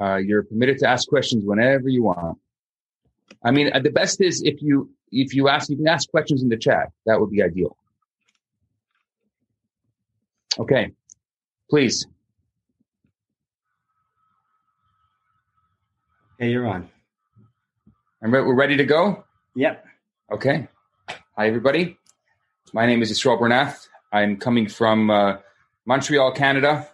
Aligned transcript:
Uh, 0.00 0.16
you're 0.16 0.42
permitted 0.44 0.78
to 0.78 0.88
ask 0.88 1.08
questions 1.08 1.44
whenever 1.44 1.88
you 1.88 2.02
want. 2.02 2.38
I 3.42 3.50
mean, 3.50 3.70
uh, 3.72 3.80
the 3.80 3.90
best 3.90 4.20
is 4.20 4.42
if 4.42 4.60
you 4.60 4.90
if 5.10 5.34
you 5.34 5.48
ask, 5.48 5.70
you 5.70 5.76
can 5.76 5.88
ask 5.88 6.10
questions 6.10 6.42
in 6.42 6.48
the 6.48 6.56
chat. 6.56 6.90
That 7.06 7.20
would 7.20 7.30
be 7.30 7.42
ideal. 7.42 7.76
Okay, 10.58 10.92
please. 11.70 12.06
Hey, 16.38 16.50
you're 16.50 16.66
on. 16.66 16.88
I'm 18.22 18.32
re- 18.32 18.42
we're 18.42 18.54
ready 18.54 18.76
to 18.76 18.84
go. 18.84 19.24
Yep. 19.54 19.84
Okay. 20.32 20.68
Hi, 21.08 21.46
everybody. 21.48 21.96
My 22.72 22.84
name 22.84 23.00
is 23.00 23.10
Israel 23.10 23.38
Bernath. 23.38 23.88
I'm 24.12 24.36
coming 24.36 24.68
from 24.68 25.10
uh, 25.10 25.38
Montreal, 25.86 26.32
Canada. 26.32 26.88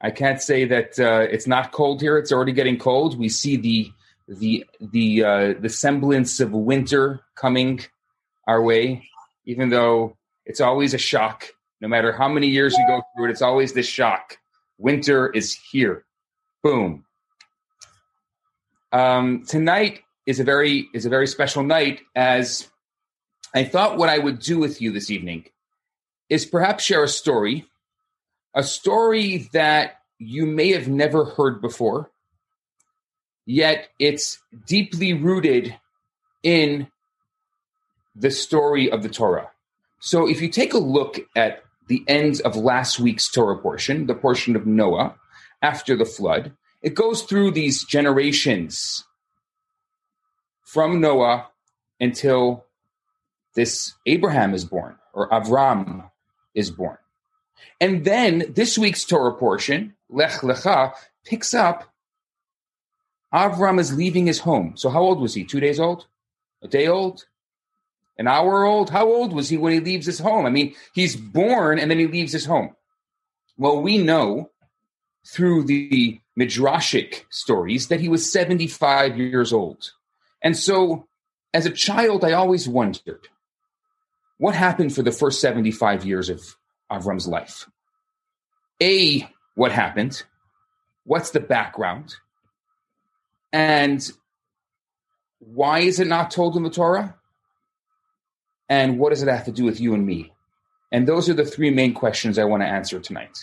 I 0.00 0.10
can't 0.10 0.40
say 0.40 0.64
that 0.66 0.98
uh, 0.98 1.26
it's 1.30 1.46
not 1.46 1.72
cold 1.72 2.00
here. 2.00 2.18
It's 2.18 2.32
already 2.32 2.52
getting 2.52 2.78
cold. 2.78 3.18
We 3.18 3.28
see 3.28 3.56
the 3.56 3.92
the 4.28 4.66
the 4.80 5.24
uh, 5.24 5.54
the 5.58 5.68
semblance 5.68 6.40
of 6.40 6.52
winter 6.52 7.20
coming 7.34 7.80
our 8.46 8.62
way, 8.62 9.08
even 9.44 9.70
though 9.70 10.16
it's 10.44 10.60
always 10.60 10.94
a 10.94 10.98
shock. 10.98 11.46
No 11.80 11.88
matter 11.88 12.12
how 12.12 12.28
many 12.28 12.48
years 12.48 12.76
you 12.76 12.84
go 12.86 13.02
through 13.14 13.28
it, 13.28 13.30
it's 13.30 13.42
always 13.42 13.72
this 13.72 13.88
shock. 13.88 14.38
Winter 14.78 15.28
is 15.28 15.54
here. 15.54 16.04
Boom. 16.62 17.04
Um, 18.92 19.44
tonight 19.46 20.00
is 20.26 20.40
a 20.40 20.44
very 20.44 20.88
is 20.92 21.06
a 21.06 21.10
very 21.10 21.26
special 21.26 21.62
night 21.62 22.00
as 22.14 22.68
I 23.54 23.64
thought 23.64 23.96
what 23.96 24.08
I 24.08 24.18
would 24.18 24.40
do 24.40 24.58
with 24.58 24.82
you 24.82 24.92
this 24.92 25.10
evening 25.10 25.46
is 26.28 26.44
perhaps 26.44 26.84
share 26.84 27.04
a 27.04 27.08
story, 27.08 27.66
a 28.56 28.64
story 28.64 29.48
that 29.52 30.00
you 30.18 30.46
may 30.46 30.72
have 30.72 30.88
never 30.88 31.26
heard 31.26 31.60
before, 31.60 32.10
yet 33.44 33.88
it's 33.98 34.38
deeply 34.66 35.12
rooted 35.12 35.76
in 36.42 36.88
the 38.16 38.30
story 38.30 38.90
of 38.90 39.02
the 39.02 39.10
Torah. 39.10 39.50
So 40.00 40.26
if 40.26 40.40
you 40.40 40.48
take 40.48 40.72
a 40.72 40.78
look 40.78 41.18
at 41.36 41.62
the 41.88 42.02
ends 42.08 42.40
of 42.40 42.56
last 42.56 42.98
week's 42.98 43.30
Torah 43.30 43.58
portion, 43.58 44.06
the 44.06 44.14
portion 44.14 44.56
of 44.56 44.66
Noah 44.66 45.16
after 45.60 45.94
the 45.94 46.06
flood, 46.06 46.52
it 46.82 46.94
goes 46.94 47.22
through 47.22 47.50
these 47.50 47.84
generations 47.84 49.04
from 50.62 51.00
Noah 51.00 51.48
until 52.00 52.64
this 53.54 53.94
Abraham 54.06 54.54
is 54.54 54.64
born 54.64 54.96
or 55.12 55.28
Avram 55.28 56.10
is 56.54 56.70
born. 56.70 56.96
And 57.80 58.04
then 58.04 58.52
this 58.54 58.78
week's 58.78 59.04
Torah 59.04 59.34
portion, 59.34 59.94
Lech 60.08 60.40
Lecha, 60.40 60.92
picks 61.24 61.54
up 61.54 61.92
Avram 63.32 63.78
is 63.78 63.94
leaving 63.94 64.26
his 64.26 64.40
home. 64.40 64.74
So 64.76 64.88
how 64.88 65.02
old 65.02 65.20
was 65.20 65.34
he? 65.34 65.44
Two 65.44 65.60
days 65.60 65.80
old? 65.80 66.06
A 66.62 66.68
day 66.68 66.86
old? 66.86 67.26
An 68.18 68.28
hour 68.28 68.64
old? 68.64 68.88
How 68.88 69.06
old 69.06 69.32
was 69.32 69.48
he 69.48 69.56
when 69.56 69.72
he 69.72 69.80
leaves 69.80 70.06
his 70.06 70.18
home? 70.18 70.46
I 70.46 70.50
mean, 70.50 70.74
he's 70.94 71.16
born 71.16 71.78
and 71.78 71.90
then 71.90 71.98
he 71.98 72.06
leaves 72.06 72.32
his 72.32 72.46
home. 72.46 72.74
Well, 73.58 73.82
we 73.82 73.98
know 73.98 74.50
through 75.26 75.64
the 75.64 76.20
Midrashic 76.38 77.24
stories 77.30 77.88
that 77.88 78.00
he 78.00 78.08
was 78.08 78.30
75 78.30 79.18
years 79.18 79.52
old. 79.52 79.92
And 80.42 80.56
so 80.56 81.06
as 81.52 81.66
a 81.66 81.70
child, 81.70 82.24
I 82.24 82.32
always 82.32 82.68
wondered 82.68 83.28
what 84.38 84.54
happened 84.54 84.94
for 84.94 85.02
the 85.02 85.12
first 85.12 85.40
75 85.40 86.04
years 86.04 86.28
of 86.28 86.56
Avram's 86.90 87.26
life? 87.26 87.68
A, 88.82 89.28
what 89.54 89.72
happened? 89.72 90.22
What's 91.04 91.30
the 91.30 91.40
background? 91.40 92.14
And 93.52 94.08
why 95.38 95.80
is 95.80 96.00
it 96.00 96.06
not 96.06 96.30
told 96.30 96.56
in 96.56 96.62
the 96.62 96.70
Torah? 96.70 97.16
And 98.68 98.98
what 98.98 99.10
does 99.10 99.22
it 99.22 99.28
have 99.28 99.44
to 99.44 99.52
do 99.52 99.64
with 99.64 99.80
you 99.80 99.94
and 99.94 100.04
me? 100.04 100.32
And 100.92 101.06
those 101.06 101.28
are 101.28 101.34
the 101.34 101.44
three 101.44 101.70
main 101.70 101.94
questions 101.94 102.36
I 102.38 102.44
want 102.44 102.62
to 102.62 102.68
answer 102.68 103.00
tonight. 103.00 103.38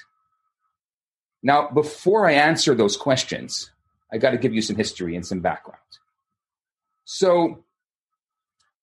Now, 1.41 1.69
before 1.69 2.27
I 2.27 2.33
answer 2.33 2.75
those 2.75 2.97
questions, 2.97 3.71
I 4.11 4.17
got 4.17 4.31
to 4.31 4.37
give 4.37 4.53
you 4.53 4.61
some 4.61 4.75
history 4.75 5.15
and 5.15 5.25
some 5.25 5.39
background. 5.39 5.79
So, 7.05 7.63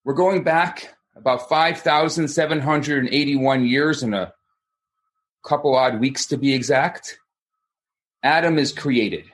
we're 0.04 0.15
going 0.15 0.44
back 0.44 0.94
about 1.16 1.48
5,781 1.48 3.66
years 3.66 4.03
in 4.03 4.15
a 4.15 4.32
couple 5.43 5.75
odd 5.75 6.01
weeks 6.01 6.27
to 6.27 6.37
be 6.37 6.55
exact. 6.55 7.19
Adam 8.23 8.59
is 8.59 8.73
created. 8.73 9.25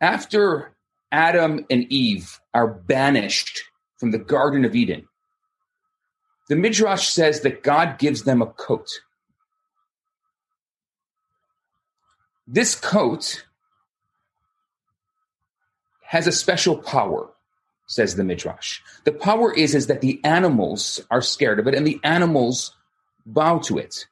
After 0.00 0.74
Adam 1.10 1.64
and 1.70 1.90
Eve 1.90 2.40
are 2.52 2.68
banished 2.68 3.62
from 3.98 4.10
the 4.10 4.18
Garden 4.18 4.64
of 4.64 4.74
Eden, 4.74 5.06
the 6.48 6.56
Midrash 6.56 7.08
says 7.08 7.40
that 7.40 7.62
God 7.62 7.98
gives 7.98 8.24
them 8.24 8.42
a 8.42 8.46
coat. 8.46 8.88
This 12.46 12.74
coat 12.74 13.46
has 16.02 16.26
a 16.26 16.32
special 16.32 16.76
power 16.76 17.30
says 17.86 18.16
the 18.16 18.24
Midrash. 18.24 18.80
The 19.04 19.12
power 19.12 19.52
is, 19.52 19.74
is 19.74 19.86
that 19.88 20.00
the 20.00 20.20
animals 20.24 21.00
are 21.10 21.22
scared 21.22 21.58
of 21.58 21.66
it 21.66 21.74
and 21.74 21.86
the 21.86 22.00
animals 22.02 22.74
bow 23.26 23.58
to 23.60 23.78
it. 23.78 24.06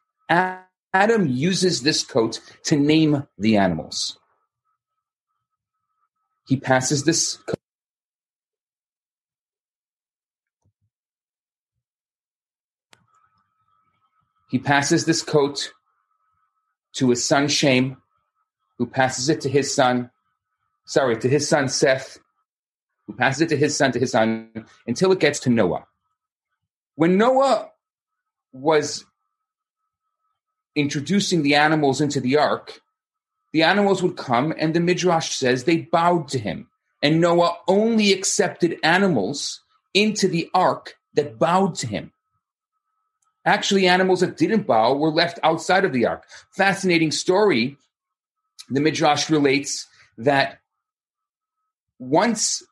Adam 0.94 1.26
uses 1.26 1.82
this 1.82 2.04
coat 2.04 2.40
to 2.64 2.76
name 2.76 3.26
the 3.38 3.56
animals. 3.56 4.18
He 6.46 6.56
passes 6.56 7.04
this 7.04 7.36
coat. 7.36 7.56
He 14.50 14.58
passes 14.58 15.06
this 15.06 15.22
coat 15.22 15.72
to 16.94 17.08
his 17.08 17.24
son 17.24 17.48
Shem, 17.48 17.96
who 18.76 18.84
passes 18.84 19.30
it 19.30 19.40
to 19.42 19.48
his 19.48 19.74
son, 19.74 20.10
sorry, 20.84 21.16
to 21.16 21.28
his 21.28 21.48
son 21.48 21.70
Seth, 21.70 22.18
who 23.06 23.14
passes 23.14 23.42
it 23.42 23.48
to 23.48 23.56
his 23.56 23.74
son, 23.74 23.92
to 23.92 23.98
his 23.98 24.10
son, 24.10 24.66
until 24.86 25.10
it 25.10 25.20
gets 25.20 25.40
to 25.40 25.50
Noah. 25.50 25.86
When 26.96 27.16
Noah 27.16 27.70
was 28.52 29.06
introducing 30.74 31.42
the 31.42 31.54
animals 31.54 32.00
into 32.00 32.20
the 32.20 32.36
ark, 32.36 32.80
the 33.52 33.62
animals 33.62 34.02
would 34.02 34.16
come, 34.16 34.54
and 34.56 34.74
the 34.74 34.80
Midrash 34.80 35.34
says 35.36 35.64
they 35.64 35.78
bowed 35.78 36.28
to 36.28 36.38
him. 36.38 36.68
And 37.02 37.20
Noah 37.20 37.56
only 37.68 38.12
accepted 38.12 38.78
animals 38.82 39.60
into 39.92 40.28
the 40.28 40.48
ark 40.54 40.94
that 41.14 41.38
bowed 41.38 41.74
to 41.76 41.86
him. 41.86 42.12
Actually, 43.44 43.88
animals 43.88 44.20
that 44.20 44.36
didn't 44.36 44.66
bow 44.66 44.94
were 44.94 45.10
left 45.10 45.38
outside 45.42 45.84
of 45.84 45.92
the 45.92 46.06
ark. 46.06 46.24
Fascinating 46.52 47.10
story. 47.10 47.76
The 48.70 48.80
Midrash 48.80 49.28
relates 49.28 49.86
that 50.16 50.60
once 51.98 52.62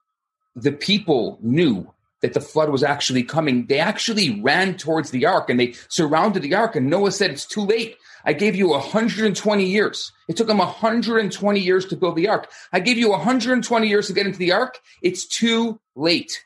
the 0.54 0.72
people 0.72 1.38
knew 1.42 1.92
that 2.20 2.34
the 2.34 2.40
flood 2.40 2.70
was 2.70 2.82
actually 2.82 3.22
coming, 3.22 3.66
they 3.66 3.78
actually 3.78 4.40
ran 4.40 4.76
towards 4.76 5.10
the 5.10 5.26
ark 5.26 5.48
and 5.48 5.58
they 5.58 5.74
surrounded 5.88 6.42
the 6.42 6.54
ark. 6.54 6.76
And 6.76 6.88
Noah 6.88 7.12
said, 7.12 7.30
It's 7.30 7.46
too 7.46 7.62
late. 7.62 7.96
I 8.24 8.34
gave 8.34 8.54
you 8.54 8.68
120 8.68 9.64
years. 9.64 10.12
It 10.28 10.36
took 10.36 10.46
them 10.46 10.58
120 10.58 11.60
years 11.60 11.86
to 11.86 11.96
build 11.96 12.16
the 12.16 12.28
ark. 12.28 12.50
I 12.72 12.80
gave 12.80 12.98
you 12.98 13.10
120 13.10 13.88
years 13.88 14.08
to 14.08 14.12
get 14.12 14.26
into 14.26 14.38
the 14.38 14.52
ark. 14.52 14.78
It's 15.02 15.26
too 15.26 15.80
late. 15.96 16.44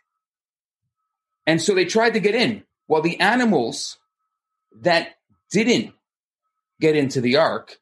And 1.47 1.61
so 1.61 1.75
they 1.75 1.85
tried 1.85 2.15
to 2.15 2.21
get 2.21 2.35
in. 2.35 2.63
Well, 2.87 3.03
the 3.03 3.19
animals 3.21 3.99
that 4.83 5.17
didn't 5.51 5.93
get 6.81 6.97
into 6.97 7.21
the 7.21 7.37
ark, 7.37 7.79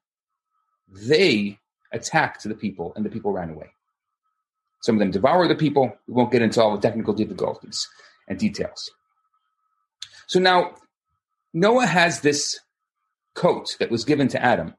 they 0.88 1.58
attacked 1.92 2.44
the 2.44 2.54
people 2.54 2.92
and 2.96 3.04
the 3.04 3.10
people 3.10 3.32
ran 3.32 3.50
away. 3.50 3.72
Some 4.82 4.96
of 4.96 5.00
them 5.00 5.10
devour 5.10 5.48
the 5.48 5.54
people. 5.54 5.96
We 6.06 6.14
won't 6.14 6.32
get 6.32 6.42
into 6.42 6.60
all 6.60 6.76
the 6.76 6.82
technical 6.82 7.14
difficulties 7.14 7.88
and 8.28 8.38
details. 8.38 8.90
So 10.26 10.38
now, 10.40 10.74
Noah 11.54 11.86
has 11.86 12.20
this 12.20 12.58
coat 13.34 13.76
that 13.78 13.90
was 13.90 14.04
given 14.04 14.28
to 14.28 14.42
Adam. 14.42 14.74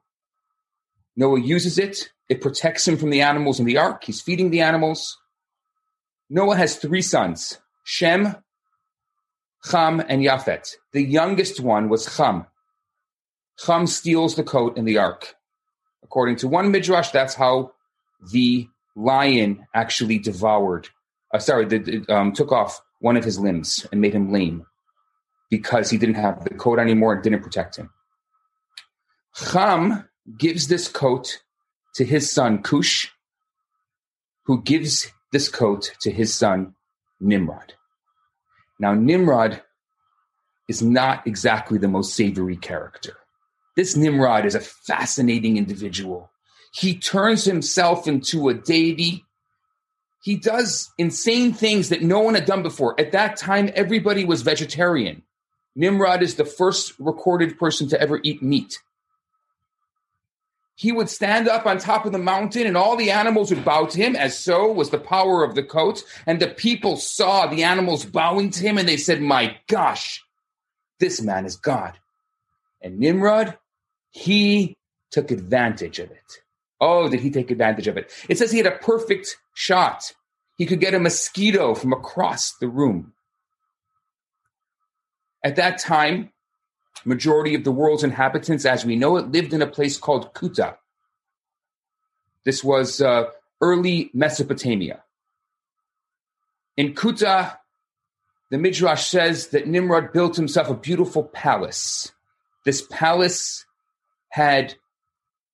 Noah 1.16 1.40
uses 1.40 1.78
it. 1.78 2.10
It 2.28 2.40
protects 2.40 2.86
him 2.86 2.96
from 2.96 3.10
the 3.10 3.22
animals 3.22 3.60
in 3.60 3.66
the 3.66 3.78
ark. 3.78 4.04
He's 4.04 4.20
feeding 4.20 4.50
the 4.50 4.60
animals. 4.60 5.16
Noah 6.28 6.56
has 6.56 6.76
three 6.76 7.02
sons 7.02 7.58
Shem, 7.84 8.36
Cham, 9.70 10.00
and 10.00 10.22
Yafet. 10.22 10.74
The 10.92 11.02
youngest 11.02 11.60
one 11.60 11.88
was 11.88 12.16
Cham. 12.16 12.46
Cham 13.58 13.86
steals 13.86 14.34
the 14.34 14.42
coat 14.42 14.76
in 14.76 14.84
the 14.84 14.98
ark. 14.98 15.34
According 16.02 16.36
to 16.36 16.48
one 16.48 16.70
midrash, 16.70 17.10
that's 17.10 17.34
how 17.34 17.72
the 18.32 18.68
lion 18.96 19.66
actually 19.74 20.18
devoured, 20.18 20.88
uh, 21.32 21.38
sorry, 21.38 21.66
the, 21.66 22.04
um, 22.08 22.32
took 22.32 22.52
off 22.52 22.80
one 23.00 23.16
of 23.16 23.24
his 23.24 23.38
limbs 23.38 23.86
and 23.90 24.00
made 24.00 24.14
him 24.14 24.32
lame 24.32 24.66
because 25.50 25.90
he 25.90 25.98
didn't 25.98 26.14
have 26.16 26.44
the 26.44 26.50
coat 26.50 26.78
anymore 26.78 27.14
and 27.14 27.22
didn't 27.22 27.42
protect 27.42 27.76
him. 27.76 27.90
Cham 29.34 30.08
gives 30.38 30.68
this 30.68 30.88
coat 30.88 31.42
to 31.94 32.04
his 32.04 32.30
son 32.30 32.62
Cush, 32.62 33.10
who 34.44 34.62
gives 34.62 35.10
this 35.32 35.48
coat 35.48 35.92
to 36.00 36.10
his 36.10 36.34
son 36.34 36.74
Nimrod. 37.20 37.74
Now, 38.78 38.94
Nimrod 38.94 39.62
is 40.68 40.82
not 40.82 41.26
exactly 41.26 41.78
the 41.78 41.88
most 41.88 42.14
savory 42.14 42.56
character. 42.56 43.16
This 43.76 43.96
Nimrod 43.96 44.46
is 44.46 44.54
a 44.54 44.60
fascinating 44.60 45.56
individual. 45.56 46.30
He 46.74 46.98
turns 46.98 47.44
himself 47.44 48.08
into 48.08 48.48
a 48.48 48.54
deity. 48.54 49.24
He 50.24 50.34
does 50.34 50.92
insane 50.98 51.52
things 51.52 51.90
that 51.90 52.02
no 52.02 52.18
one 52.18 52.34
had 52.34 52.46
done 52.46 52.64
before. 52.64 52.98
At 53.00 53.12
that 53.12 53.36
time, 53.36 53.70
everybody 53.76 54.24
was 54.24 54.42
vegetarian. 54.42 55.22
Nimrod 55.76 56.20
is 56.20 56.34
the 56.34 56.44
first 56.44 56.94
recorded 56.98 57.58
person 57.58 57.88
to 57.90 58.00
ever 58.00 58.18
eat 58.24 58.42
meat. 58.42 58.80
He 60.74 60.90
would 60.90 61.08
stand 61.08 61.46
up 61.46 61.64
on 61.64 61.78
top 61.78 62.06
of 62.06 62.12
the 62.12 62.18
mountain 62.18 62.66
and 62.66 62.76
all 62.76 62.96
the 62.96 63.12
animals 63.12 63.50
would 63.50 63.64
bow 63.64 63.86
to 63.86 63.96
him, 63.96 64.16
as 64.16 64.36
so 64.36 64.72
was 64.72 64.90
the 64.90 64.98
power 64.98 65.44
of 65.44 65.54
the 65.54 65.62
coat. 65.62 66.02
And 66.26 66.40
the 66.40 66.48
people 66.48 66.96
saw 66.96 67.46
the 67.46 67.62
animals 67.62 68.04
bowing 68.04 68.50
to 68.50 68.60
him 68.60 68.78
and 68.78 68.88
they 68.88 68.96
said, 68.96 69.20
My 69.20 69.56
gosh, 69.68 70.24
this 70.98 71.22
man 71.22 71.46
is 71.46 71.54
God. 71.54 71.92
And 72.82 72.98
Nimrod, 72.98 73.56
he 74.10 74.76
took 75.12 75.30
advantage 75.30 76.00
of 76.00 76.10
it. 76.10 76.43
Oh, 76.86 77.08
did 77.08 77.20
he 77.20 77.30
take 77.30 77.50
advantage 77.50 77.88
of 77.88 77.96
it? 77.96 78.12
It 78.28 78.36
says 78.36 78.52
he 78.52 78.58
had 78.58 78.66
a 78.66 78.76
perfect 78.76 79.38
shot. 79.54 80.12
He 80.58 80.66
could 80.66 80.80
get 80.80 80.92
a 80.92 81.00
mosquito 81.00 81.74
from 81.74 81.94
across 81.94 82.52
the 82.58 82.68
room. 82.68 83.14
At 85.42 85.56
that 85.56 85.78
time, 85.78 86.30
majority 87.06 87.54
of 87.54 87.64
the 87.64 87.72
world's 87.72 88.04
inhabitants, 88.04 88.66
as 88.66 88.84
we 88.84 88.96
know 88.96 89.16
it, 89.16 89.32
lived 89.32 89.54
in 89.54 89.62
a 89.62 89.66
place 89.66 89.96
called 89.96 90.34
Kuta. 90.34 90.76
This 92.44 92.62
was 92.62 93.00
uh, 93.00 93.30
early 93.62 94.10
Mesopotamia. 94.12 95.02
In 96.76 96.92
Kuta, 96.94 97.56
the 98.50 98.58
Midrash 98.58 99.06
says 99.06 99.48
that 99.48 99.66
Nimrod 99.66 100.12
built 100.12 100.36
himself 100.36 100.68
a 100.68 100.74
beautiful 100.74 101.24
palace. 101.24 102.12
This 102.66 102.86
palace 102.90 103.64
had 104.28 104.74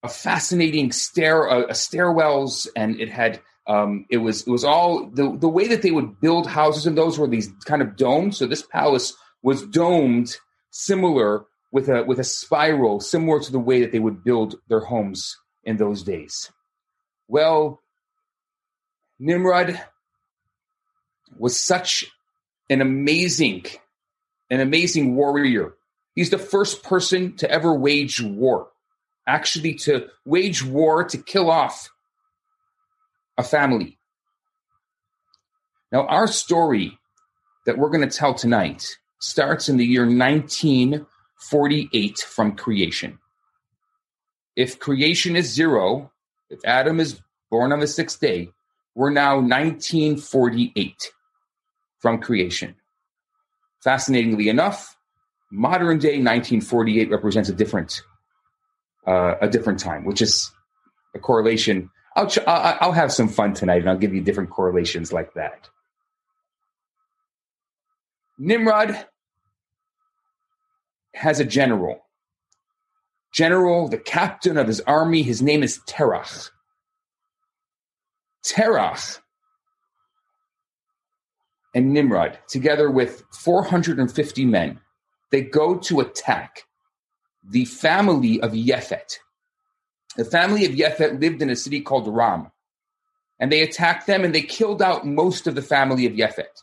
a 0.03 0.09
fascinating 0.09 0.93
stair, 0.93 1.49
uh, 1.49 1.67
stairwells, 1.69 2.67
and 2.75 3.01
it 3.01 3.11
had 3.11 3.41
um, 3.67 4.07
it 4.11 4.19
was 4.19 4.47
it 4.47 4.51
was 4.51 4.65
all 4.65 5.07
the 5.07 5.37
the 5.37 5.49
way 5.49 5.69
that 5.69 5.83
they 5.83 5.91
would 5.91 6.21
build 6.21 6.47
houses 6.47 6.87
and 6.87 6.97
those 6.97 7.19
were 7.19 7.29
these 7.29 7.51
kind 7.65 7.83
of 7.83 7.97
domes. 7.97 8.39
So 8.39 8.47
this 8.47 8.63
palace 8.63 9.15
was 9.43 9.67
domed, 9.67 10.37
similar 10.71 11.45
with 11.71 11.89
a 11.89 12.03
with 12.05 12.19
a 12.19 12.25
spiral, 12.25 13.01
similar 13.01 13.41
to 13.41 13.53
the 13.53 13.61
way 13.61 13.81
that 13.81 13.93
they 13.93 13.99
would 13.99 14.25
build 14.25 14.57
their 14.69 14.81
homes 14.81 15.37
in 15.65 15.77
those 15.77 16.03
days. 16.03 16.51
Well, 17.29 17.81
Nimrod 19.19 19.81
was 21.39 21.61
such 21.61 22.07
an 22.69 22.81
amazing, 22.81 23.67
an 24.51 24.61
amazing 24.61 25.15
warrior. 25.15 25.75
He's 26.15 26.31
the 26.31 26.39
first 26.39 26.83
person 26.83 27.37
to 27.37 27.51
ever 27.51 27.73
wage 27.73 28.21
war, 28.21 28.69
actually 29.27 29.75
to 29.75 30.07
wage 30.25 30.65
war 30.65 31.05
to 31.05 31.19
kill 31.19 31.51
off 31.51 31.91
a 33.37 33.43
family. 33.43 33.99
Now, 35.93 36.07
our 36.07 36.27
story 36.27 36.99
that 37.67 37.77
we're 37.79 37.91
going 37.91 38.09
to 38.09 38.17
tell 38.17 38.33
tonight 38.35 38.87
starts 39.19 39.69
in 39.69 39.77
the 39.77 39.85
year 39.85 40.07
1948 40.07 42.19
from 42.19 42.57
creation. 42.57 43.19
If 44.57 44.79
creation 44.79 45.37
is 45.37 45.53
zero, 45.53 46.11
if 46.49 46.61
Adam 46.65 47.01
is 47.01 47.21
born 47.51 47.73
on 47.73 47.81
the 47.81 47.87
sixth 47.87 48.19
day, 48.21 48.51
we're 48.95 49.11
now 49.11 49.37
1948 49.37 51.13
from 51.99 52.21
creation. 52.21 52.77
Fascinatingly 53.83 54.49
enough, 54.49 54.97
modern 55.51 55.99
day 55.99 56.19
1948 56.19 57.11
represents 57.11 57.49
a 57.49 57.55
different 57.55 58.03
uh, 59.07 59.35
a 59.41 59.49
different 59.49 59.81
time, 59.81 60.05
which 60.05 60.23
is 60.23 60.51
a 61.15 61.19
correlation. 61.19 61.91
I'll, 62.17 62.27
ch- 62.27 62.47
I'll 62.47 62.93
have 62.93 63.13
some 63.13 63.29
fun 63.29 63.55
tonight, 63.55 63.81
and 63.81 63.91
I'll 63.91 63.99
give 63.99 64.15
you 64.15 64.21
different 64.21 64.51
correlations 64.51 65.13
like 65.13 65.35
that. 65.35 65.69
Nimrod 68.39 69.07
has 71.15 71.41
a 71.41 71.45
general. 71.45 72.01
General, 73.33 73.89
the 73.89 73.99
captain 73.99 74.57
of 74.57 74.67
his 74.67 74.81
army, 74.81 75.23
his 75.23 75.41
name 75.41 75.63
is 75.63 75.79
Terach. 75.87 76.51
Terach 78.45 79.19
and 81.75 81.93
Nimrod, 81.93 82.39
together 82.49 82.91
with 82.91 83.23
450 83.33 84.47
men, 84.47 84.81
they 85.31 85.43
go 85.43 85.77
to 85.77 86.01
attack 86.01 86.65
the 87.51 87.65
family 87.65 88.41
of 88.41 88.55
Yefet. 88.55 89.19
The 90.17 90.25
family 90.25 90.65
of 90.65 90.75
Yefet 90.75 91.21
lived 91.21 91.43
in 91.43 91.51
a 91.51 91.57
city 91.57 91.81
called 91.81 92.09
Ram. 92.09 92.51
And 93.39 93.51
they 93.51 93.63
attacked 93.63 94.07
them 94.07 94.25
and 94.25 94.35
they 94.35 94.43
killed 94.43 94.81
out 94.81 95.07
most 95.07 95.47
of 95.47 95.55
the 95.55 95.63
family 95.63 96.07
of 96.07 96.15
Yefet. 96.15 96.63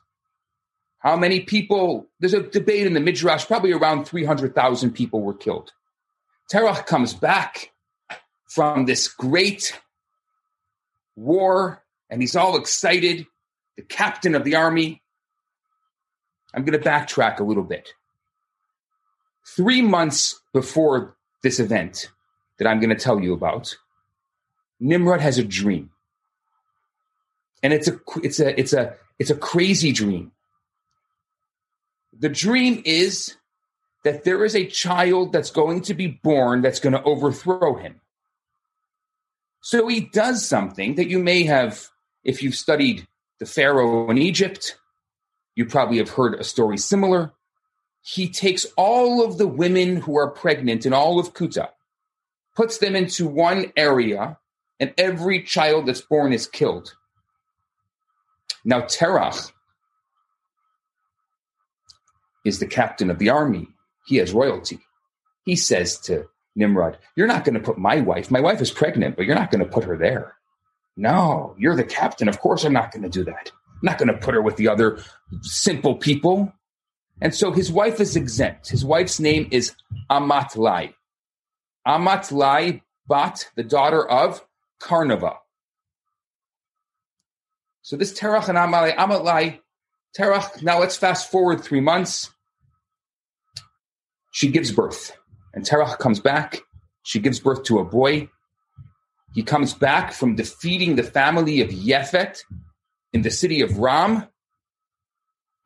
How 0.99 1.15
many 1.15 1.41
people? 1.41 2.07
There's 2.19 2.33
a 2.33 2.43
debate 2.43 2.87
in 2.87 2.93
the 2.93 2.99
Midrash, 2.99 3.45
probably 3.45 3.73
around 3.73 4.05
300,000 4.05 4.91
people 4.91 5.21
were 5.21 5.33
killed. 5.33 5.71
Terach 6.51 6.85
comes 6.85 7.13
back 7.13 7.71
from 8.47 8.85
this 8.85 9.07
great 9.07 9.77
war 11.15 11.83
and 12.09 12.21
he's 12.21 12.35
all 12.35 12.57
excited 12.57 13.25
the 13.75 13.83
captain 13.83 14.35
of 14.35 14.43
the 14.43 14.55
army. 14.55 15.01
I'm 16.53 16.63
going 16.63 16.81
to 16.81 16.89
backtrack 16.89 17.39
a 17.39 17.43
little 17.43 17.63
bit. 17.63 17.89
Three 19.55 19.81
months 19.81 20.39
before 20.53 21.15
this 21.41 21.59
event 21.59 22.11
that 22.59 22.67
I'm 22.67 22.79
going 22.79 22.95
to 22.95 23.01
tell 23.01 23.21
you 23.21 23.33
about, 23.33 23.75
Nimrod 24.79 25.21
has 25.21 25.37
a 25.37 25.43
dream. 25.43 25.91
And 27.63 27.73
it's 27.73 27.87
a 27.87 27.99
it's 28.23 28.39
a 28.39 28.59
it's 28.59 28.73
a 28.73 28.95
it's 29.17 29.29
a 29.29 29.35
crazy 29.35 29.91
dream. 29.91 30.31
The 32.19 32.29
dream 32.29 32.81
is 32.85 33.35
that 34.03 34.23
there 34.23 34.45
is 34.45 34.55
a 34.55 34.65
child 34.65 35.33
that's 35.33 35.51
going 35.51 35.81
to 35.81 35.93
be 35.93 36.07
born 36.07 36.61
that's 36.61 36.79
going 36.79 36.93
to 36.93 37.03
overthrow 37.03 37.75
him. 37.75 37.99
So 39.61 39.87
he 39.87 40.01
does 40.01 40.47
something 40.47 40.95
that 40.95 41.09
you 41.09 41.19
may 41.19 41.43
have, 41.43 41.89
if 42.23 42.41
you've 42.41 42.55
studied 42.55 43.07
the 43.39 43.45
Pharaoh 43.45 44.09
in 44.09 44.17
Egypt, 44.17 44.77
you 45.55 45.65
probably 45.65 45.97
have 45.97 46.11
heard 46.11 46.35
a 46.35 46.43
story 46.43 46.77
similar. 46.77 47.33
He 48.09 48.29
takes 48.29 48.65
all 48.77 49.21
of 49.21 49.37
the 49.37 49.49
women 49.49 49.97
who 49.97 50.17
are 50.17 50.31
pregnant 50.31 50.85
in 50.85 50.93
all 50.93 51.19
of 51.19 51.33
Kuta, 51.33 51.71
puts 52.55 52.77
them 52.77 52.95
into 52.95 53.27
one 53.27 53.73
area, 53.75 54.37
and 54.79 54.93
every 54.97 55.43
child 55.43 55.87
that's 55.87 55.99
born 55.99 56.31
is 56.31 56.47
killed. 56.47 56.95
Now, 58.63 58.79
Terach 58.83 59.51
is 62.45 62.59
the 62.59 62.65
captain 62.65 63.09
of 63.11 63.19
the 63.19 63.27
army. 63.27 63.67
He 64.05 64.15
has 64.17 64.31
royalty. 64.31 64.79
He 65.43 65.57
says 65.57 65.99
to 66.03 66.27
Nimrod, 66.55 66.97
You're 67.17 67.27
not 67.27 67.43
going 67.43 67.55
to 67.55 67.59
put 67.59 67.77
my 67.77 67.99
wife, 67.99 68.31
my 68.31 68.39
wife 68.39 68.61
is 68.61 68.71
pregnant, 68.71 69.17
but 69.17 69.25
you're 69.25 69.35
not 69.35 69.51
going 69.51 69.65
to 69.65 69.69
put 69.69 69.83
her 69.83 69.97
there. 69.97 70.33
No, 70.95 71.55
you're 71.57 71.75
the 71.75 71.83
captain. 71.83 72.29
Of 72.29 72.39
course, 72.39 72.63
I'm 72.63 72.71
not 72.71 72.93
going 72.93 73.03
to 73.03 73.09
do 73.09 73.25
that. 73.25 73.51
I'm 73.53 73.79
not 73.83 73.97
going 73.97 74.07
to 74.07 74.17
put 74.17 74.33
her 74.33 74.41
with 74.41 74.55
the 74.55 74.69
other 74.69 75.03
simple 75.41 75.97
people. 75.97 76.53
And 77.21 77.33
so 77.33 77.51
his 77.51 77.71
wife 77.71 77.99
is 77.99 78.15
exempt. 78.15 78.69
His 78.69 78.85
wife's 78.85 79.19
name 79.19 79.47
is 79.51 79.73
Amatlai. 80.09 80.93
Amatlai 81.87 82.81
Bat, 83.07 83.49
the 83.55 83.63
daughter 83.63 84.07
of 84.07 84.45
Karnava. 84.81 85.37
So 87.81 87.95
this 87.95 88.13
Terach 88.13 88.49
and 88.49 88.57
Amalai, 88.57 88.95
Amatlai, 88.95 89.59
Terach, 90.17 90.61
now 90.61 90.79
let's 90.79 90.97
fast 90.97 91.31
forward 91.31 91.63
three 91.63 91.79
months. 91.79 92.29
She 94.31 94.49
gives 94.49 94.71
birth. 94.71 95.17
And 95.53 95.65
Terach 95.65 95.97
comes 95.97 96.19
back. 96.19 96.59
She 97.03 97.19
gives 97.19 97.39
birth 97.39 97.63
to 97.63 97.79
a 97.79 97.85
boy. 97.85 98.29
He 99.33 99.41
comes 99.41 99.73
back 99.73 100.11
from 100.13 100.35
defeating 100.35 100.95
the 100.95 101.03
family 101.03 101.61
of 101.61 101.71
Yefet 101.71 102.43
in 103.13 103.21
the 103.21 103.31
city 103.31 103.61
of 103.61 103.77
Ram, 103.77 104.27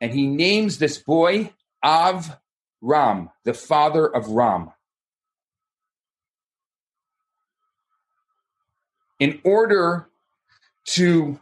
and 0.02 0.12
he 0.12 0.26
names 0.26 0.78
this 0.78 0.98
boy 0.98 1.52
Av 1.82 2.36
Ram, 2.82 3.30
the 3.44 3.54
father 3.54 4.04
of 4.04 4.28
Ram. 4.28 4.72
In 9.20 9.40
order 9.44 10.08
to 10.86 11.38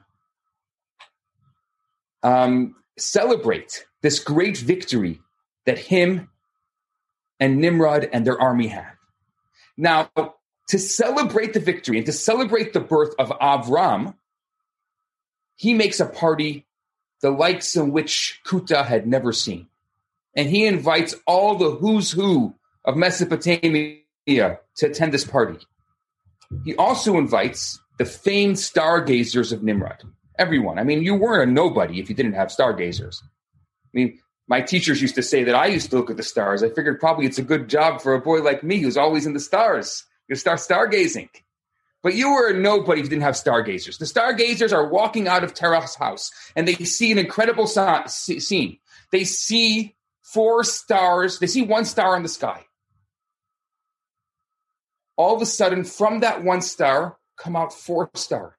um, 2.22 2.76
celebrate 2.98 3.86
this 4.02 4.20
great 4.20 4.58
victory 4.58 5.20
that 5.64 5.78
him 5.78 6.28
and 7.40 7.58
Nimrod 7.58 8.10
and 8.12 8.26
their 8.26 8.38
army 8.38 8.66
had. 8.66 8.92
Now, 9.78 10.10
to 10.68 10.78
celebrate 10.78 11.54
the 11.54 11.60
victory 11.60 11.96
and 11.96 12.04
to 12.04 12.12
celebrate 12.12 12.74
the 12.74 12.80
birth 12.80 13.14
of 13.18 13.30
Avram, 13.30 14.16
he 15.56 15.72
makes 15.72 16.00
a 16.00 16.06
party 16.06 16.66
the 17.22 17.30
likes 17.30 17.76
of 17.76 17.88
which 17.88 18.40
Kuta 18.46 18.84
had 18.84 19.06
never 19.06 19.32
seen. 19.32 19.68
And 20.34 20.48
he 20.48 20.66
invites 20.66 21.14
all 21.26 21.56
the 21.56 21.70
who's 21.70 22.10
who 22.10 22.54
of 22.84 22.96
Mesopotamia 22.96 23.98
to 24.26 24.58
attend 24.82 25.12
this 25.12 25.24
party. 25.24 25.58
He 26.64 26.74
also 26.76 27.18
invites 27.18 27.80
the 27.98 28.04
famed 28.04 28.56
stargazers 28.56 29.52
of 29.52 29.62
Nimrod. 29.62 30.02
Everyone. 30.38 30.78
I 30.78 30.84
mean, 30.84 31.02
you 31.02 31.14
weren't 31.14 31.50
a 31.50 31.52
nobody 31.52 32.00
if 32.00 32.08
you 32.08 32.14
didn't 32.14 32.32
have 32.32 32.48
stargazers. 32.48 33.22
I 33.22 33.90
mean, 33.92 34.18
my 34.48 34.60
teachers 34.60 35.02
used 35.02 35.14
to 35.16 35.22
say 35.22 35.44
that 35.44 35.54
I 35.54 35.66
used 35.66 35.90
to 35.90 35.96
look 35.96 36.10
at 36.10 36.16
the 36.16 36.22
stars. 36.22 36.62
I 36.62 36.70
figured 36.70 36.98
probably 36.98 37.26
it's 37.26 37.38
a 37.38 37.42
good 37.42 37.68
job 37.68 38.00
for 38.00 38.14
a 38.14 38.20
boy 38.20 38.42
like 38.42 38.64
me 38.64 38.78
who's 38.78 38.96
always 38.96 39.26
in 39.26 39.34
the 39.34 39.40
stars. 39.40 40.04
You 40.28 40.36
start 40.36 40.60
stargazing. 40.60 41.28
But 42.02 42.14
you 42.14 42.32
were 42.32 42.48
a 42.48 42.54
nobody 42.54 43.00
if 43.00 43.06
you 43.06 43.10
didn't 43.10 43.24
have 43.24 43.36
stargazers. 43.36 43.98
The 43.98 44.06
stargazers 44.06 44.72
are 44.72 44.88
walking 44.88 45.28
out 45.28 45.44
of 45.44 45.52
Terach's 45.52 45.94
house 45.94 46.30
and 46.56 46.66
they 46.66 46.74
see 46.74 47.12
an 47.12 47.18
incredible 47.18 47.66
scene. 47.66 48.78
They 49.12 49.24
see 49.24 49.96
four 50.22 50.64
stars. 50.64 51.38
They 51.38 51.46
see 51.46 51.62
one 51.62 51.84
star 51.84 52.16
in 52.16 52.22
the 52.22 52.28
sky. 52.28 52.64
All 55.16 55.36
of 55.36 55.42
a 55.42 55.46
sudden, 55.46 55.84
from 55.84 56.20
that 56.20 56.42
one 56.42 56.62
star 56.62 57.18
come 57.36 57.54
out 57.54 57.74
four 57.74 58.10
stars. 58.14 58.54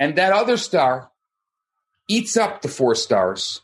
And 0.00 0.16
that 0.16 0.32
other 0.32 0.56
star 0.56 1.10
eats 2.08 2.36
up 2.36 2.62
the 2.62 2.68
four 2.68 2.96
stars 2.96 3.60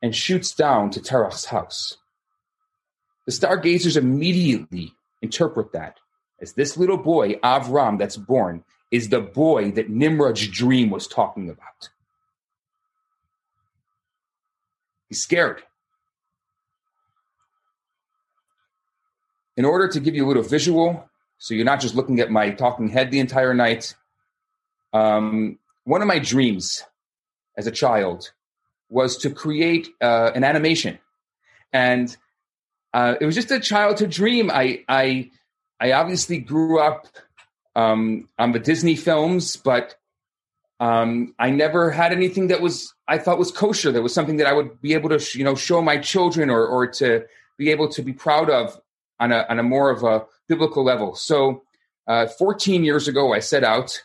and 0.00 0.14
shoots 0.14 0.52
down 0.52 0.90
to 0.90 1.00
Terach's 1.00 1.46
house. 1.46 1.96
The 3.26 3.32
stargazers 3.32 3.96
immediately 3.96 4.92
interpret 5.20 5.72
that 5.72 5.98
as 6.40 6.52
this 6.52 6.76
little 6.76 6.96
boy, 6.96 7.34
Avram, 7.36 7.98
that's 7.98 8.16
born, 8.16 8.64
is 8.90 9.08
the 9.08 9.20
boy 9.20 9.70
that 9.72 9.90
Nimrod's 9.90 10.46
dream 10.48 10.90
was 10.90 11.06
talking 11.06 11.50
about. 11.50 11.90
He's 15.08 15.22
scared. 15.22 15.62
In 19.56 19.64
order 19.64 19.88
to 19.88 20.00
give 20.00 20.14
you 20.14 20.24
a 20.24 20.28
little 20.28 20.42
visual, 20.42 21.08
so 21.38 21.54
you're 21.54 21.64
not 21.64 21.80
just 21.80 21.94
looking 21.94 22.20
at 22.20 22.30
my 22.30 22.50
talking 22.50 22.88
head 22.88 23.10
the 23.10 23.18
entire 23.18 23.54
night, 23.54 23.94
um, 24.92 25.58
one 25.84 26.02
of 26.02 26.08
my 26.08 26.18
dreams 26.18 26.84
as 27.56 27.66
a 27.66 27.70
child 27.70 28.30
was 28.88 29.16
to 29.18 29.30
create 29.30 29.88
uh, 30.00 30.30
an 30.34 30.44
animation, 30.44 30.98
and 31.72 32.16
uh, 32.94 33.14
it 33.20 33.26
was 33.26 33.34
just 33.34 33.50
a 33.50 33.60
childhood 33.60 34.10
dream. 34.10 34.50
I 34.50 34.84
I 34.88 35.30
I 35.80 35.92
obviously 35.92 36.38
grew 36.38 36.80
up 36.80 37.06
um, 37.76 38.28
on 38.38 38.52
the 38.52 38.58
Disney 38.58 38.96
films, 38.96 39.56
but 39.56 39.96
um, 40.80 41.34
I 41.38 41.50
never 41.50 41.90
had 41.90 42.12
anything 42.12 42.48
that 42.48 42.60
was 42.60 42.94
I 43.06 43.18
thought 43.18 43.38
was 43.38 43.50
kosher. 43.50 43.92
That 43.92 44.02
was 44.02 44.14
something 44.14 44.36
that 44.36 44.46
I 44.46 44.52
would 44.52 44.80
be 44.80 44.94
able 44.94 45.08
to 45.10 45.18
sh- 45.18 45.36
you 45.36 45.44
know 45.44 45.54
show 45.54 45.82
my 45.82 45.98
children 45.98 46.50
or 46.50 46.66
or 46.66 46.86
to 46.86 47.24
be 47.56 47.70
able 47.70 47.88
to 47.90 48.02
be 48.02 48.12
proud 48.12 48.50
of 48.50 48.80
on 49.18 49.32
a 49.32 49.44
on 49.48 49.58
a 49.58 49.62
more 49.62 49.90
of 49.90 50.04
a 50.04 50.24
biblical 50.48 50.84
level. 50.84 51.14
So, 51.14 51.62
uh, 52.06 52.26
14 52.26 52.84
years 52.84 53.08
ago, 53.08 53.32
I 53.34 53.40
set 53.40 53.64
out 53.64 54.02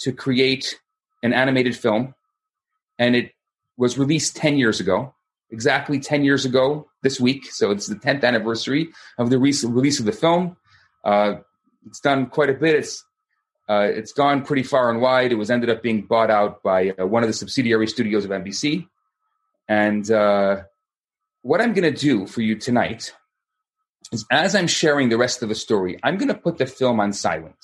to 0.00 0.12
create 0.12 0.80
an 1.22 1.32
animated 1.32 1.76
film, 1.76 2.14
and 2.98 3.14
it 3.14 3.32
was 3.76 3.98
released 3.98 4.36
10 4.36 4.58
years 4.58 4.80
ago, 4.80 5.14
exactly 5.50 6.00
10 6.00 6.24
years 6.24 6.44
ago 6.44 6.88
this 7.02 7.20
week. 7.20 7.50
So 7.50 7.70
it's 7.70 7.86
the 7.86 7.94
10th 7.94 8.24
anniversary 8.24 8.90
of 9.18 9.30
the 9.30 9.38
release 9.38 9.98
of 9.98 10.04
the 10.04 10.12
film. 10.12 10.56
Uh, 11.04 11.34
it's 11.86 12.00
done 12.00 12.26
quite 12.26 12.50
a 12.50 12.54
bit. 12.54 12.76
It's 12.76 13.04
uh, 13.68 13.88
it's 13.88 14.12
gone 14.12 14.44
pretty 14.44 14.64
far 14.64 14.90
and 14.90 15.00
wide. 15.00 15.30
It 15.30 15.36
was 15.36 15.50
ended 15.50 15.70
up 15.70 15.80
being 15.80 16.02
bought 16.02 16.30
out 16.30 16.60
by 16.62 16.90
uh, 16.90 17.06
one 17.06 17.22
of 17.22 17.28
the 17.28 17.32
subsidiary 17.32 17.86
studios 17.86 18.24
of 18.24 18.32
NBC. 18.32 18.88
And 19.68 20.10
uh, 20.10 20.62
what 21.42 21.60
I'm 21.60 21.72
going 21.72 21.94
to 21.94 21.96
do 21.96 22.26
for 22.26 22.42
you 22.42 22.56
tonight 22.56 23.14
is, 24.10 24.26
as 24.28 24.56
I'm 24.56 24.66
sharing 24.66 25.08
the 25.08 25.16
rest 25.16 25.44
of 25.44 25.48
the 25.48 25.54
story, 25.54 26.00
I'm 26.02 26.18
going 26.18 26.28
to 26.28 26.34
put 26.34 26.58
the 26.58 26.66
film 26.66 26.98
on 26.98 27.12
silent. 27.12 27.54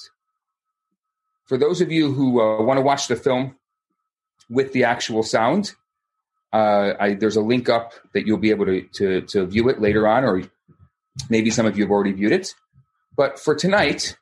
For 1.47 1.59
those 1.59 1.81
of 1.81 1.90
you 1.90 2.12
who 2.12 2.40
uh, 2.40 2.62
want 2.62 2.78
to 2.78 2.83
watch 2.83 3.09
the 3.09 3.16
film 3.16 3.57
with 4.49 4.73
the 4.73 4.85
actual 4.85 5.25
sound, 5.25 5.73
uh, 6.52 6.93
I, 7.00 7.14
there's 7.14 7.37
a 7.37 7.40
link 7.40 7.69
up 7.69 7.95
that 8.14 8.26
you'll 8.26 8.38
be 8.38 8.50
able 8.50 8.66
to, 8.66 8.83
to, 8.83 9.21
to 9.23 9.47
view 9.47 9.69
it 9.69 9.81
later 9.81 10.07
on, 10.07 10.23
or 10.23 10.43
maybe 11.28 11.50
some 11.50 11.66
of 11.66 11.76
you 11.76 11.83
have 11.83 11.90
already 11.90 12.12
viewed 12.12 12.33
it. 12.33 12.55
But 13.16 13.38
for 13.38 13.54
tonight, 13.54 14.16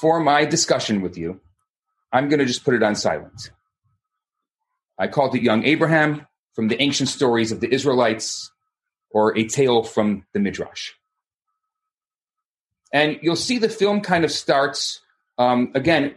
for 0.00 0.20
my 0.20 0.44
discussion 0.44 1.00
with 1.00 1.18
you, 1.18 1.40
I'm 2.12 2.28
going 2.28 2.38
to 2.38 2.46
just 2.46 2.64
put 2.64 2.74
it 2.74 2.82
on 2.82 2.94
silent. 2.94 3.50
I 4.98 5.08
called 5.08 5.34
it 5.34 5.42
Young 5.42 5.64
Abraham 5.64 6.26
from 6.54 6.68
the 6.68 6.80
ancient 6.80 7.08
stories 7.08 7.50
of 7.50 7.60
the 7.60 7.72
Israelites, 7.72 8.50
or 9.10 9.36
a 9.36 9.44
tale 9.44 9.82
from 9.82 10.24
the 10.32 10.40
Midrash. 10.40 10.92
And 12.92 13.18
you'll 13.22 13.34
see 13.34 13.58
the 13.58 13.68
film 13.68 14.00
kind 14.00 14.24
of 14.24 14.30
starts 14.30 15.00
um, 15.36 15.72
again, 15.74 16.14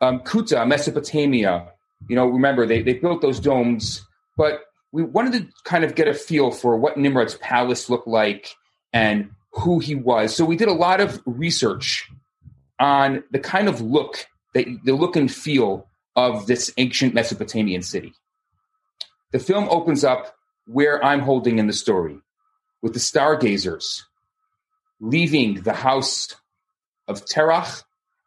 um, 0.00 0.20
Kuta, 0.20 0.66
Mesopotamia. 0.66 1.72
You 2.08 2.16
know, 2.16 2.26
remember 2.26 2.66
they, 2.66 2.82
they 2.82 2.94
built 2.94 3.20
those 3.20 3.38
domes 3.38 4.06
but 4.36 4.60
we 4.92 5.02
wanted 5.02 5.32
to 5.32 5.52
kind 5.64 5.84
of 5.84 5.94
get 5.94 6.08
a 6.08 6.14
feel 6.14 6.50
for 6.50 6.76
what 6.76 6.96
Nimrod's 6.96 7.36
palace 7.36 7.90
looked 7.90 8.06
like 8.06 8.54
and 8.92 9.30
who 9.58 9.78
he 9.78 9.94
was. 9.94 10.34
So 10.34 10.44
we 10.44 10.56
did 10.56 10.68
a 10.68 10.72
lot 10.72 11.00
of 11.00 11.20
research 11.26 12.10
on 12.78 13.24
the 13.30 13.38
kind 13.38 13.68
of 13.68 13.80
look 13.80 14.26
that 14.54 14.66
the 14.84 14.92
look 14.92 15.16
and 15.16 15.32
feel 15.32 15.88
of 16.14 16.46
this 16.46 16.72
ancient 16.76 17.14
Mesopotamian 17.14 17.82
city. 17.82 18.14
The 19.32 19.38
film 19.38 19.68
opens 19.68 20.04
up 20.04 20.34
where 20.66 21.02
I'm 21.04 21.20
holding 21.20 21.58
in 21.58 21.66
the 21.66 21.72
story 21.72 22.18
with 22.82 22.94
the 22.94 23.00
stargazers 23.00 24.04
leaving 25.00 25.62
the 25.62 25.72
house 25.72 26.34
of 27.06 27.24
Terach 27.24 27.82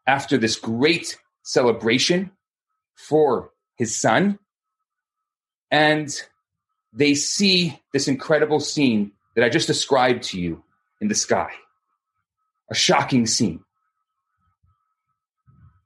after 0.05 0.37
this 0.37 0.55
great 0.55 1.17
celebration 1.43 2.31
for 2.95 3.51
his 3.75 3.99
son 3.99 4.37
and 5.71 6.21
they 6.93 7.13
see 7.13 7.79
this 7.93 8.07
incredible 8.07 8.59
scene 8.59 9.11
that 9.35 9.43
I 9.43 9.49
just 9.49 9.67
described 9.67 10.23
to 10.23 10.39
you 10.39 10.63
in 11.01 11.07
the 11.07 11.15
sky. 11.15 11.51
A 12.69 12.75
shocking 12.75 13.25
scene. 13.25 13.63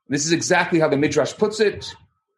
This 0.10 0.26
is 0.26 0.32
exactly 0.32 0.80
how 0.80 0.90
the 0.90 0.98
Midrash 0.98 1.34
puts 1.34 1.60
it. 1.60 1.96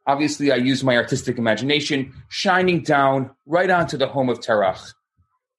Obviously, 0.08 0.52
I 0.52 0.58
use 0.58 0.84
my 0.84 0.96
artistic 0.96 1.38
imagination, 1.38 2.14
shining 2.30 2.84
down 2.84 3.32
right 3.46 3.70
onto 3.70 3.98
the 3.98 4.08
home 4.08 4.30
of 4.30 4.40
Terach, 4.40 4.94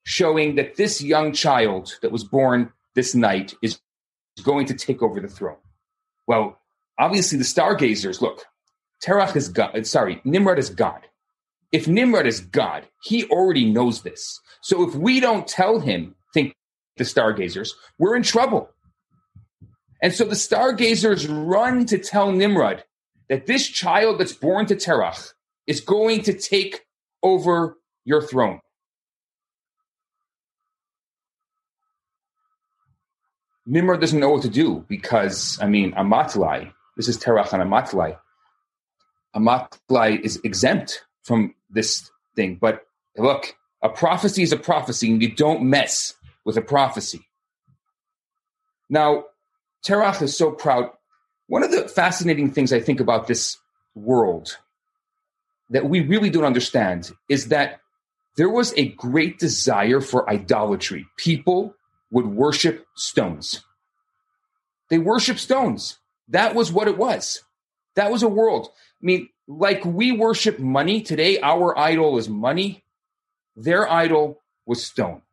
showing 0.03 0.55
that 0.55 0.77
this 0.77 1.01
young 1.01 1.33
child 1.33 1.97
that 2.01 2.11
was 2.11 2.23
born 2.23 2.71
this 2.95 3.13
night 3.13 3.53
is 3.61 3.79
going 4.43 4.65
to 4.67 4.73
take 4.73 5.01
over 5.01 5.19
the 5.19 5.27
throne. 5.27 5.57
Well, 6.27 6.59
obviously, 6.97 7.37
the 7.37 7.43
stargazers 7.43 8.21
look, 8.21 8.45
Terach 9.05 9.35
is 9.35 9.49
God, 9.49 9.77
uh, 9.77 9.83
sorry, 9.83 10.21
Nimrod 10.23 10.59
is 10.59 10.69
God 10.69 11.07
if 11.71 11.87
Nimrod 11.87 12.25
is 12.25 12.39
God, 12.39 12.87
he 13.03 13.25
already 13.25 13.65
knows 13.65 14.01
this. 14.01 14.39
So 14.61 14.87
if 14.87 14.95
we 14.95 15.19
don't 15.19 15.47
tell 15.47 15.79
him, 15.79 16.15
the 16.97 17.05
stargazers, 17.05 17.75
we're 17.97 18.15
in 18.15 18.23
trouble. 18.23 18.69
And 20.01 20.13
so 20.13 20.25
the 20.25 20.35
stargazers 20.35 21.27
run 21.27 21.85
to 21.87 21.97
tell 21.97 22.31
Nimrod 22.31 22.83
that 23.29 23.45
this 23.47 23.67
child 23.67 24.19
that's 24.19 24.33
born 24.33 24.65
to 24.67 24.75
Terach 24.75 25.33
is 25.65 25.81
going 25.81 26.23
to 26.23 26.33
take 26.33 26.85
over 27.23 27.77
your 28.05 28.21
throne. 28.21 28.61
Nimrod 33.65 33.99
doesn't 33.99 34.19
know 34.19 34.29
what 34.29 34.43
to 34.43 34.49
do 34.49 34.85
because, 34.87 35.59
I 35.61 35.67
mean, 35.67 35.91
Amatlai, 35.91 36.71
this 36.95 37.09
is 37.09 37.17
Terach 37.17 37.51
and 37.51 37.61
Amatlai. 37.61 38.17
Amatlai 39.35 40.21
is 40.21 40.39
exempt 40.43 41.03
from 41.23 41.53
this 41.69 42.09
thing. 42.35 42.57
But 42.61 42.83
look, 43.17 43.55
a 43.81 43.89
prophecy 43.89 44.41
is 44.41 44.53
a 44.53 44.57
prophecy, 44.57 45.11
and 45.11 45.21
you 45.21 45.35
don't 45.35 45.63
mess 45.63 46.13
with 46.47 46.55
a 46.55 46.61
prophecy. 46.61 47.27
Now, 48.89 49.25
Terach 49.85 50.21
is 50.21 50.37
so 50.37 50.49
proud. 50.49 50.89
One 51.47 51.61
of 51.61 51.71
the 51.71 51.89
fascinating 51.89 52.51
things 52.51 52.71
I 52.71 52.79
think 52.79 53.01
about 53.01 53.27
this 53.27 53.57
world 53.95 54.57
that 55.69 55.89
we 55.89 55.99
really 55.99 56.29
don't 56.29 56.45
understand 56.45 57.11
is 57.27 57.49
that 57.49 57.81
there 58.37 58.49
was 58.49 58.73
a 58.77 58.87
great 58.93 59.39
desire 59.39 59.99
for 59.99 60.29
idolatry. 60.29 61.05
People 61.17 61.75
would 62.11 62.27
worship 62.27 62.85
stones. 62.95 63.65
They 64.89 64.99
worship 64.99 65.39
stones. 65.39 65.99
That 66.29 66.55
was 66.55 66.71
what 66.71 66.87
it 66.87 66.97
was. 66.97 67.43
That 67.95 68.09
was 68.09 68.23
a 68.23 68.29
world. 68.29 68.69
I 69.01 69.05
mean, 69.05 69.27
like 69.49 69.83
we 69.83 70.13
worship 70.13 70.59
money 70.59 71.01
today, 71.01 71.41
our 71.41 71.77
idol 71.77 72.17
is 72.17 72.29
money. 72.29 72.85
Their 73.57 73.91
idol 73.91 74.39
was 74.65 74.85
stone. 74.85 75.23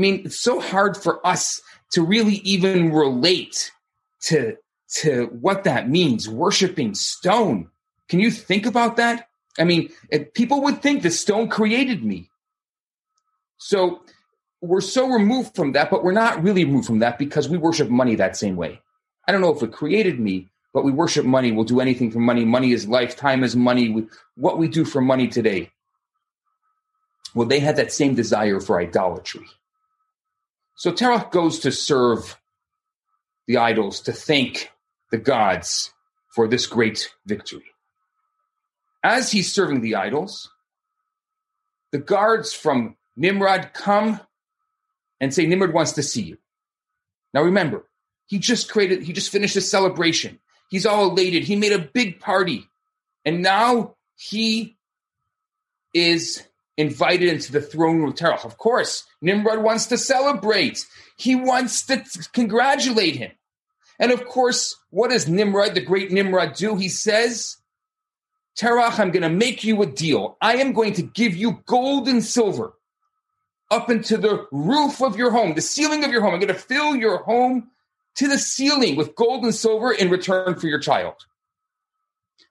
I 0.00 0.02
mean, 0.02 0.22
it's 0.24 0.40
so 0.40 0.60
hard 0.60 0.96
for 0.96 1.24
us 1.26 1.60
to 1.90 2.02
really 2.02 2.36
even 2.36 2.90
relate 2.90 3.70
to 4.22 4.56
to 5.02 5.26
what 5.26 5.64
that 5.64 5.90
means, 5.90 6.26
worshiping 6.26 6.94
stone. 6.94 7.68
Can 8.08 8.18
you 8.18 8.30
think 8.30 8.64
about 8.64 8.96
that? 8.96 9.28
I 9.58 9.64
mean, 9.64 9.90
people 10.32 10.62
would 10.62 10.80
think 10.80 11.02
the 11.02 11.10
stone 11.10 11.50
created 11.50 12.02
me. 12.02 12.30
So 13.58 14.00
we're 14.62 14.80
so 14.80 15.06
removed 15.06 15.54
from 15.54 15.72
that, 15.72 15.90
but 15.90 16.02
we're 16.02 16.12
not 16.12 16.42
really 16.42 16.64
removed 16.64 16.86
from 16.86 17.00
that 17.00 17.18
because 17.18 17.50
we 17.50 17.58
worship 17.58 17.90
money 17.90 18.14
that 18.14 18.38
same 18.38 18.56
way. 18.56 18.80
I 19.28 19.32
don't 19.32 19.42
know 19.42 19.54
if 19.54 19.62
it 19.62 19.70
created 19.70 20.18
me, 20.18 20.48
but 20.72 20.82
we 20.82 20.92
worship 20.92 21.26
money. 21.26 21.52
We'll 21.52 21.64
do 21.66 21.80
anything 21.80 22.10
for 22.10 22.20
money. 22.20 22.46
Money 22.46 22.72
is 22.72 22.88
life. 22.88 23.16
Time 23.16 23.44
is 23.44 23.54
money. 23.54 23.90
We, 23.90 24.06
what 24.34 24.56
we 24.56 24.66
do 24.66 24.86
for 24.86 25.02
money 25.02 25.28
today. 25.28 25.72
Well, 27.34 27.46
they 27.46 27.60
had 27.60 27.76
that 27.76 27.92
same 27.92 28.14
desire 28.14 28.60
for 28.60 28.80
idolatry. 28.80 29.46
So 30.80 30.92
Terach 30.92 31.30
goes 31.30 31.58
to 31.58 31.72
serve 31.72 32.40
the 33.46 33.58
idols, 33.58 34.00
to 34.00 34.14
thank 34.14 34.72
the 35.10 35.18
gods 35.18 35.92
for 36.34 36.48
this 36.48 36.66
great 36.66 37.14
victory. 37.26 37.66
As 39.04 39.30
he's 39.30 39.52
serving 39.52 39.82
the 39.82 39.96
idols, 39.96 40.50
the 41.92 41.98
guards 41.98 42.54
from 42.54 42.96
Nimrod 43.14 43.72
come 43.74 44.20
and 45.20 45.34
say, 45.34 45.44
Nimrod 45.44 45.74
wants 45.74 45.92
to 45.92 46.02
see 46.02 46.22
you. 46.22 46.38
Now 47.34 47.42
remember, 47.42 47.84
he 48.24 48.38
just 48.38 48.70
created, 48.70 49.02
he 49.02 49.12
just 49.12 49.30
finished 49.30 49.56
a 49.56 49.60
celebration. 49.60 50.38
He's 50.70 50.86
all 50.86 51.10
elated. 51.10 51.44
He 51.44 51.56
made 51.56 51.72
a 51.72 51.78
big 51.78 52.20
party. 52.20 52.70
And 53.26 53.42
now 53.42 53.96
he 54.16 54.78
is 55.92 56.42
invited 56.76 57.28
into 57.28 57.52
the 57.52 57.60
throne 57.60 58.00
room 58.00 58.08
of 58.08 58.14
Terach. 58.14 58.44
Of 58.44 58.56
course, 58.58 59.04
Nimrod 59.20 59.62
wants 59.62 59.86
to 59.86 59.98
celebrate. 59.98 60.86
He 61.16 61.34
wants 61.34 61.84
to 61.86 62.02
congratulate 62.32 63.16
him. 63.16 63.32
And 63.98 64.12
of 64.12 64.26
course, 64.26 64.76
what 64.90 65.10
does 65.10 65.28
Nimrod, 65.28 65.74
the 65.74 65.80
great 65.80 66.10
Nimrod, 66.10 66.54
do? 66.54 66.76
He 66.76 66.88
says, 66.88 67.58
Terach, 68.58 68.98
I'm 68.98 69.10
going 69.10 69.22
to 69.22 69.28
make 69.28 69.62
you 69.62 69.82
a 69.82 69.86
deal. 69.86 70.36
I 70.40 70.56
am 70.56 70.72
going 70.72 70.94
to 70.94 71.02
give 71.02 71.36
you 71.36 71.62
gold 71.66 72.08
and 72.08 72.24
silver 72.24 72.72
up 73.70 73.90
into 73.90 74.16
the 74.16 74.46
roof 74.50 75.02
of 75.02 75.16
your 75.16 75.30
home, 75.30 75.54
the 75.54 75.60
ceiling 75.60 76.04
of 76.04 76.10
your 76.10 76.22
home. 76.22 76.34
I'm 76.34 76.40
going 76.40 76.52
to 76.52 76.60
fill 76.60 76.96
your 76.96 77.18
home 77.18 77.70
to 78.16 78.26
the 78.26 78.38
ceiling 78.38 78.96
with 78.96 79.14
gold 79.14 79.44
and 79.44 79.54
silver 79.54 79.92
in 79.92 80.10
return 80.10 80.58
for 80.58 80.66
your 80.66 80.80
child. 80.80 81.14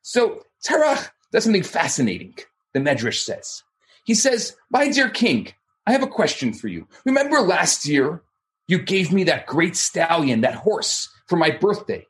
So 0.02 0.44
Terach 0.66 1.10
does 1.32 1.44
something 1.44 1.64
fascinating, 1.64 2.36
the 2.74 2.80
Medrash 2.80 3.24
says. 3.24 3.64
He 4.10 4.16
says, 4.16 4.56
My 4.72 4.90
dear 4.90 5.08
king, 5.08 5.54
I 5.86 5.92
have 5.92 6.02
a 6.02 6.08
question 6.08 6.52
for 6.52 6.68
you. 6.68 6.88
Remember 7.06 7.42
last 7.42 7.86
year 7.86 8.24
you 8.68 8.80
gave 8.80 9.14
me 9.14 9.26
that 9.26 9.46
great 9.46 9.76
stallion, 9.76 10.42
that 10.42 10.56
horse 10.56 11.10
for 11.28 11.36
my 11.36 11.52
birthday. 11.52 12.08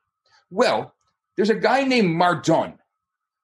Well, 0.50 0.94
there's 1.36 1.50
a 1.50 1.56
guy 1.56 1.84
named 1.84 2.16
Mardon. 2.16 2.78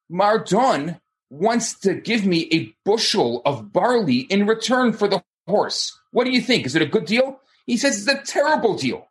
Mardon 0.10 1.02
wants 1.30 1.78
to 1.82 1.96
give 1.96 2.26
me 2.26 2.48
a 2.54 2.74
bushel 2.90 3.42
of 3.46 3.74
barley 3.74 4.20
in 4.20 4.48
return 4.48 4.94
for 4.94 5.10
the 5.10 5.22
horse. 5.46 6.00
What 6.12 6.24
do 6.24 6.32
you 6.32 6.40
think? 6.40 6.66
Is 6.66 6.78
it 6.78 6.82
a 6.82 6.86
good 6.86 7.04
deal? 7.04 7.42
He 7.66 7.76
says 7.76 8.08
it's 8.08 8.08
a 8.08 8.24
terrible 8.24 8.78
deal. 8.78 9.10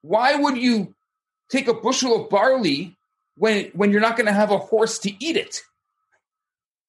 Why 0.00 0.34
would 0.34 0.56
you 0.56 0.94
take 1.50 1.68
a 1.68 1.74
bushel 1.74 2.22
of 2.22 2.30
barley 2.30 2.96
when, 3.36 3.66
when 3.74 3.92
you're 3.92 4.00
not 4.00 4.16
going 4.16 4.28
to 4.28 4.32
have 4.32 4.50
a 4.50 4.56
horse 4.56 4.98
to 5.00 5.12
eat 5.22 5.36
it? 5.36 5.60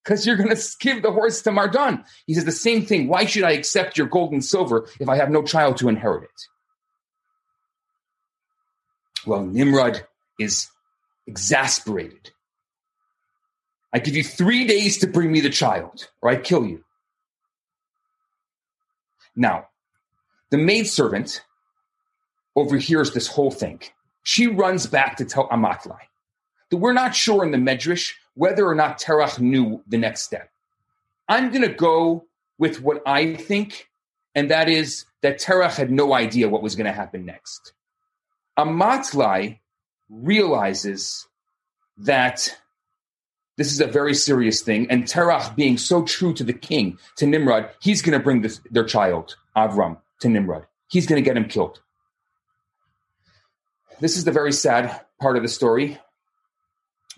Because 0.05 0.25
you're 0.27 0.37
going 0.37 0.55
to 0.55 0.75
give 0.79 1.01
the 1.01 1.11
horse 1.11 1.41
to 1.41 1.49
Mardon. 1.49 2.05
He 2.27 2.35
says 2.35 2.45
the 2.45 2.51
same 2.51 2.85
thing. 2.85 3.07
Why 3.07 3.25
should 3.25 3.43
I 3.43 3.53
accept 3.53 3.97
your 3.97 4.05
gold 4.05 4.33
and 4.33 4.45
silver 4.45 4.87
if 4.99 5.09
I 5.09 5.15
have 5.15 5.31
no 5.31 5.41
child 5.41 5.77
to 5.77 5.89
inherit 5.89 6.23
it? 6.23 6.47
Well, 9.25 9.43
Nimrod 9.43 10.05
is 10.39 10.69
exasperated. 11.25 12.29
I 13.91 13.99
give 13.99 14.15
you 14.15 14.23
three 14.23 14.67
days 14.67 14.99
to 14.99 15.07
bring 15.07 15.31
me 15.31 15.39
the 15.39 15.49
child, 15.49 16.07
or 16.21 16.29
I 16.29 16.35
kill 16.35 16.65
you. 16.65 16.83
Now, 19.35 19.69
the 20.51 20.57
maidservant 20.57 21.43
overhears 22.55 23.11
this 23.11 23.27
whole 23.27 23.51
thing. 23.51 23.81
She 24.21 24.47
runs 24.47 24.85
back 24.85 25.17
to 25.17 25.25
tell 25.25 25.49
Amatlai 25.49 25.97
that 26.69 26.77
we're 26.77 26.93
not 26.93 27.15
sure 27.15 27.43
in 27.43 27.51
the 27.51 27.57
Medrash 27.57 28.13
whether 28.35 28.67
or 28.67 28.75
not 28.75 28.99
Terach 28.99 29.39
knew 29.39 29.81
the 29.87 29.97
next 29.97 30.21
step. 30.21 30.49
I'm 31.27 31.49
going 31.49 31.63
to 31.63 31.73
go 31.73 32.25
with 32.57 32.81
what 32.81 33.01
I 33.05 33.35
think, 33.35 33.89
and 34.35 34.51
that 34.51 34.69
is 34.69 35.05
that 35.21 35.39
Terach 35.39 35.75
had 35.75 35.91
no 35.91 36.13
idea 36.13 36.47
what 36.47 36.61
was 36.61 36.75
going 36.75 36.85
to 36.85 36.93
happen 36.93 37.25
next. 37.25 37.73
Amatlai 38.57 39.59
realizes 40.09 41.27
that 41.97 42.55
this 43.57 43.71
is 43.71 43.79
a 43.79 43.87
very 43.87 44.13
serious 44.13 44.61
thing, 44.61 44.87
and 44.91 45.05
Terach, 45.05 45.55
being 45.55 45.77
so 45.77 46.03
true 46.03 46.33
to 46.33 46.43
the 46.43 46.53
king, 46.53 46.97
to 47.17 47.25
Nimrod, 47.25 47.69
he's 47.79 48.01
going 48.01 48.17
to 48.17 48.23
bring 48.23 48.41
this, 48.41 48.59
their 48.69 48.83
child, 48.83 49.37
Avram, 49.55 49.97
to 50.19 50.29
Nimrod. 50.29 50.67
He's 50.87 51.07
going 51.07 51.21
to 51.21 51.25
get 51.25 51.37
him 51.37 51.45
killed. 51.45 51.81
This 54.01 54.17
is 54.17 54.25
the 54.25 54.31
very 54.31 54.51
sad 54.51 55.01
part 55.21 55.37
of 55.37 55.43
the 55.43 55.49
story. 55.49 55.97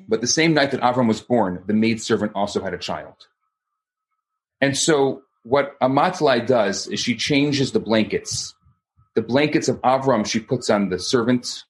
But 0.07 0.21
the 0.21 0.27
same 0.27 0.53
night 0.53 0.71
that 0.71 0.81
Avram 0.81 1.07
was 1.07 1.21
born, 1.21 1.63
the 1.65 1.73
maidservant 1.73 2.33
also 2.35 2.61
had 2.61 2.73
a 2.73 2.77
child. 2.77 3.27
And 4.61 4.77
so 4.77 5.23
what 5.43 5.79
Amatlai 5.79 6.45
does 6.45 6.87
is 6.87 6.99
she 6.99 7.15
changes 7.15 7.71
the 7.71 7.79
blankets 7.79 8.53
the 9.17 9.23
blankets 9.23 9.67
of 9.67 9.81
Avram 9.81 10.23
she 10.23 10.39
puts 10.39 10.69
on 10.69 10.89
the 10.89 10.99
servant, 10.99 11.63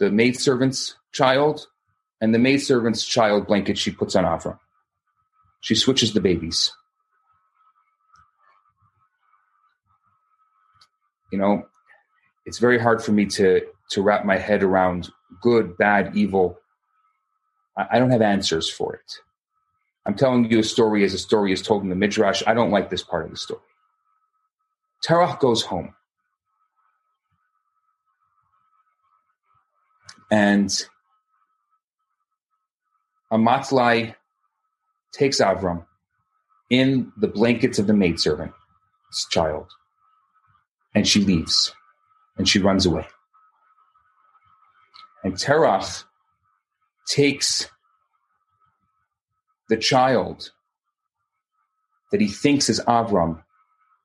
the 0.00 0.10
maidservant's 0.10 0.96
child, 1.12 1.68
and 2.20 2.34
the 2.34 2.40
maidservant's 2.40 3.04
child 3.04 3.46
blanket 3.46 3.78
she 3.78 3.92
puts 3.92 4.16
on 4.16 4.24
Avram. 4.24 4.58
She 5.60 5.76
switches 5.76 6.12
the 6.12 6.20
babies. 6.20 6.72
You 11.30 11.38
know, 11.38 11.68
it's 12.44 12.58
very 12.58 12.80
hard 12.80 13.00
for 13.00 13.12
me 13.12 13.26
to 13.26 13.60
to 13.92 14.02
wrap 14.02 14.24
my 14.24 14.36
head 14.36 14.64
around 14.64 15.08
good, 15.40 15.76
bad, 15.76 16.16
evil. 16.16 16.58
I, 17.90 17.98
don't 17.98 18.10
have 18.10 18.22
answers 18.22 18.70
for 18.70 18.94
it. 18.94 19.12
I'm 20.06 20.14
telling 20.14 20.50
you 20.50 20.58
a 20.58 20.64
story 20.64 21.04
as 21.04 21.14
a 21.14 21.18
story 21.18 21.52
is 21.52 21.62
told 21.62 21.82
in 21.82 21.88
the 21.88 21.94
Midrash. 21.94 22.42
I 22.46 22.54
don't 22.54 22.70
like 22.70 22.90
this 22.90 23.02
part 23.02 23.24
of 23.24 23.30
the 23.30 23.36
story. 23.36 23.60
Terach 25.06 25.38
goes 25.40 25.62
home. 25.62 25.94
And 30.30 30.70
Amatlai 33.32 34.14
takes 35.12 35.40
Avram 35.40 35.86
in 36.70 37.12
the 37.16 37.28
blankets 37.28 37.78
of 37.78 37.86
the 37.86 37.92
maidservant's 37.92 39.28
child, 39.30 39.72
and 40.94 41.06
she 41.06 41.20
leaves, 41.20 41.74
and 42.36 42.48
she 42.48 42.60
runs 42.60 42.86
away. 42.86 43.06
And 45.24 45.34
Terach 45.34 46.04
takes 47.10 47.68
the 49.68 49.76
child 49.76 50.52
that 52.12 52.20
he 52.20 52.28
thinks 52.28 52.68
is 52.68 52.80
Avram 52.86 53.42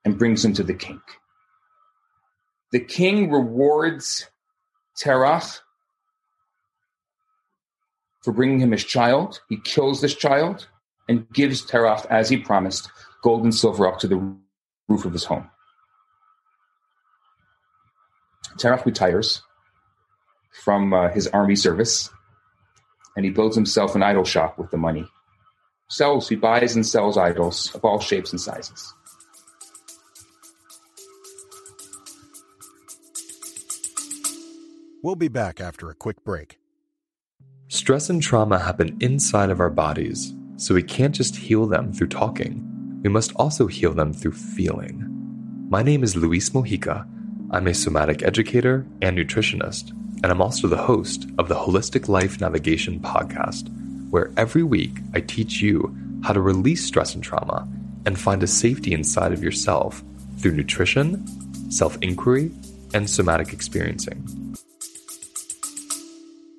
and 0.04 0.18
brings 0.18 0.44
him 0.44 0.54
to 0.54 0.64
the 0.64 0.74
king. 0.74 1.02
The 2.72 2.80
king 2.80 3.32
rewards 3.32 4.28
Terach 5.00 5.60
for 8.22 8.32
bringing 8.32 8.60
him 8.60 8.72
his 8.72 8.84
child. 8.84 9.40
He 9.50 9.58
kills 9.64 10.02
this 10.02 10.16
child 10.16 10.68
and 11.08 11.30
gives 11.32 11.64
Terach, 11.66 12.06
as 12.10 12.30
he 12.30 12.38
promised, 12.38 12.90
gold 13.22 13.44
and 13.44 13.54
silver 13.54 13.88
up 13.88 14.00
to 14.00 14.08
the 14.08 14.36
roof 14.88 15.06
of 15.06 15.14
his 15.14 15.26
home. 15.26 15.50
Terach 18.58 18.86
retires 18.86 19.44
from 20.64 20.94
uh, 20.94 21.10
his 21.10 21.28
army 21.28 21.56
service 21.56 22.10
and 23.16 23.26
he 23.26 23.32
builds 23.32 23.56
himself 23.56 23.96
an 23.96 24.04
idol 24.04 24.24
shop 24.24 24.58
with 24.58 24.72
the 24.72 24.78
money. 24.78 25.06
Sells, 25.90 26.28
he 26.28 26.36
buys 26.36 26.76
and 26.76 26.86
sells 26.86 27.18
idols 27.18 27.74
of 27.76 27.86
all 27.86 28.00
shapes 28.00 28.32
and 28.32 28.42
sizes. 28.42 28.94
We'll 35.04 35.16
be 35.16 35.28
back 35.28 35.62
after 35.62 35.90
a 35.92 35.96
quick 35.96 36.24
break. 36.24 36.58
Stress 37.68 38.10
and 38.10 38.24
trauma 38.24 38.58
happen 38.58 38.98
inside 39.00 39.52
of 39.52 39.60
our 39.60 39.70
bodies, 39.70 40.34
so 40.58 40.74
we 40.74 40.82
can't 40.82 41.14
just 41.14 41.36
heal 41.36 41.68
them 41.68 41.94
through 41.94 42.08
talking. 42.08 42.64
We 43.04 43.10
must 43.10 43.32
also 43.36 43.68
heal 43.68 43.94
them 43.94 44.14
through 44.14 44.32
feeling. 44.32 45.06
My 45.70 45.84
name 45.84 46.04
is 46.04 46.16
Luis 46.16 46.50
Mojica. 46.50 47.08
I'm 47.52 47.68
a 47.68 47.74
somatic 47.76 48.24
educator 48.24 48.88
and 49.02 49.16
nutritionist, 49.16 49.94
and 50.26 50.32
I'm 50.32 50.42
also 50.42 50.68
the 50.68 50.76
host 50.76 51.28
of 51.38 51.50
the 51.50 51.54
Holistic 51.54 52.08
Life 52.08 52.42
Navigation 52.42 53.00
podcast, 53.00 53.70
where 54.10 54.32
every 54.38 54.64
week 54.64 54.98
I 55.14 55.22
teach 55.22 55.62
you 55.62 55.96
how 56.24 56.34
to 56.34 56.42
release 56.42 56.84
stress 56.84 57.14
and 57.14 57.24
trauma 57.24 57.68
and 58.08 58.20
find 58.20 58.42
a 58.42 58.48
safety 58.48 58.92
inside 58.92 59.34
of 59.34 59.44
yourself 59.44 60.04
through 60.40 60.54
nutrition, 60.54 61.24
self 61.70 62.00
inquiry, 62.02 62.50
and 62.92 63.08
somatic 63.08 63.54
experiencing. 63.54 64.56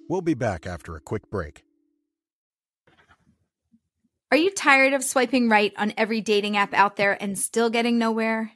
We'll 0.08 0.20
be 0.20 0.34
back 0.34 0.64
after 0.64 0.94
a 0.94 1.00
quick 1.00 1.28
break. 1.28 1.64
Are 4.30 4.36
you 4.36 4.52
tired 4.52 4.92
of 4.92 5.02
swiping 5.02 5.48
right 5.48 5.72
on 5.76 5.92
every 5.96 6.20
dating 6.20 6.56
app 6.56 6.72
out 6.72 6.94
there 6.94 7.20
and 7.20 7.36
still 7.36 7.68
getting 7.68 7.98
nowhere? 7.98 8.52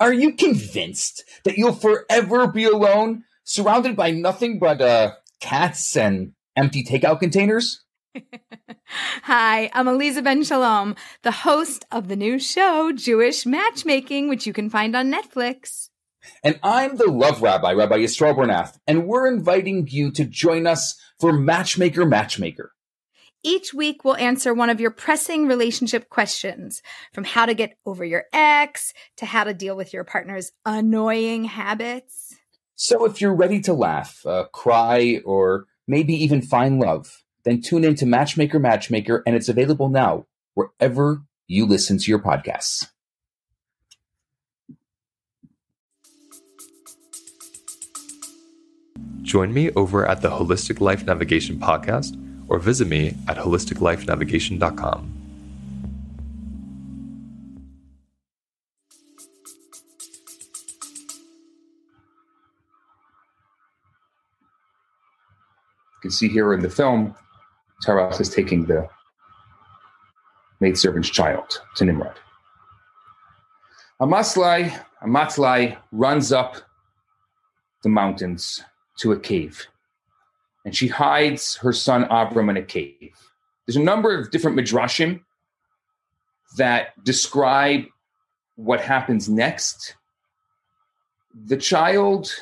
Are 0.00 0.12
you 0.12 0.32
convinced 0.32 1.22
that 1.44 1.58
you'll 1.58 1.74
forever 1.74 2.48
be 2.48 2.64
alone, 2.64 3.22
surrounded 3.48 3.96
by 3.96 4.10
nothing 4.10 4.58
but 4.58 4.80
uh, 4.80 5.12
cats 5.40 5.96
and 5.96 6.32
empty 6.54 6.84
takeout 6.84 7.18
containers? 7.18 7.82
Hi, 9.22 9.70
I'm 9.72 9.86
Aliza 9.86 10.22
Ben 10.22 10.44
Shalom, 10.44 10.94
the 11.22 11.30
host 11.30 11.86
of 11.90 12.08
the 12.08 12.16
new 12.16 12.38
show, 12.38 12.92
Jewish 12.92 13.46
Matchmaking, 13.46 14.28
which 14.28 14.46
you 14.46 14.52
can 14.52 14.68
find 14.68 14.94
on 14.94 15.10
Netflix. 15.10 15.88
And 16.44 16.60
I'm 16.62 16.96
the 16.96 17.10
love 17.10 17.40
rabbi, 17.40 17.72
Rabbi 17.72 17.98
Yisroel 17.98 18.36
Bernath, 18.36 18.78
and 18.86 19.06
we're 19.06 19.26
inviting 19.26 19.86
you 19.88 20.10
to 20.12 20.24
join 20.24 20.66
us 20.66 21.00
for 21.18 21.32
Matchmaker 21.32 22.04
Matchmaker. 22.04 22.72
Each 23.42 23.72
week, 23.72 24.04
we'll 24.04 24.16
answer 24.16 24.52
one 24.52 24.68
of 24.68 24.80
your 24.80 24.90
pressing 24.90 25.46
relationship 25.46 26.10
questions 26.10 26.82
from 27.14 27.24
how 27.24 27.46
to 27.46 27.54
get 27.54 27.78
over 27.86 28.04
your 28.04 28.24
ex 28.32 28.92
to 29.16 29.26
how 29.26 29.44
to 29.44 29.54
deal 29.54 29.76
with 29.76 29.94
your 29.94 30.04
partner's 30.04 30.52
annoying 30.66 31.44
habits. 31.44 32.27
So 32.80 33.04
if 33.06 33.20
you're 33.20 33.34
ready 33.34 33.58
to 33.62 33.74
laugh, 33.74 34.24
uh, 34.24 34.44
cry, 34.52 35.20
or 35.24 35.66
maybe 35.88 36.14
even 36.14 36.40
find 36.40 36.78
love, 36.78 37.24
then 37.44 37.60
tune 37.60 37.82
in 37.82 37.96
to 37.96 38.06
Matchmaker 38.06 38.60
Matchmaker, 38.60 39.24
and 39.26 39.34
it's 39.34 39.48
available 39.48 39.88
now 39.88 40.26
wherever 40.54 41.22
you 41.48 41.66
listen 41.66 41.98
to 41.98 42.08
your 42.08 42.20
podcasts. 42.20 42.86
Join 49.22 49.52
me 49.52 49.72
over 49.72 50.06
at 50.06 50.22
the 50.22 50.30
Holistic 50.30 50.80
Life 50.80 51.04
Navigation 51.04 51.58
podcast 51.58 52.16
or 52.46 52.60
visit 52.60 52.86
me 52.86 53.16
at 53.26 53.38
holisticlifenavigation.com. 53.38 55.17
can 66.08 66.12
see 66.14 66.28
here 66.28 66.54
in 66.54 66.60
the 66.60 66.70
film, 66.70 67.14
Taras 67.84 68.18
is 68.18 68.30
taking 68.30 68.64
the 68.64 68.88
maidservant's 70.58 71.10
child 71.10 71.60
to 71.76 71.84
Nimrod. 71.84 72.18
Amatlai, 74.00 74.72
Amatlai 75.02 75.76
runs 75.92 76.32
up 76.32 76.56
the 77.82 77.90
mountains 77.90 78.64
to 79.00 79.12
a 79.12 79.20
cave 79.20 79.66
and 80.64 80.74
she 80.74 80.88
hides 80.88 81.56
her 81.56 81.74
son 81.74 82.04
Abram 82.04 82.48
in 82.48 82.56
a 82.56 82.62
cave. 82.62 83.14
There's 83.66 83.76
a 83.76 83.82
number 83.82 84.18
of 84.18 84.30
different 84.30 84.56
midrashim 84.56 85.20
that 86.56 87.04
describe 87.04 87.84
what 88.56 88.80
happens 88.80 89.28
next. 89.28 89.94
The 91.34 91.58
child 91.58 92.32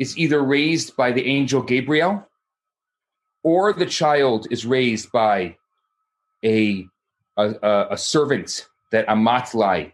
is 0.00 0.18
either 0.18 0.42
raised 0.42 0.96
by 0.96 1.12
the 1.12 1.24
angel 1.24 1.62
Gabriel 1.62 2.28
or 3.44 3.72
the 3.72 3.86
child 3.86 4.48
is 4.50 4.66
raised 4.66 5.12
by 5.12 5.56
a, 6.44 6.86
a, 7.36 7.86
a 7.90 7.96
servant 7.96 8.68
that 8.90 9.06
Amatlai 9.06 9.92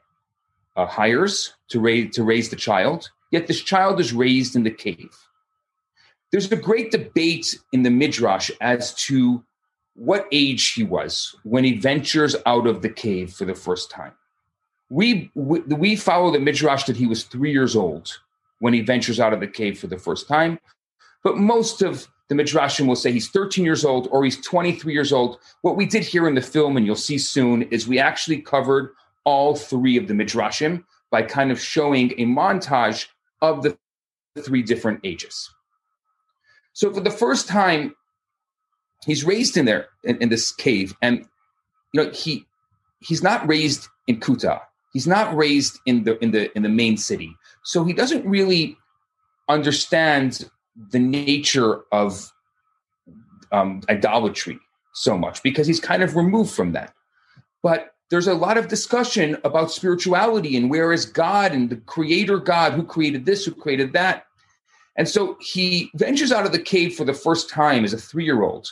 uh, 0.76 0.86
hires 0.86 1.54
to 1.68 1.80
raise, 1.80 2.14
to 2.14 2.22
raise 2.22 2.48
the 2.48 2.56
child. 2.56 3.10
Yet 3.30 3.46
this 3.46 3.60
child 3.60 4.00
is 4.00 4.12
raised 4.12 4.56
in 4.56 4.62
the 4.62 4.70
cave. 4.70 5.14
There's 6.30 6.50
a 6.50 6.56
great 6.56 6.92
debate 6.92 7.58
in 7.72 7.82
the 7.82 7.90
Midrash 7.90 8.50
as 8.60 8.94
to 9.06 9.44
what 9.94 10.26
age 10.32 10.72
he 10.72 10.84
was 10.84 11.34
when 11.42 11.64
he 11.64 11.76
ventures 11.76 12.36
out 12.46 12.66
of 12.66 12.82
the 12.82 12.88
cave 12.88 13.32
for 13.32 13.44
the 13.44 13.54
first 13.54 13.90
time. 13.90 14.12
We, 14.90 15.30
we, 15.34 15.60
we 15.60 15.96
follow 15.96 16.30
the 16.30 16.40
Midrash 16.40 16.84
that 16.84 16.96
he 16.96 17.06
was 17.06 17.24
three 17.24 17.52
years 17.52 17.76
old 17.76 18.18
when 18.60 18.72
he 18.72 18.80
ventures 18.80 19.20
out 19.20 19.32
of 19.32 19.40
the 19.40 19.46
cave 19.46 19.78
for 19.78 19.88
the 19.88 19.98
first 19.98 20.28
time. 20.28 20.58
But 21.22 21.36
most 21.36 21.82
of 21.82 22.08
the 22.31 22.37
Midrashim 22.37 22.87
will 22.87 22.97
say 22.97 23.11
he's 23.11 23.29
13 23.29 23.64
years 23.64 23.85
old 23.85 24.07
or 24.12 24.25
he's 24.25 24.40
23 24.40 24.93
years 24.93 25.12
old. 25.12 25.38
What 25.62 25.77
we 25.77 25.85
did 25.85 26.05
here 26.05 26.29
in 26.29 26.37
the 26.37 26.40
film, 26.40 26.77
and 26.77 26.87
you'll 26.87 26.95
see 26.95 27.19
soon, 27.19 27.62
is 27.62 27.88
we 27.88 27.99
actually 27.99 28.40
covered 28.40 28.93
all 29.25 29.57
three 29.57 29.97
of 29.97 30.07
the 30.07 30.14
Midrashim 30.14 30.85
by 31.11 31.23
kind 31.23 31.51
of 31.51 31.61
showing 31.61 32.12
a 32.12 32.25
montage 32.25 33.09
of 33.43 33.64
the 33.64 33.77
three 34.38 34.62
different 34.62 35.01
ages. 35.03 35.53
So 36.73 36.93
for 36.93 37.01
the 37.01 37.11
first 37.11 37.49
time, 37.49 37.97
he's 39.05 39.25
raised 39.25 39.57
in 39.57 39.64
there 39.64 39.88
in, 40.05 40.16
in 40.19 40.29
this 40.29 40.53
cave, 40.53 40.95
and 41.03 41.27
you 41.93 42.05
know 42.05 42.11
he 42.11 42.47
he's 43.01 43.25
not 43.25 43.47
raised 43.49 43.88
in 44.07 44.21
Kuta. 44.21 44.61
He's 44.93 45.07
not 45.07 45.35
raised 45.37 45.81
in 45.85 46.05
the 46.05 46.16
in 46.23 46.31
the 46.31 46.57
in 46.57 46.62
the 46.62 46.69
main 46.69 46.97
city, 46.97 47.35
so 47.64 47.83
he 47.83 47.93
doesn't 47.93 48.25
really 48.25 48.77
understand 49.49 50.49
the 50.76 50.98
nature 50.98 51.83
of 51.92 52.33
um, 53.52 53.83
idolatry 53.88 54.59
so 54.92 55.16
much 55.16 55.42
because 55.42 55.66
he's 55.66 55.80
kind 55.80 56.02
of 56.02 56.16
removed 56.16 56.52
from 56.52 56.72
that. 56.72 56.94
But 57.62 57.94
there's 58.11 58.26
a 58.26 58.35
lot 58.35 58.59
of 58.59 58.68
discussion 58.68 59.37
about 59.44 59.70
spirituality 59.70 60.56
and 60.56 60.68
where 60.68 60.92
is 60.92 61.06
God 61.06 61.52
and 61.52 61.70
the 61.70 61.76
creator 61.76 62.38
God 62.38 62.72
who 62.72 62.83
created 62.83 63.24
this, 63.24 63.44
who 63.44 63.52
created 63.52 63.92
that. 63.92 64.26
And 64.96 65.09
so 65.09 65.37
he 65.40 65.90
ventures 65.94 66.33
out 66.33 66.44
of 66.44 66.52
the 66.52 66.59
cave 66.59 66.94
for 66.94 67.04
the 67.04 67.14
first 67.14 67.48
time 67.48 67.85
as 67.85 67.92
a 67.92 67.98
three 67.98 68.24
year 68.24 68.42
old, 68.42 68.68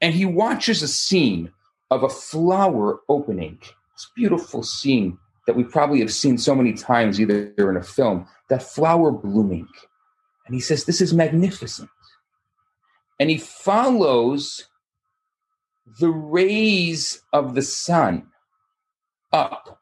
and 0.00 0.14
he 0.14 0.26
watches 0.26 0.82
a 0.82 0.88
scene 0.88 1.50
of 1.90 2.02
a 2.02 2.08
flower 2.08 3.00
opening. 3.08 3.58
This 3.60 4.10
beautiful 4.14 4.62
scene 4.62 5.18
that 5.46 5.56
we 5.56 5.64
probably 5.64 6.00
have 6.00 6.12
seen 6.12 6.38
so 6.38 6.54
many 6.54 6.72
times, 6.72 7.20
either 7.20 7.52
in 7.58 7.76
a 7.76 7.82
film, 7.82 8.26
that 8.48 8.62
flower 8.62 9.10
blooming. 9.10 9.68
And 10.46 10.54
he 10.54 10.60
says, 10.60 10.84
This 10.84 11.00
is 11.00 11.14
magnificent. 11.14 11.90
And 13.18 13.30
he 13.30 13.38
follows 13.38 14.68
the 16.00 16.10
rays 16.10 17.22
of 17.32 17.54
the 17.54 17.62
sun 17.62 18.28
up 19.32 19.78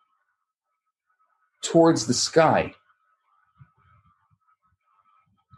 towards 1.63 2.07
the 2.07 2.15
sky. 2.15 2.75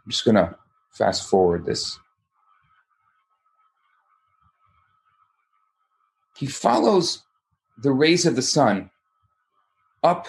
I'm 0.05 0.11
just 0.11 0.25
going 0.25 0.35
to 0.35 0.55
fast 0.91 1.29
forward 1.29 1.65
this. 1.65 1.97
He 6.35 6.47
follows 6.47 7.23
the 7.77 7.91
rays 7.91 8.25
of 8.25 8.35
the 8.35 8.41
sun 8.41 8.89
up 10.03 10.27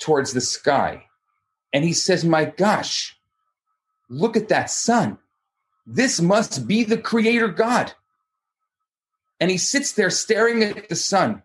towards 0.00 0.32
the 0.32 0.40
sky. 0.40 1.04
And 1.72 1.84
he 1.84 1.92
says, 1.92 2.24
My 2.24 2.44
gosh, 2.44 3.15
look 4.08 4.36
at 4.36 4.48
that 4.48 4.70
sun. 4.70 5.18
This 5.86 6.20
must 6.20 6.66
be 6.66 6.84
the 6.84 6.98
creator 6.98 7.48
God. 7.48 7.92
And 9.38 9.50
he 9.50 9.58
sits 9.58 9.92
there 9.92 10.10
staring 10.10 10.62
at 10.62 10.88
the 10.88 10.96
sun 10.96 11.42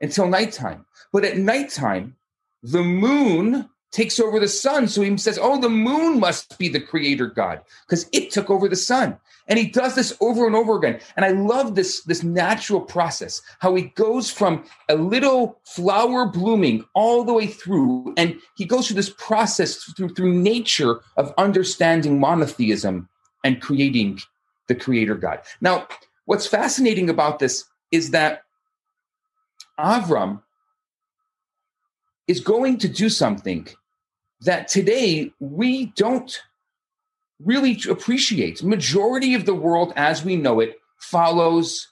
until 0.00 0.28
nighttime. 0.28 0.86
But 1.12 1.24
at 1.24 1.38
nighttime, 1.38 2.16
the 2.62 2.82
moon 2.82 3.68
takes 3.92 4.18
over 4.18 4.40
the 4.40 4.48
sun. 4.48 4.88
So 4.88 5.02
he 5.02 5.16
says, 5.16 5.38
Oh, 5.40 5.60
the 5.60 5.68
moon 5.68 6.18
must 6.18 6.58
be 6.58 6.68
the 6.68 6.80
creator 6.80 7.26
God 7.26 7.60
because 7.86 8.08
it 8.12 8.30
took 8.30 8.50
over 8.50 8.68
the 8.68 8.76
sun. 8.76 9.18
And 9.48 9.58
he 9.58 9.66
does 9.66 9.94
this 9.94 10.16
over 10.20 10.46
and 10.46 10.56
over 10.56 10.76
again. 10.76 11.00
And 11.16 11.24
I 11.24 11.30
love 11.30 11.74
this, 11.74 12.02
this 12.04 12.22
natural 12.22 12.80
process, 12.80 13.42
how 13.58 13.74
he 13.74 13.82
goes 13.82 14.30
from 14.30 14.64
a 14.88 14.94
little 14.94 15.60
flower 15.64 16.26
blooming 16.26 16.84
all 16.94 17.24
the 17.24 17.32
way 17.32 17.46
through. 17.46 18.14
And 18.16 18.40
he 18.56 18.64
goes 18.64 18.86
through 18.86 18.96
this 18.96 19.10
process 19.10 19.76
through, 19.76 20.10
through 20.10 20.32
nature 20.32 21.00
of 21.16 21.34
understanding 21.38 22.20
monotheism 22.20 23.08
and 23.44 23.60
creating 23.60 24.20
the 24.68 24.74
creator 24.74 25.16
God. 25.16 25.40
Now, 25.60 25.88
what's 26.24 26.46
fascinating 26.46 27.10
about 27.10 27.40
this 27.40 27.64
is 27.90 28.12
that 28.12 28.44
Avram 29.78 30.40
is 32.28 32.40
going 32.40 32.78
to 32.78 32.88
do 32.88 33.08
something 33.08 33.68
that 34.44 34.68
today 34.68 35.32
we 35.40 35.86
don't 35.86 36.42
really 37.40 37.80
appreciate. 37.88 38.62
Majority 38.62 39.34
of 39.34 39.46
the 39.46 39.54
world 39.54 39.92
as 39.96 40.24
we 40.24 40.36
know 40.36 40.60
it 40.60 40.78
follows 40.98 41.88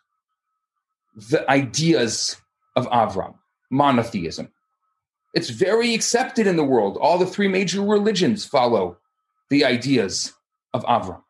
the 1.15 1.49
ideas 1.51 2.37
of 2.77 2.89
Avram, 2.91 3.35
monotheism. 3.71 4.51
It's 5.35 5.51
very 5.51 5.95
accepted 5.95 6.47
in 6.47 6.57
the 6.57 6.65
world. 6.65 6.99
All 7.01 7.19
the 7.19 7.27
three 7.27 7.49
major 7.49 7.83
religions 7.83 8.45
follow 8.45 8.99
the 9.49 9.65
ideas 9.65 10.33
of 10.73 10.85
Avram. 10.85 11.23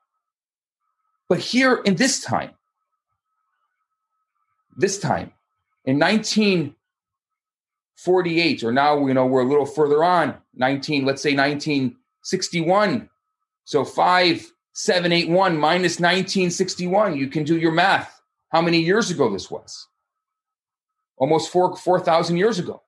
But 1.28 1.38
here 1.38 1.76
in 1.84 1.96
this 1.96 2.20
time, 2.20 2.50
this 4.76 4.98
time, 4.98 5.32
in 5.84 5.98
19 5.98 6.74
1948, 8.04 8.64
or 8.64 8.72
now 8.72 9.06
you 9.06 9.14
know 9.14 9.26
we're 9.26 9.42
a 9.42 9.48
little 9.48 9.66
further 9.66 10.02
on, 10.02 10.34
19, 10.54 11.04
let's 11.04 11.22
say 11.22 11.34
1961. 11.34 13.08
So 13.64 13.84
five, 13.84 14.50
seven, 14.72 15.12
eight, 15.12 15.28
one 15.28 15.56
minus 15.56 16.00
1961. 16.00 17.16
You 17.16 17.28
can 17.28 17.44
do 17.44 17.58
your 17.58 17.72
math. 17.72 18.20
How 18.50 18.62
many 18.62 18.80
years 18.80 19.10
ago 19.10 19.30
this 19.30 19.50
was? 19.50 19.86
Almost 21.16 21.52
four 21.52 21.76
4,000 21.76 22.36
years 22.36 22.58
ago. 22.58 22.82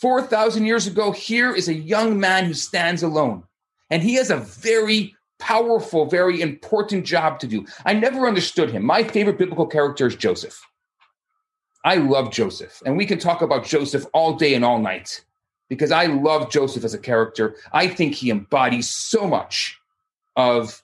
4,000 0.00 0.66
years 0.66 0.88
ago, 0.88 1.12
here 1.12 1.54
is 1.54 1.68
a 1.68 1.74
young 1.74 2.18
man 2.18 2.46
who 2.46 2.54
stands 2.54 3.04
alone. 3.04 3.44
And 3.88 4.02
he 4.02 4.14
has 4.14 4.30
a 4.30 4.38
very 4.38 5.14
powerful, 5.38 6.06
very 6.06 6.40
important 6.40 7.06
job 7.06 7.38
to 7.40 7.46
do. 7.46 7.64
I 7.84 7.92
never 7.92 8.26
understood 8.26 8.70
him. 8.70 8.84
My 8.84 9.04
favorite 9.04 9.38
biblical 9.38 9.66
character 9.66 10.08
is 10.08 10.16
Joseph. 10.16 10.60
I 11.84 11.96
love 11.96 12.30
Joseph, 12.30 12.82
and 12.86 12.96
we 12.96 13.06
can 13.06 13.18
talk 13.18 13.42
about 13.42 13.64
Joseph 13.64 14.06
all 14.12 14.34
day 14.34 14.54
and 14.54 14.64
all 14.64 14.78
night 14.78 15.24
because 15.68 15.90
I 15.90 16.06
love 16.06 16.50
Joseph 16.50 16.84
as 16.84 16.94
a 16.94 16.98
character. 16.98 17.56
I 17.72 17.88
think 17.88 18.14
he 18.14 18.30
embodies 18.30 18.88
so 18.88 19.26
much 19.26 19.80
of 20.36 20.82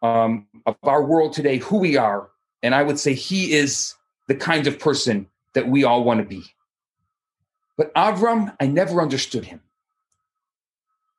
um, 0.00 0.46
of 0.66 0.76
our 0.82 1.04
world 1.04 1.32
today, 1.32 1.58
who 1.58 1.78
we 1.78 1.96
are, 1.96 2.28
and 2.62 2.74
I 2.74 2.82
would 2.82 2.98
say 2.98 3.14
he 3.14 3.52
is 3.52 3.94
the 4.28 4.34
kind 4.34 4.66
of 4.66 4.78
person 4.78 5.28
that 5.54 5.68
we 5.68 5.84
all 5.84 6.04
want 6.04 6.20
to 6.20 6.26
be. 6.26 6.42
But 7.76 7.94
Avram, 7.94 8.54
I 8.60 8.66
never 8.66 9.00
understood 9.00 9.44
him. 9.44 9.60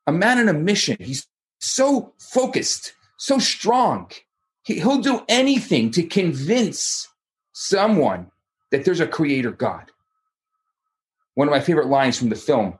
A 0.06 0.12
man 0.12 0.38
on 0.38 0.48
a 0.48 0.52
mission. 0.52 0.96
He's 1.00 1.26
so 1.60 2.12
focused, 2.18 2.94
so 3.16 3.38
strong. 3.38 4.10
He, 4.62 4.80
he'll 4.80 4.98
do 4.98 5.24
anything 5.28 5.90
to 5.92 6.02
convince 6.02 7.08
someone 7.52 8.30
that 8.74 8.84
there's 8.84 9.00
a 9.00 9.06
creator 9.06 9.52
God. 9.52 9.92
One 11.34 11.46
of 11.46 11.52
my 11.52 11.60
favorite 11.60 11.86
lines 11.86 12.18
from 12.18 12.28
the 12.28 12.34
film 12.34 12.76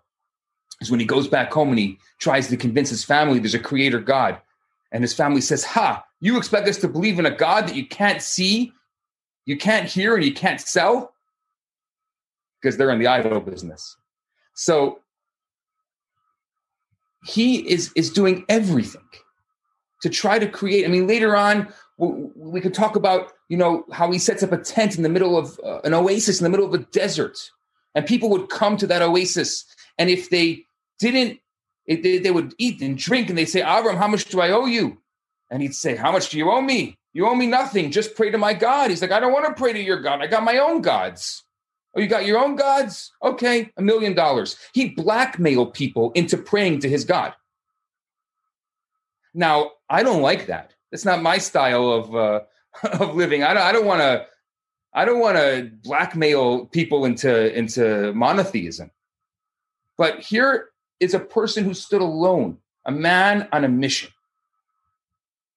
is 0.80 0.90
when 0.90 0.98
he 0.98 1.06
goes 1.06 1.28
back 1.28 1.52
home 1.52 1.68
and 1.68 1.78
he 1.78 1.98
tries 2.18 2.48
to 2.48 2.56
convince 2.56 2.90
his 2.90 3.04
family 3.04 3.38
there's 3.38 3.54
a 3.54 3.60
creator 3.60 4.00
God. 4.00 4.38
And 4.90 5.04
his 5.04 5.14
family 5.14 5.40
says, 5.40 5.64
Ha, 5.64 6.04
you 6.20 6.36
expect 6.36 6.68
us 6.68 6.78
to 6.78 6.88
believe 6.88 7.20
in 7.20 7.26
a 7.26 7.30
God 7.30 7.68
that 7.68 7.76
you 7.76 7.86
can't 7.86 8.20
see, 8.20 8.72
you 9.46 9.56
can't 9.56 9.88
hear, 9.88 10.16
and 10.16 10.24
you 10.24 10.34
can't 10.34 10.60
sell? 10.60 11.14
Because 12.60 12.76
they're 12.76 12.90
in 12.90 12.98
the 12.98 13.06
idol 13.06 13.40
business. 13.40 13.96
So 14.54 14.98
he 17.24 17.58
is 17.70 17.92
is 17.94 18.10
doing 18.10 18.44
everything 18.48 19.08
to 20.02 20.10
try 20.10 20.40
to 20.40 20.48
create. 20.48 20.84
I 20.84 20.88
mean, 20.88 21.06
later 21.06 21.36
on, 21.36 21.72
we 21.96 22.60
could 22.60 22.74
talk 22.74 22.96
about 22.96 23.32
you 23.48 23.56
know 23.56 23.84
how 23.92 24.10
he 24.10 24.18
sets 24.18 24.42
up 24.42 24.52
a 24.52 24.58
tent 24.58 24.96
in 24.96 25.02
the 25.02 25.08
middle 25.08 25.36
of 25.36 25.58
uh, 25.64 25.80
an 25.84 25.94
oasis 25.94 26.40
in 26.40 26.44
the 26.44 26.50
middle 26.50 26.66
of 26.66 26.74
a 26.74 26.78
desert, 26.78 27.38
and 27.94 28.06
people 28.06 28.28
would 28.30 28.48
come 28.48 28.76
to 28.76 28.86
that 28.86 29.02
oasis, 29.02 29.64
and 29.98 30.10
if 30.10 30.30
they 30.30 30.66
didn't, 30.98 31.40
if 31.86 32.02
they, 32.02 32.18
they 32.18 32.30
would 32.30 32.54
eat 32.58 32.80
and 32.80 32.98
drink, 32.98 33.28
and 33.28 33.38
they'd 33.38 33.44
say, 33.46 33.62
"Avram, 33.62 33.96
how 33.96 34.08
much 34.08 34.26
do 34.26 34.40
I 34.40 34.50
owe 34.50 34.66
you?" 34.66 34.98
And 35.50 35.62
he'd 35.62 35.74
say, 35.74 35.94
"How 35.94 36.10
much 36.10 36.30
do 36.30 36.38
you 36.38 36.50
owe 36.50 36.60
me? 36.60 36.98
You 37.12 37.28
owe 37.28 37.34
me 37.34 37.46
nothing. 37.46 37.90
Just 37.90 38.16
pray 38.16 38.30
to 38.30 38.38
my 38.38 38.54
God." 38.54 38.90
He's 38.90 39.02
like, 39.02 39.12
"I 39.12 39.20
don't 39.20 39.32
want 39.32 39.46
to 39.46 39.60
pray 39.60 39.72
to 39.72 39.80
your 39.80 40.00
God. 40.00 40.20
I 40.20 40.26
got 40.26 40.44
my 40.44 40.58
own 40.58 40.82
gods." 40.82 41.44
Oh, 41.96 42.00
you 42.00 42.08
got 42.08 42.26
your 42.26 42.38
own 42.38 42.56
gods? 42.56 43.12
Okay, 43.22 43.70
a 43.76 43.82
million 43.82 44.14
dollars. 44.14 44.56
He 44.72 44.88
blackmailed 44.88 45.74
people 45.74 46.10
into 46.12 46.36
praying 46.36 46.80
to 46.80 46.88
his 46.88 47.04
God. 47.04 47.34
Now, 49.32 49.72
I 49.88 50.02
don't 50.02 50.22
like 50.22 50.46
that. 50.46 50.73
That's 50.94 51.04
not 51.04 51.22
my 51.22 51.38
style 51.38 51.90
of 51.90 52.14
uh, 52.14 52.40
of 53.00 53.16
living. 53.16 53.42
I 53.42 53.52
don't. 53.52 53.64
I 53.64 53.72
don't 53.72 53.84
want 53.84 54.00
to. 54.00 54.26
I 54.92 55.04
don't 55.04 55.18
want 55.18 55.36
to 55.36 55.72
blackmail 55.82 56.66
people 56.66 57.04
into 57.04 57.52
into 57.52 58.12
monotheism. 58.14 58.92
But 59.98 60.20
here 60.20 60.68
is 61.00 61.12
a 61.12 61.18
person 61.18 61.64
who 61.64 61.74
stood 61.74 62.00
alone, 62.00 62.58
a 62.84 62.92
man 62.92 63.48
on 63.50 63.64
a 63.64 63.68
mission. 63.68 64.12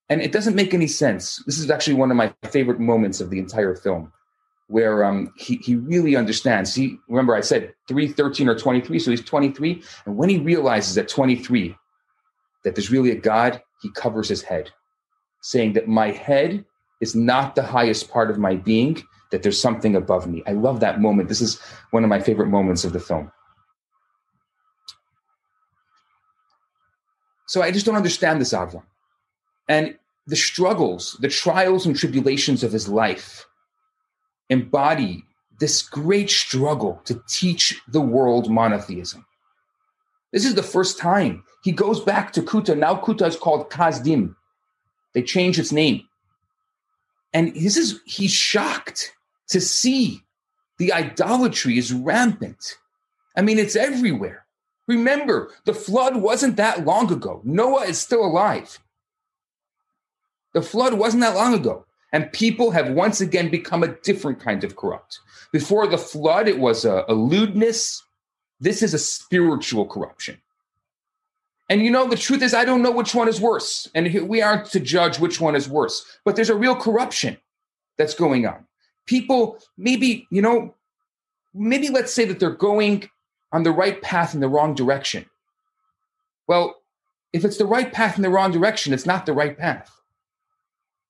And 0.09 0.23
it 0.23 0.31
doesn't 0.31 0.55
make 0.55 0.73
any 0.73 0.87
sense. 0.87 1.43
This 1.45 1.59
is 1.59 1.69
actually 1.69 1.97
one 1.97 2.09
of 2.09 2.17
my 2.17 2.33
favorite 2.49 2.79
moments 2.79 3.21
of 3.21 3.29
the 3.29 3.37
entire 3.37 3.75
film 3.75 4.11
where 4.69 5.05
um, 5.05 5.31
he, 5.37 5.57
he 5.57 5.75
really 5.75 6.15
understands. 6.15 6.73
He 6.73 6.97
remember 7.07 7.35
I 7.35 7.41
said 7.41 7.75
3, 7.87 8.07
13 8.07 8.49
or 8.49 8.57
23, 8.57 8.97
so 8.97 9.11
he's 9.11 9.21
23. 9.21 9.83
And 10.07 10.17
when 10.17 10.29
he 10.29 10.39
realizes 10.39 10.97
at 10.97 11.07
23 11.07 11.75
that 12.63 12.73
there's 12.73 12.89
really 12.89 13.11
a 13.11 13.15
God, 13.15 13.61
he 13.83 13.91
covers 13.91 14.27
his 14.27 14.41
head, 14.41 14.71
saying 15.41 15.73
that 15.73 15.87
my 15.87 16.11
head 16.11 16.65
is 17.01 17.15
not 17.15 17.55
the 17.55 17.63
highest 17.63 18.09
part 18.09 18.29
of 18.29 18.37
my 18.37 18.55
being, 18.55 19.01
that 19.31 19.43
there's 19.43 19.61
something 19.61 19.95
above 19.95 20.27
me. 20.27 20.43
I 20.47 20.53
love 20.53 20.79
that 20.79 21.01
moment. 21.01 21.29
This 21.29 21.41
is 21.41 21.59
one 21.91 22.03
of 22.03 22.09
my 22.09 22.19
favorite 22.19 22.47
moments 22.47 22.83
of 22.83 22.93
the 22.93 22.99
film. 22.99 23.31
So 27.45 27.61
I 27.61 27.71
just 27.71 27.85
don't 27.85 27.95
understand 27.95 28.41
this 28.41 28.53
Avram. 28.53 28.83
And 29.69 29.97
the 30.27 30.35
struggles, 30.35 31.17
the 31.21 31.29
trials 31.29 31.85
and 31.85 31.95
tribulations 31.95 32.63
of 32.63 32.71
his 32.71 32.89
life 32.89 33.45
embody 34.49 35.23
this 35.59 35.81
great 35.81 36.29
struggle 36.29 37.01
to 37.05 37.21
teach 37.27 37.81
the 37.87 38.01
world 38.01 38.49
monotheism. 38.51 39.25
This 40.31 40.45
is 40.45 40.55
the 40.55 40.63
first 40.63 40.99
time 40.99 41.43
he 41.63 41.71
goes 41.71 41.99
back 41.99 42.31
to 42.33 42.41
Kuta. 42.41 42.77
Now 42.77 42.95
Kuta 42.95 43.25
is 43.25 43.35
called 43.35 43.69
Kasdim. 43.69 44.35
They 45.13 45.21
changed 45.23 45.59
its 45.59 45.71
name. 45.71 46.03
And 47.33 47.53
this 47.53 47.77
is 47.77 47.99
he's 48.05 48.31
shocked 48.31 49.13
to 49.49 49.61
see 49.61 50.23
the 50.77 50.93
idolatry 50.93 51.77
is 51.77 51.93
rampant. 51.93 52.77
I 53.35 53.41
mean, 53.41 53.59
it's 53.59 53.75
everywhere. 53.75 54.45
Remember, 54.87 55.51
the 55.65 55.73
flood 55.73 56.17
wasn't 56.17 56.55
that 56.57 56.85
long 56.85 57.11
ago. 57.11 57.41
Noah 57.43 57.85
is 57.85 57.99
still 57.99 58.25
alive. 58.25 58.79
The 60.53 60.61
flood 60.61 60.93
wasn't 60.93 61.21
that 61.21 61.35
long 61.35 61.53
ago. 61.53 61.85
And 62.13 62.31
people 62.31 62.71
have 62.71 62.89
once 62.89 63.19
again 63.19 63.51
become 63.51 63.83
a 63.83 63.95
different 64.01 64.39
kind 64.39 64.63
of 64.63 64.77
corrupt. 64.77 65.19
Before 65.51 65.87
the 65.87 65.97
flood, 65.97 66.47
it 66.47 66.57
was 66.57 66.85
a, 66.85 67.03
a 67.07 67.13
lewdness. 67.13 68.01
This 68.59 68.81
is 68.81 68.93
a 68.93 68.99
spiritual 68.99 69.85
corruption. 69.85 70.41
And 71.69 71.81
you 71.81 71.91
know, 71.91 72.07
the 72.07 72.15
truth 72.15 72.41
is, 72.41 72.53
I 72.53 72.65
don't 72.65 72.81
know 72.81 72.91
which 72.91 73.13
one 73.13 73.27
is 73.27 73.41
worse. 73.41 73.89
And 73.93 74.29
we 74.29 74.41
aren't 74.41 74.67
to 74.67 74.79
judge 74.79 75.19
which 75.19 75.41
one 75.41 75.55
is 75.55 75.67
worse, 75.67 76.05
but 76.23 76.35
there's 76.35 76.49
a 76.49 76.55
real 76.55 76.75
corruption 76.75 77.37
that's 77.97 78.13
going 78.13 78.45
on. 78.45 78.65
People, 79.05 79.59
maybe, 79.77 80.27
you 80.31 80.41
know, 80.41 80.73
maybe 81.53 81.89
let's 81.89 82.13
say 82.13 82.25
that 82.25 82.39
they're 82.39 82.51
going 82.51 83.09
on 83.51 83.63
the 83.63 83.71
right 83.71 84.01
path 84.01 84.33
in 84.33 84.39
the 84.39 84.49
wrong 84.49 84.75
direction. 84.75 85.25
Well, 86.47 86.75
if 87.33 87.43
it's 87.43 87.57
the 87.57 87.65
right 87.65 87.91
path 87.91 88.15
in 88.15 88.23
the 88.23 88.29
wrong 88.29 88.51
direction, 88.51 88.93
it's 88.93 89.05
not 89.05 89.25
the 89.25 89.33
right 89.33 89.57
path 89.57 89.97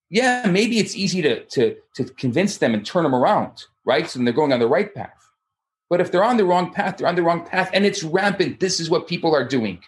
yeah, 0.10 0.48
maybe 0.50 0.80
it's 0.80 0.96
easy 0.96 1.22
to 1.22 1.44
to 1.46 1.76
to 1.96 2.06
convince 2.06 2.58
them 2.58 2.74
and 2.74 2.86
turn 2.86 3.04
them 3.04 3.16
around, 3.16 3.66
right? 3.86 4.10
So 4.10 4.20
they're 4.20 4.34
going 4.34 4.54
on 4.54 4.60
the 4.60 4.68
right 4.68 4.94
path. 4.94 5.14
But 5.90 6.02
if 6.02 6.12
they're 6.12 6.24
on 6.24 6.38
the 6.38 6.46
wrong 6.46 6.74
path, 6.74 6.98
they're 6.98 7.08
on 7.08 7.16
the 7.16 7.24
wrong 7.24 7.46
path, 7.46 7.70
and 7.74 7.86
it's 7.86 8.04
rampant. 8.04 8.60
This 8.60 8.80
is 8.80 8.90
what 8.90 9.08
people 9.08 9.36
are 9.36 9.48
doing. 9.48 9.80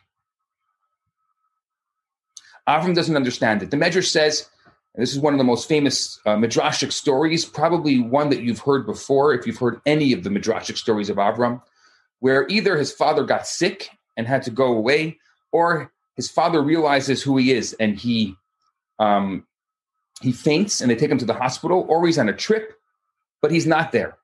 Avram 2.70 2.94
doesn't 2.94 3.16
understand 3.16 3.64
it. 3.64 3.72
The 3.72 3.78
Medrash 3.78 4.10
says, 4.10 4.48
and 4.94 5.02
this 5.02 5.12
is 5.12 5.20
one 5.20 5.34
of 5.34 5.40
the 5.40 5.44
most 5.44 5.68
famous 5.68 6.20
uh, 6.26 6.36
midrashic 6.36 6.92
stories, 6.92 7.44
probably 7.44 8.00
one 8.00 8.30
that 8.30 8.44
you've 8.44 8.60
heard 8.60 8.86
before, 8.86 9.34
if 9.34 9.48
you've 9.48 9.58
heard 9.58 9.82
any 9.88 10.14
of 10.14 10.24
the 10.24 10.30
midrashic 10.30 10.78
stories 10.78 11.10
of 11.10 11.18
Avram, 11.18 11.62
where 12.20 12.48
either 12.48 12.78
his 12.78 12.92
father 12.92 13.24
got 13.24 13.48
sick 13.48 13.90
and 14.16 14.28
had 14.28 14.44
to 14.44 14.52
go 14.52 14.74
away, 14.74 15.18
or 15.52 15.92
his 16.16 16.30
father 16.30 16.62
realizes 16.62 17.24
who 17.24 17.38
he 17.38 17.52
is 17.54 17.74
and 17.80 17.98
he 17.98 18.36
um, 19.00 19.48
he 20.22 20.32
faints 20.32 20.82
and 20.82 20.92
they 20.92 20.96
take 20.96 21.10
him 21.10 21.18
to 21.18 21.26
the 21.26 21.34
hospital, 21.34 21.86
or 21.88 22.06
he's 22.06 22.20
on 22.20 22.30
a 22.30 22.34
trip, 22.34 22.74
but 23.42 23.52
he's 23.52 23.66
not 23.66 23.92
there. 23.92 24.18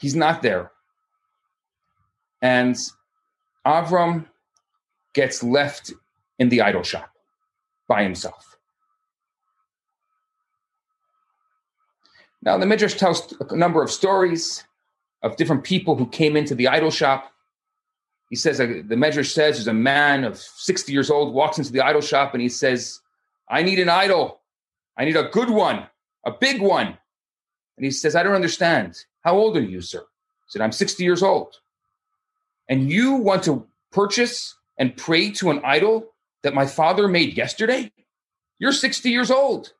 He's 0.00 0.16
not 0.16 0.42
there. 0.42 0.72
And 2.40 2.76
Avram 3.66 4.26
gets 5.16 5.42
left 5.42 5.94
in 6.38 6.50
the 6.50 6.60
idol 6.60 6.82
shop 6.82 7.10
by 7.88 8.02
himself. 8.02 8.58
Now, 12.42 12.58
the 12.58 12.66
Midrash 12.66 12.94
tells 12.94 13.34
a 13.40 13.56
number 13.56 13.82
of 13.82 13.90
stories 13.90 14.62
of 15.22 15.36
different 15.36 15.64
people 15.64 15.96
who 15.96 16.06
came 16.06 16.36
into 16.36 16.54
the 16.54 16.68
idol 16.68 16.90
shop. 16.90 17.32
He 18.28 18.36
says, 18.36 18.60
uh, 18.60 18.82
the 18.86 18.96
Midrash 18.96 19.32
says, 19.32 19.56
there's 19.56 19.66
a 19.66 19.72
man 19.72 20.22
of 20.22 20.36
60 20.38 20.92
years 20.92 21.10
old 21.10 21.34
walks 21.34 21.58
into 21.58 21.72
the 21.72 21.80
idol 21.80 22.02
shop 22.02 22.34
and 22.34 22.42
he 22.42 22.50
says, 22.50 23.00
I 23.48 23.62
need 23.62 23.78
an 23.78 23.88
idol. 23.88 24.40
I 24.98 25.06
need 25.06 25.16
a 25.16 25.30
good 25.30 25.50
one, 25.50 25.86
a 26.24 26.30
big 26.30 26.60
one. 26.60 26.88
And 27.76 27.84
he 27.84 27.90
says, 27.90 28.14
I 28.14 28.22
don't 28.22 28.34
understand. 28.34 29.04
How 29.22 29.36
old 29.36 29.56
are 29.56 29.62
you, 29.62 29.80
sir? 29.80 30.00
He 30.00 30.50
said, 30.50 30.60
I'm 30.60 30.72
60 30.72 31.02
years 31.02 31.22
old. 31.22 31.56
And 32.68 32.90
you 32.90 33.14
want 33.14 33.42
to 33.44 33.66
purchase 33.92 34.56
and 34.78 34.96
pray 34.96 35.30
to 35.32 35.50
an 35.50 35.60
idol 35.64 36.12
that 36.42 36.54
my 36.54 36.66
father 36.66 37.08
made 37.08 37.36
yesterday? 37.36 37.92
You're 38.58 38.72
60 38.72 39.10
years 39.10 39.30
old. 39.30 39.72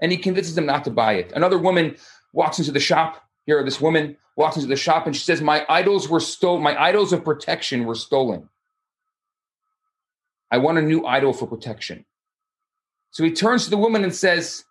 And 0.00 0.10
he 0.10 0.18
convinces 0.18 0.54
them 0.54 0.66
not 0.66 0.84
to 0.84 0.90
buy 0.90 1.14
it. 1.14 1.32
Another 1.32 1.58
woman 1.58 1.96
walks 2.32 2.58
into 2.58 2.72
the 2.72 2.80
shop 2.80 3.22
Here, 3.46 3.62
this 3.64 3.80
woman 3.80 4.16
walks 4.36 4.56
into 4.56 4.68
the 4.68 4.76
shop 4.76 5.06
and 5.06 5.14
she 5.14 5.24
says, 5.24 5.40
My 5.40 5.64
idols 5.68 6.08
were 6.08 6.20
stolen. 6.20 6.62
My 6.62 6.80
idols 6.80 7.12
of 7.12 7.24
protection 7.24 7.84
were 7.84 7.94
stolen. 7.94 8.48
I 10.50 10.58
want 10.58 10.78
a 10.78 10.82
new 10.82 11.04
idol 11.06 11.32
for 11.32 11.46
protection. 11.46 12.04
So 13.10 13.24
he 13.24 13.32
turns 13.32 13.64
to 13.64 13.70
the 13.70 13.78
woman 13.78 14.04
and 14.04 14.14
says, 14.14 14.64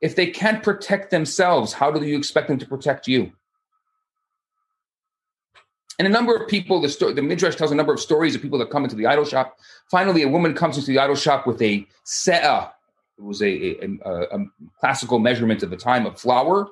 If 0.00 0.16
they 0.16 0.26
can't 0.26 0.62
protect 0.62 1.10
themselves, 1.10 1.72
how 1.72 1.90
do 1.90 2.04
you 2.06 2.16
expect 2.16 2.48
them 2.48 2.58
to 2.58 2.66
protect 2.66 3.08
you? 3.08 3.32
And 5.98 6.06
a 6.06 6.10
number 6.10 6.36
of 6.36 6.48
people, 6.48 6.80
the, 6.80 7.12
the 7.12 7.22
Midrash 7.22 7.56
tells 7.56 7.72
a 7.72 7.74
number 7.74 7.92
of 7.92 7.98
stories 7.98 8.34
of 8.34 8.42
people 8.42 8.58
that 8.60 8.70
come 8.70 8.84
into 8.84 8.94
the 8.94 9.06
idol 9.06 9.24
shop. 9.24 9.58
Finally, 9.90 10.22
a 10.22 10.28
woman 10.28 10.54
comes 10.54 10.76
into 10.76 10.92
the 10.92 10.98
idol 10.98 11.16
shop 11.16 11.46
with 11.46 11.60
a 11.60 11.86
se'ah. 12.04 12.70
It 13.18 13.24
was 13.24 13.42
a, 13.42 13.84
a, 13.84 13.88
a, 14.04 14.38
a 14.38 14.46
classical 14.78 15.18
measurement 15.18 15.64
of 15.64 15.70
the 15.70 15.76
time 15.76 16.06
of 16.06 16.20
flour. 16.20 16.68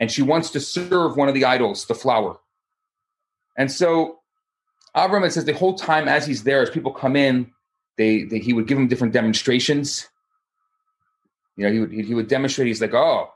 And 0.00 0.10
she 0.10 0.22
wants 0.22 0.50
to 0.50 0.60
serve 0.60 1.16
one 1.16 1.28
of 1.28 1.34
the 1.34 1.44
idols, 1.44 1.86
the 1.86 1.94
flour. 1.94 2.40
And 3.56 3.70
so 3.70 4.18
Avram, 4.96 5.24
it 5.24 5.32
says 5.32 5.44
the 5.44 5.52
whole 5.52 5.74
time 5.74 6.08
as 6.08 6.26
he's 6.26 6.42
there, 6.42 6.60
as 6.60 6.70
people 6.70 6.92
come 6.92 7.14
in, 7.14 7.50
they, 7.96 8.24
they 8.24 8.40
he 8.40 8.52
would 8.52 8.66
give 8.66 8.76
them 8.76 8.88
different 8.88 9.12
demonstrations. 9.12 10.08
You 11.56 11.64
know, 11.64 11.72
he 11.72 11.78
would 11.78 11.92
he 11.92 12.14
would 12.14 12.26
demonstrate. 12.26 12.66
He's 12.66 12.80
like, 12.80 12.94
"Oh, 12.94 13.30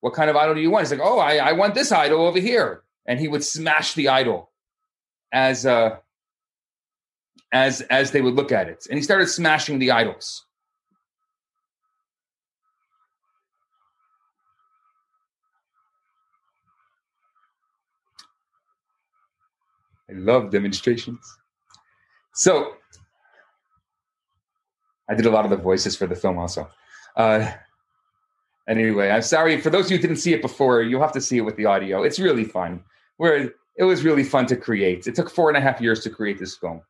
what 0.00 0.14
kind 0.14 0.30
of 0.30 0.36
idol 0.36 0.54
do 0.54 0.60
you 0.60 0.70
want?" 0.70 0.86
He's 0.86 0.92
like, 0.92 1.06
"Oh, 1.06 1.18
I, 1.18 1.36
I 1.36 1.52
want 1.52 1.74
this 1.74 1.90
idol 1.90 2.24
over 2.24 2.38
here," 2.38 2.84
and 3.06 3.18
he 3.18 3.26
would 3.26 3.42
smash 3.42 3.94
the 3.94 4.08
idol 4.08 4.50
as 5.34 5.66
uh 5.66 5.96
as 7.52 7.82
as 7.82 8.12
they 8.12 8.22
would 8.22 8.34
look 8.34 8.52
at 8.52 8.68
it, 8.68 8.86
and 8.88 8.96
he 8.98 9.02
started 9.02 9.26
smashing 9.26 9.78
the 9.78 9.90
idols. 9.90 10.46
I 20.08 20.14
love 20.14 20.50
demonstrations. 20.50 21.20
So 22.34 22.74
I 25.08 25.14
did 25.14 25.26
a 25.26 25.30
lot 25.30 25.44
of 25.44 25.50
the 25.50 25.56
voices 25.56 25.96
for 25.96 26.06
the 26.06 26.14
film 26.14 26.38
also. 26.38 26.68
Uh, 27.16 27.50
anyway, 28.68 29.10
I'm 29.10 29.22
sorry 29.22 29.60
for 29.60 29.70
those 29.70 29.86
of 29.86 29.90
you 29.92 29.96
who 29.96 30.02
didn't 30.02 30.18
see 30.18 30.34
it 30.34 30.42
before. 30.42 30.82
You'll 30.82 31.00
have 31.00 31.12
to 31.12 31.20
see 31.20 31.38
it 31.38 31.42
with 31.42 31.56
the 31.56 31.66
audio. 31.66 32.02
It's 32.02 32.18
really 32.18 32.44
fun. 32.44 32.84
Where 33.16 33.54
it 33.76 33.84
was 33.84 34.04
really 34.04 34.24
fun 34.24 34.46
to 34.46 34.56
create. 34.56 35.06
It 35.06 35.14
took 35.14 35.30
four 35.30 35.48
and 35.48 35.56
a 35.56 35.60
half 35.60 35.80
years 35.80 36.00
to 36.04 36.10
create 36.10 36.38
this 36.38 36.56
film. 36.56 36.82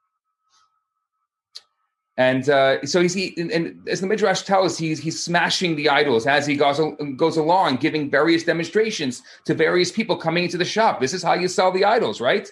And 2.16 2.48
uh, 2.48 2.86
so 2.86 3.00
he's 3.00 3.12
he, 3.12 3.34
and, 3.36 3.50
and, 3.50 3.88
as 3.88 4.00
the 4.00 4.06
midrash 4.06 4.42
tells, 4.42 4.78
he's 4.78 5.00
he's 5.00 5.20
smashing 5.20 5.74
the 5.74 5.88
idols 5.88 6.28
as 6.28 6.46
he 6.46 6.54
goes 6.54 6.80
goes 7.16 7.36
along, 7.36 7.76
giving 7.76 8.08
various 8.08 8.44
demonstrations 8.44 9.20
to 9.46 9.54
various 9.54 9.90
people 9.90 10.16
coming 10.16 10.44
into 10.44 10.56
the 10.56 10.64
shop. 10.64 11.00
This 11.00 11.12
is 11.12 11.24
how 11.24 11.34
you 11.34 11.48
sell 11.48 11.72
the 11.72 11.84
idols, 11.84 12.20
right? 12.20 12.48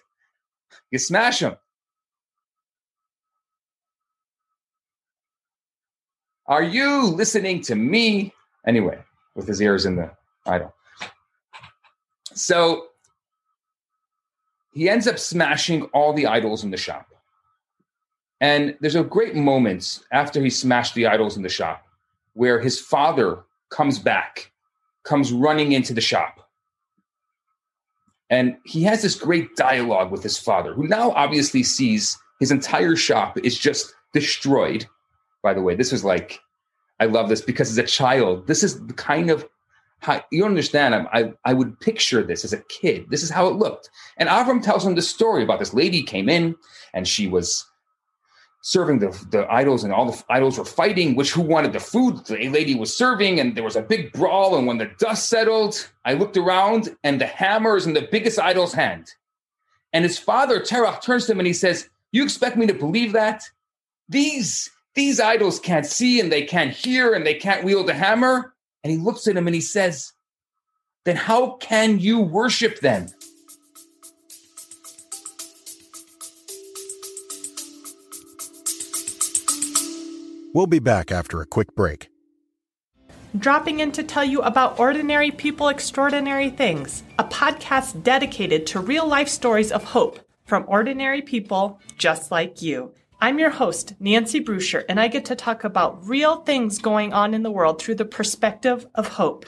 You 0.90 0.98
smash 0.98 1.40
them. 1.40 1.56
Are 6.46 6.62
you 6.62 7.02
listening 7.06 7.60
to 7.62 7.76
me? 7.76 8.34
Anyway, 8.66 8.98
with 9.36 9.46
his 9.46 9.62
ears 9.62 9.86
in 9.86 9.94
the 9.94 10.10
idol. 10.44 10.74
So 12.34 12.88
he 14.72 14.88
ends 14.88 15.06
up 15.06 15.18
smashing 15.18 15.82
all 15.94 16.12
the 16.12 16.26
idols 16.26 16.64
in 16.64 16.70
the 16.70 16.76
shop. 16.76 17.08
And 18.40 18.76
there's 18.80 18.96
a 18.96 19.04
great 19.04 19.36
moment 19.36 20.00
after 20.12 20.42
he 20.42 20.50
smashed 20.50 20.94
the 20.94 21.06
idols 21.06 21.36
in 21.36 21.42
the 21.42 21.48
shop 21.48 21.84
where 22.34 22.60
his 22.60 22.80
father 22.80 23.44
comes 23.70 23.98
back, 23.98 24.50
comes 25.04 25.32
running 25.32 25.72
into 25.72 25.94
the 25.94 26.00
shop. 26.00 26.48
And 28.30 28.56
he 28.64 28.82
has 28.84 29.02
this 29.02 29.14
great 29.14 29.54
dialogue 29.56 30.10
with 30.10 30.22
his 30.22 30.38
father, 30.38 30.72
who 30.72 30.88
now 30.88 31.10
obviously 31.12 31.62
sees 31.62 32.18
his 32.40 32.50
entire 32.50 32.96
shop 32.96 33.38
is 33.38 33.58
just 33.58 33.94
destroyed 34.12 34.86
by 35.42 35.52
the 35.52 35.60
way. 35.62 35.74
This 35.74 35.92
was 35.92 36.04
like, 36.04 36.40
I 37.00 37.06
love 37.06 37.28
this 37.28 37.42
because 37.42 37.70
as 37.70 37.78
a 37.78 37.82
child, 37.82 38.46
this 38.46 38.62
is 38.62 38.86
the 38.86 38.94
kind 38.94 39.30
of 39.30 39.46
how 40.02 40.22
you 40.30 40.44
understand. 40.44 40.94
I, 40.94 41.06
I, 41.12 41.32
I 41.44 41.54
would 41.54 41.78
picture 41.80 42.22
this 42.22 42.44
as 42.44 42.52
a 42.52 42.62
kid. 42.64 43.06
This 43.08 43.22
is 43.22 43.30
how 43.30 43.46
it 43.48 43.56
looked. 43.56 43.88
And 44.16 44.28
Avram 44.28 44.62
tells 44.62 44.84
him 44.84 44.94
the 44.94 45.02
story 45.02 45.42
about 45.42 45.58
this 45.58 45.72
lady 45.72 46.02
came 46.02 46.28
in 46.28 46.56
and 46.92 47.08
she 47.08 47.28
was 47.28 47.66
serving 48.62 48.98
the, 48.98 49.08
the 49.30 49.46
idols 49.50 49.82
and 49.82 49.92
all 49.92 50.10
the 50.10 50.24
idols 50.28 50.56
were 50.56 50.64
fighting 50.64 51.16
which 51.16 51.32
who 51.32 51.40
wanted 51.40 51.72
the 51.72 51.80
food 51.80 52.24
the 52.26 52.48
lady 52.48 52.76
was 52.76 52.96
serving 52.96 53.40
and 53.40 53.56
there 53.56 53.64
was 53.64 53.74
a 53.74 53.82
big 53.82 54.12
brawl 54.12 54.56
and 54.56 54.68
when 54.68 54.78
the 54.78 54.88
dust 55.00 55.28
settled 55.28 55.90
i 56.04 56.12
looked 56.14 56.36
around 56.36 56.96
and 57.02 57.20
the 57.20 57.26
hammer 57.26 57.76
is 57.76 57.86
in 57.86 57.92
the 57.92 58.08
biggest 58.12 58.38
idol's 58.38 58.72
hand 58.72 59.10
and 59.92 60.04
his 60.04 60.16
father 60.16 60.60
terach 60.60 61.02
turns 61.02 61.26
to 61.26 61.32
him 61.32 61.40
and 61.40 61.48
he 61.48 61.52
says 61.52 61.90
you 62.12 62.22
expect 62.22 62.56
me 62.56 62.64
to 62.64 62.72
believe 62.72 63.12
that 63.12 63.42
these 64.08 64.70
these 64.94 65.20
idols 65.20 65.58
can't 65.58 65.86
see 65.86 66.20
and 66.20 66.30
they 66.30 66.42
can't 66.42 66.72
hear 66.72 67.14
and 67.14 67.26
they 67.26 67.34
can't 67.34 67.64
wield 67.64 67.88
a 67.88 67.94
hammer. 67.94 68.51
And 68.84 68.90
he 68.90 68.98
looks 68.98 69.26
at 69.26 69.36
him 69.36 69.46
and 69.46 69.54
he 69.54 69.60
says, 69.60 70.12
Then 71.04 71.16
how 71.16 71.56
can 71.56 71.98
you 71.98 72.20
worship 72.20 72.80
them? 72.80 73.08
We'll 80.54 80.66
be 80.66 80.80
back 80.80 81.10
after 81.10 81.40
a 81.40 81.46
quick 81.46 81.74
break. 81.74 82.08
Dropping 83.38 83.80
in 83.80 83.92
to 83.92 84.02
tell 84.02 84.24
you 84.24 84.42
about 84.42 84.78
Ordinary 84.78 85.30
People 85.30 85.68
Extraordinary 85.68 86.50
Things, 86.50 87.02
a 87.18 87.24
podcast 87.24 88.02
dedicated 88.02 88.66
to 88.66 88.80
real 88.80 89.06
life 89.06 89.28
stories 89.28 89.72
of 89.72 89.82
hope 89.82 90.18
from 90.44 90.66
ordinary 90.68 91.22
people 91.22 91.80
just 91.96 92.30
like 92.30 92.60
you. 92.60 92.92
I'm 93.22 93.38
your 93.38 93.50
host, 93.50 93.94
Nancy 94.00 94.40
Bruscher, 94.40 94.84
and 94.88 94.98
I 94.98 95.06
get 95.06 95.26
to 95.26 95.36
talk 95.36 95.62
about 95.62 96.04
real 96.08 96.38
things 96.38 96.80
going 96.80 97.12
on 97.12 97.34
in 97.34 97.44
the 97.44 97.52
world 97.52 97.80
through 97.80 97.94
the 97.94 98.04
perspective 98.04 98.84
of 98.96 99.06
hope. 99.06 99.46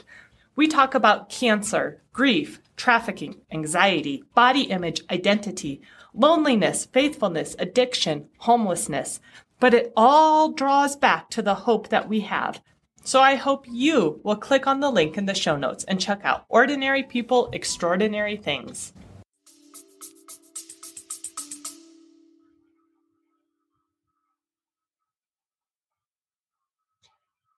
We 0.55 0.69
talk 0.69 0.95
about 0.95 1.27
cancer, 1.27 2.01
grief, 2.13 2.61
trafficking, 2.77 3.41
anxiety, 3.51 4.23
body 4.33 4.61
image, 4.61 5.01
identity, 5.11 5.81
loneliness, 6.13 6.85
faithfulness, 6.85 7.53
addiction, 7.59 8.29
homelessness, 8.37 9.19
but 9.59 9.73
it 9.73 9.91
all 9.97 10.53
draws 10.53 10.95
back 10.95 11.29
to 11.31 11.41
the 11.41 11.55
hope 11.55 11.89
that 11.89 12.07
we 12.07 12.21
have. 12.21 12.61
So 13.03 13.19
I 13.19 13.35
hope 13.35 13.65
you 13.69 14.21
will 14.23 14.37
click 14.37 14.67
on 14.67 14.79
the 14.79 14.89
link 14.89 15.17
in 15.17 15.25
the 15.25 15.35
show 15.35 15.57
notes 15.57 15.83
and 15.83 15.99
check 15.99 16.21
out 16.23 16.45
Ordinary 16.47 17.03
People, 17.03 17.49
Extraordinary 17.51 18.37
Things. 18.37 18.93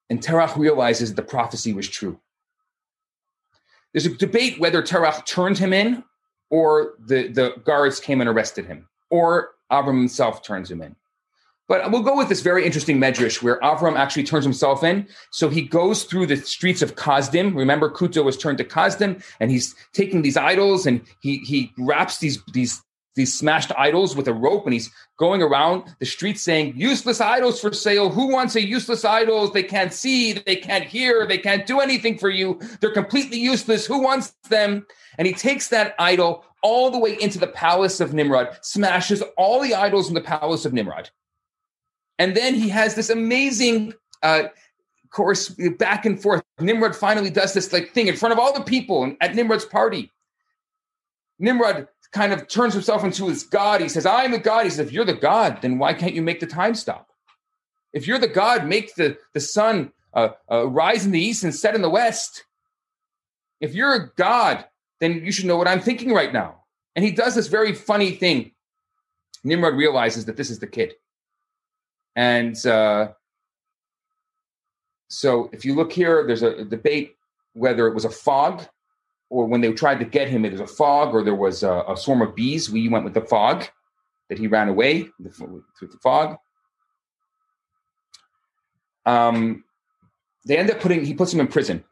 And 0.09 0.21
Terach 0.21 0.55
realizes 0.57 1.13
the 1.13 1.21
prophecy 1.21 1.73
was 1.73 1.87
true. 1.87 2.19
There's 3.93 4.05
a 4.05 4.15
debate 4.15 4.59
whether 4.59 4.81
Terach 4.81 5.25
turned 5.25 5.57
him 5.57 5.73
in 5.73 6.03
or 6.49 6.93
the, 6.99 7.27
the 7.27 7.55
guards 7.65 7.99
came 7.99 8.21
and 8.21 8.29
arrested 8.29 8.65
him, 8.65 8.87
or 9.09 9.51
Avram 9.71 9.97
himself 9.97 10.43
turns 10.43 10.71
him 10.71 10.81
in. 10.81 10.95
But 11.67 11.91
we'll 11.91 12.03
go 12.03 12.15
with 12.15 12.29
this 12.29 12.41
very 12.41 12.65
interesting 12.65 12.97
medrash 12.97 13.43
where 13.43 13.59
Avram 13.59 13.97
actually 13.97 14.23
turns 14.23 14.45
himself 14.45 14.83
in. 14.83 15.05
So 15.31 15.49
he 15.49 15.61
goes 15.61 16.03
through 16.03 16.27
the 16.27 16.37
streets 16.37 16.81
of 16.81 16.95
Kazdim. 16.95 17.55
Remember, 17.55 17.89
Kuto 17.89 18.23
was 18.23 18.37
turned 18.37 18.57
to 18.59 18.63
Kazdim, 18.63 19.21
and 19.41 19.51
he's 19.51 19.75
taking 19.91 20.21
these 20.21 20.37
idols 20.37 20.85
and 20.85 21.01
he 21.19 21.39
he 21.39 21.73
wraps 21.77 22.19
these 22.19 22.41
these 22.53 22.81
these 23.17 23.33
smashed 23.33 23.71
idols 23.77 24.15
with 24.15 24.27
a 24.27 24.33
rope 24.33 24.65
and 24.65 24.73
he's 24.73 24.89
going 25.17 25.41
around 25.41 25.83
the 25.99 26.05
streets 26.05 26.41
saying 26.41 26.73
useless 26.77 27.19
idols 27.19 27.59
for 27.59 27.73
sale. 27.73 28.09
Who 28.09 28.31
wants 28.31 28.55
a 28.55 28.65
useless 28.65 29.03
idols? 29.03 29.51
They 29.51 29.63
can't 29.63 29.91
see 29.91 30.33
they 30.33 30.55
can't 30.55 30.85
hear 30.85 31.27
they 31.27 31.39
can't 31.39 31.65
do 31.65 31.81
anything 31.81 32.17
for 32.17 32.29
you. 32.29 32.59
They're 32.79 32.93
completely 32.93 33.39
useless. 33.39 33.85
Who 33.85 34.01
wants 34.01 34.33
them? 34.49 34.85
And 35.17 35.27
he 35.27 35.33
takes 35.33 35.67
that 35.69 35.95
idol 35.99 36.45
all 36.63 36.91
the 36.91 36.99
way 36.99 37.17
into 37.19 37.39
the 37.39 37.47
palace 37.47 37.99
of 37.99 38.13
nimrod 38.13 38.57
smashes 38.61 39.21
all 39.35 39.61
the 39.61 39.73
idols 39.73 40.07
in 40.07 40.13
the 40.13 40.21
palace 40.21 40.63
of 40.63 40.73
nimrod. 40.73 41.09
And 42.19 42.35
then 42.35 42.53
he 42.53 42.69
has 42.69 42.95
this 42.95 43.09
amazing 43.09 43.93
uh, 44.23 44.43
course 45.09 45.49
back 45.49 46.05
and 46.05 46.21
forth. 46.21 46.43
Nimrod 46.59 46.95
finally 46.95 47.29
does 47.29 47.53
this 47.53 47.73
like 47.73 47.91
thing 47.93 48.07
in 48.07 48.15
front 48.15 48.33
of 48.33 48.39
all 48.39 48.53
the 48.53 48.63
people 48.63 49.15
at 49.21 49.35
nimrod's 49.35 49.65
party. 49.65 50.11
Nimrod 51.39 51.87
kind 52.11 52.33
of 52.33 52.47
turns 52.47 52.73
himself 52.73 53.03
into 53.03 53.27
his 53.27 53.43
God. 53.43 53.81
He 53.81 53.89
says, 53.89 54.05
I 54.05 54.23
am 54.23 54.31
the 54.31 54.39
God. 54.39 54.63
He 54.63 54.69
says, 54.69 54.79
if 54.87 54.91
you're 54.91 55.05
the 55.05 55.13
God, 55.13 55.59
then 55.61 55.77
why 55.77 55.93
can't 55.93 56.13
you 56.13 56.21
make 56.21 56.39
the 56.39 56.47
time 56.47 56.75
stop? 56.75 57.09
If 57.93 58.07
you're 58.07 58.19
the 58.19 58.27
God, 58.27 58.65
make 58.65 58.95
the, 58.95 59.17
the 59.33 59.39
sun 59.39 59.91
uh, 60.13 60.29
uh, 60.51 60.67
rise 60.67 61.05
in 61.05 61.11
the 61.11 61.21
east 61.21 61.43
and 61.43 61.53
set 61.53 61.75
in 61.75 61.81
the 61.81 61.89
west. 61.89 62.45
If 63.59 63.73
you're 63.73 63.95
a 63.95 64.09
God, 64.15 64.65
then 64.99 65.25
you 65.25 65.31
should 65.31 65.45
know 65.45 65.57
what 65.57 65.67
I'm 65.67 65.79
thinking 65.79 66.13
right 66.13 66.31
now. 66.31 66.63
And 66.95 67.05
he 67.05 67.11
does 67.11 67.35
this 67.35 67.47
very 67.47 67.73
funny 67.73 68.11
thing. 68.11 68.51
Nimrod 69.43 69.75
realizes 69.75 70.25
that 70.25 70.37
this 70.37 70.49
is 70.49 70.59
the 70.59 70.67
kid. 70.67 70.95
And 72.15 72.55
uh, 72.65 73.09
so 75.07 75.49
if 75.53 75.63
you 75.65 75.75
look 75.75 75.91
here, 75.91 76.25
there's 76.25 76.43
a, 76.43 76.57
a 76.57 76.65
debate 76.65 77.15
whether 77.53 77.87
it 77.87 77.93
was 77.93 78.05
a 78.05 78.09
fog 78.09 78.67
or 79.29 79.45
when 79.45 79.61
they 79.61 79.71
tried 79.73 79.99
to 79.99 80.05
get 80.05 80.29
him, 80.29 80.45
it 80.45 80.51
was 80.51 80.61
a 80.61 80.67
fog 80.67 81.13
or 81.13 81.23
there 81.23 81.35
was 81.35 81.63
a, 81.63 81.83
a 81.87 81.97
swarm 81.97 82.21
of 82.21 82.35
bees. 82.35 82.69
We 82.69 82.87
went 82.87 83.03
with 83.03 83.13
the 83.13 83.21
fog 83.21 83.65
that 84.29 84.37
he 84.37 84.47
ran 84.47 84.69
away 84.69 85.09
through 85.37 85.63
the 85.81 85.97
fog. 86.01 86.37
Um, 89.05 89.63
they 90.45 90.57
end 90.57 90.69
up 90.71 90.79
putting 90.79 91.05
he 91.05 91.13
puts 91.13 91.33
him 91.33 91.39
in 91.39 91.47
prison 91.47 91.83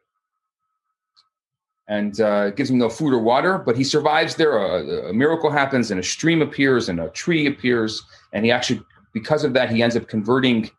and 1.87 2.19
uh, 2.19 2.49
gives 2.51 2.69
him 2.69 2.77
no 2.77 2.89
food 2.89 3.13
or 3.13 3.19
water, 3.19 3.57
but 3.57 3.77
he 3.77 3.83
survives 3.83 4.35
there. 4.35 4.57
A, 4.57 5.09
a, 5.09 5.13
miracle 5.13 5.51
happens, 5.51 5.91
and 5.91 5.99
a 5.99 6.03
stream 6.03 6.41
appears, 6.41 6.89
and 6.89 6.99
a 6.99 7.09
tree 7.09 7.45
appears, 7.45 8.01
and 8.33 8.43
he 8.43 8.51
actually, 8.51 8.81
because 9.13 9.43
of 9.43 9.53
that, 9.53 9.69
he 9.69 9.83
ends 9.83 9.95
up 9.95 10.07
converting 10.07 10.69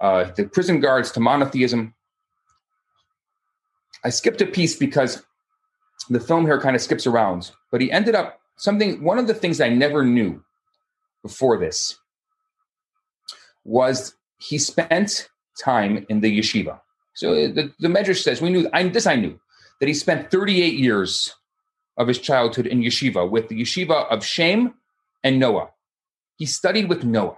uh, 0.00 0.30
the 0.36 0.44
prison 0.44 0.78
guards 0.78 1.10
to 1.12 1.20
monotheism. 1.20 1.94
I 4.04 4.10
skipped 4.10 4.42
a 4.42 4.46
piece 4.46 4.76
because 4.76 5.24
the 6.08 6.20
film 6.20 6.44
here 6.44 6.60
kind 6.60 6.76
of 6.76 6.82
skips 6.82 7.06
around, 7.06 7.50
but 7.70 7.80
he 7.80 7.90
ended 7.90 8.14
up 8.14 8.40
something. 8.56 9.02
One 9.02 9.18
of 9.18 9.26
the 9.26 9.34
things 9.34 9.60
I 9.60 9.68
never 9.68 10.04
knew 10.04 10.42
before 11.22 11.58
this 11.58 11.98
was 13.64 14.14
he 14.38 14.58
spent 14.58 15.28
time 15.62 16.04
in 16.08 16.20
the 16.20 16.38
yeshiva. 16.38 16.80
So 17.14 17.32
uh, 17.32 17.52
the, 17.52 17.72
the 17.78 17.88
Medrash 17.88 18.22
says 18.22 18.40
we 18.40 18.50
knew 18.50 18.68
I, 18.72 18.88
this. 18.88 19.06
I 19.06 19.16
knew 19.16 19.38
that 19.80 19.86
he 19.86 19.94
spent 19.94 20.30
38 20.30 20.74
years 20.74 21.34
of 21.96 22.08
his 22.08 22.18
childhood 22.18 22.66
in 22.66 22.80
yeshiva 22.80 23.28
with 23.28 23.48
the 23.48 23.60
yeshiva 23.60 24.10
of 24.10 24.24
Shem 24.24 24.74
and 25.22 25.38
Noah. 25.38 25.70
He 26.36 26.46
studied 26.46 26.88
with 26.88 27.04
Noah. 27.04 27.36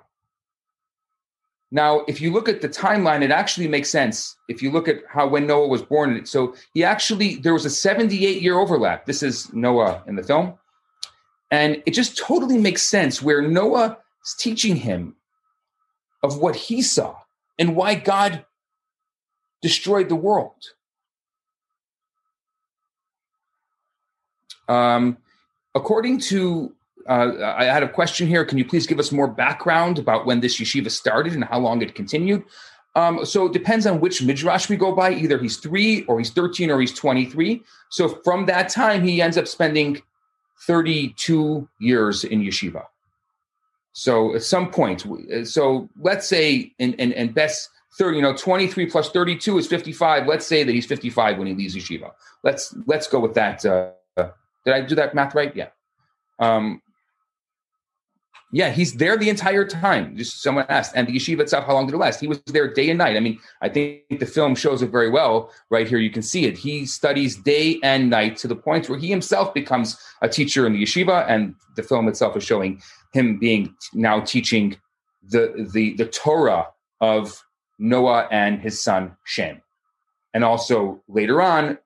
Now, 1.75 2.05
if 2.07 2.21
you 2.21 2.33
look 2.33 2.49
at 2.49 2.61
the 2.61 2.69
timeline, 2.69 3.23
it 3.23 3.33
actually 3.33 3.67
makes 3.67 3.91
sense. 3.91 4.37
If 4.49 4.63
you 4.63 4.71
look 4.71 4.87
at 4.87 5.03
how 5.09 5.27
when 5.27 5.45
Noah 5.45 5.67
was 5.67 5.83
born, 5.83 6.25
so 6.25 6.55
he 6.73 6.85
actually 6.85 7.35
there 7.35 7.53
was 7.53 7.65
a 7.65 7.71
78 7.71 8.41
year 8.41 8.57
overlap. 8.61 9.07
This 9.07 9.25
is 9.25 9.53
Noah 9.53 10.05
in 10.07 10.15
the 10.15 10.23
film, 10.23 10.55
and 11.51 11.83
it 11.85 11.91
just 11.91 12.17
totally 12.17 12.59
makes 12.59 12.83
sense 12.83 13.21
where 13.21 13.43
Noah 13.43 13.99
is 14.25 14.37
teaching 14.39 14.77
him 14.77 15.17
of 16.23 16.39
what 16.39 16.55
he 16.55 16.81
saw 16.81 17.17
and 17.59 17.75
why 17.75 17.97
God 17.97 18.45
destroyed 19.61 20.09
the 20.09 20.15
world. 20.15 20.63
Um, 24.69 25.19
according 25.75 26.21
to, 26.31 26.73
uh, 27.09 27.55
I 27.57 27.65
had 27.65 27.83
a 27.83 27.89
question 27.89 28.27
here. 28.27 28.45
Can 28.45 28.59
you 28.59 28.65
please 28.65 28.87
give 28.87 28.99
us 28.99 29.13
more 29.13 29.29
background 29.29 29.99
about 29.99 30.27
when 30.27 30.41
this 30.41 30.59
yeshiva 30.59 30.91
started 30.91 31.35
and 31.35 31.45
how 31.45 31.59
long 31.59 31.83
it 31.83 31.95
continued? 31.95 32.45
Um, 32.97 33.25
so 33.25 33.47
it 33.47 33.53
depends 33.53 33.87
on 33.87 34.01
which 34.01 34.23
midrash 34.23 34.69
we 34.69 34.77
go 34.77 34.95
by. 34.95 35.13
Either 35.13 35.39
he's 35.39 35.57
three, 35.57 36.05
or 36.05 36.19
he's 36.19 36.31
13, 36.31 36.71
or 36.71 36.81
he's 36.81 36.95
23. 36.95 37.63
So 37.91 38.09
from 38.23 38.47
that 38.47 38.69
time, 38.69 39.03
he 39.03 39.21
ends 39.21 39.37
up 39.37 39.49
spending 39.49 40.01
32 40.67 41.69
years 41.81 42.25
in 42.25 42.43
yeshiva. 42.43 42.85
So 43.93 44.35
at 44.35 44.43
some 44.43 44.71
point, 44.71 45.07
so 45.45 45.89
let's 46.01 46.27
say 46.27 46.73
and 46.79 46.95
in, 46.95 47.13
in 47.13 47.33
best 47.33 47.71
30, 47.97 48.17
you 48.17 48.23
know, 48.23 48.35
23 48.37 48.87
plus 48.87 49.11
32 49.11 49.59
is 49.59 49.67
55. 49.69 50.27
Let's 50.27 50.47
say 50.47 50.65
that 50.65 50.73
he's 50.73 50.87
55 50.87 51.39
when 51.39 51.47
he 51.47 51.55
leaves 51.55 51.77
yeshiva. 51.77 52.11
Let's 52.43 52.75
let's 52.87 53.07
go 53.07 53.21
with 53.21 53.35
that. 53.35 53.65
Uh, 53.65 53.93
did 54.65 54.75
I 54.75 54.81
do 54.81 54.95
that 54.97 55.15
math 55.15 55.35
right? 55.35 55.55
Yeah. 55.55 55.69
Um, 56.41 56.83
yeah, 58.55 58.71
he's 58.71 58.93
there 58.93 59.17
the 59.17 59.29
entire 59.29 59.65
time. 59.65 60.17
Just 60.17 60.41
someone 60.41 60.65
asked, 60.69 60.93
and 60.95 61.09
the 61.09 61.17
yeshiva 61.17 61.41
itself, 61.41 61.67
how 61.67 61.75
long 61.75 61.87
did 61.87 61.95
it 61.97 61.99
last? 61.99 62.21
He 62.21 62.29
was 62.29 62.41
there 62.47 62.73
day 62.73 62.89
and 62.89 62.99
night. 62.99 63.17
I 63.17 63.21
mean, 63.21 63.41
I 63.61 63.69
think 63.69 64.21
the 64.21 64.27
film 64.27 64.55
shows 64.55 64.81
it 64.81 64.91
very 64.91 65.11
well. 65.11 65.51
Right 65.71 65.89
here, 65.89 65.99
you 65.99 66.09
can 66.09 66.23
see 66.23 66.45
it. 66.45 66.57
He 66.57 66.87
studies 66.87 67.35
day 67.35 67.81
and 67.83 68.09
night 68.09 68.37
to 68.37 68.47
the 68.47 68.55
point 68.55 68.89
where 68.89 68.97
he 68.97 69.09
himself 69.09 69.53
becomes 69.55 69.99
a 70.23 70.29
teacher 70.29 70.69
in 70.69 70.73
the 70.73 70.81
yeshiva, 70.81 71.27
and 71.29 71.57
the 71.75 71.83
film 71.83 72.07
itself 72.07 72.37
is 72.37 72.45
showing 72.45 72.81
him 73.13 73.41
being 73.41 73.75
now 73.93 74.21
teaching 74.21 74.77
the 75.25 75.69
the 75.73 75.95
the 75.95 76.07
Torah 76.07 76.69
of 77.01 77.43
Noah 77.81 78.29
and 78.31 78.61
his 78.61 78.81
son 78.81 79.17
Shem, 79.25 79.63
and 80.33 80.45
also 80.45 81.03
later 81.09 81.43
on 81.43 81.77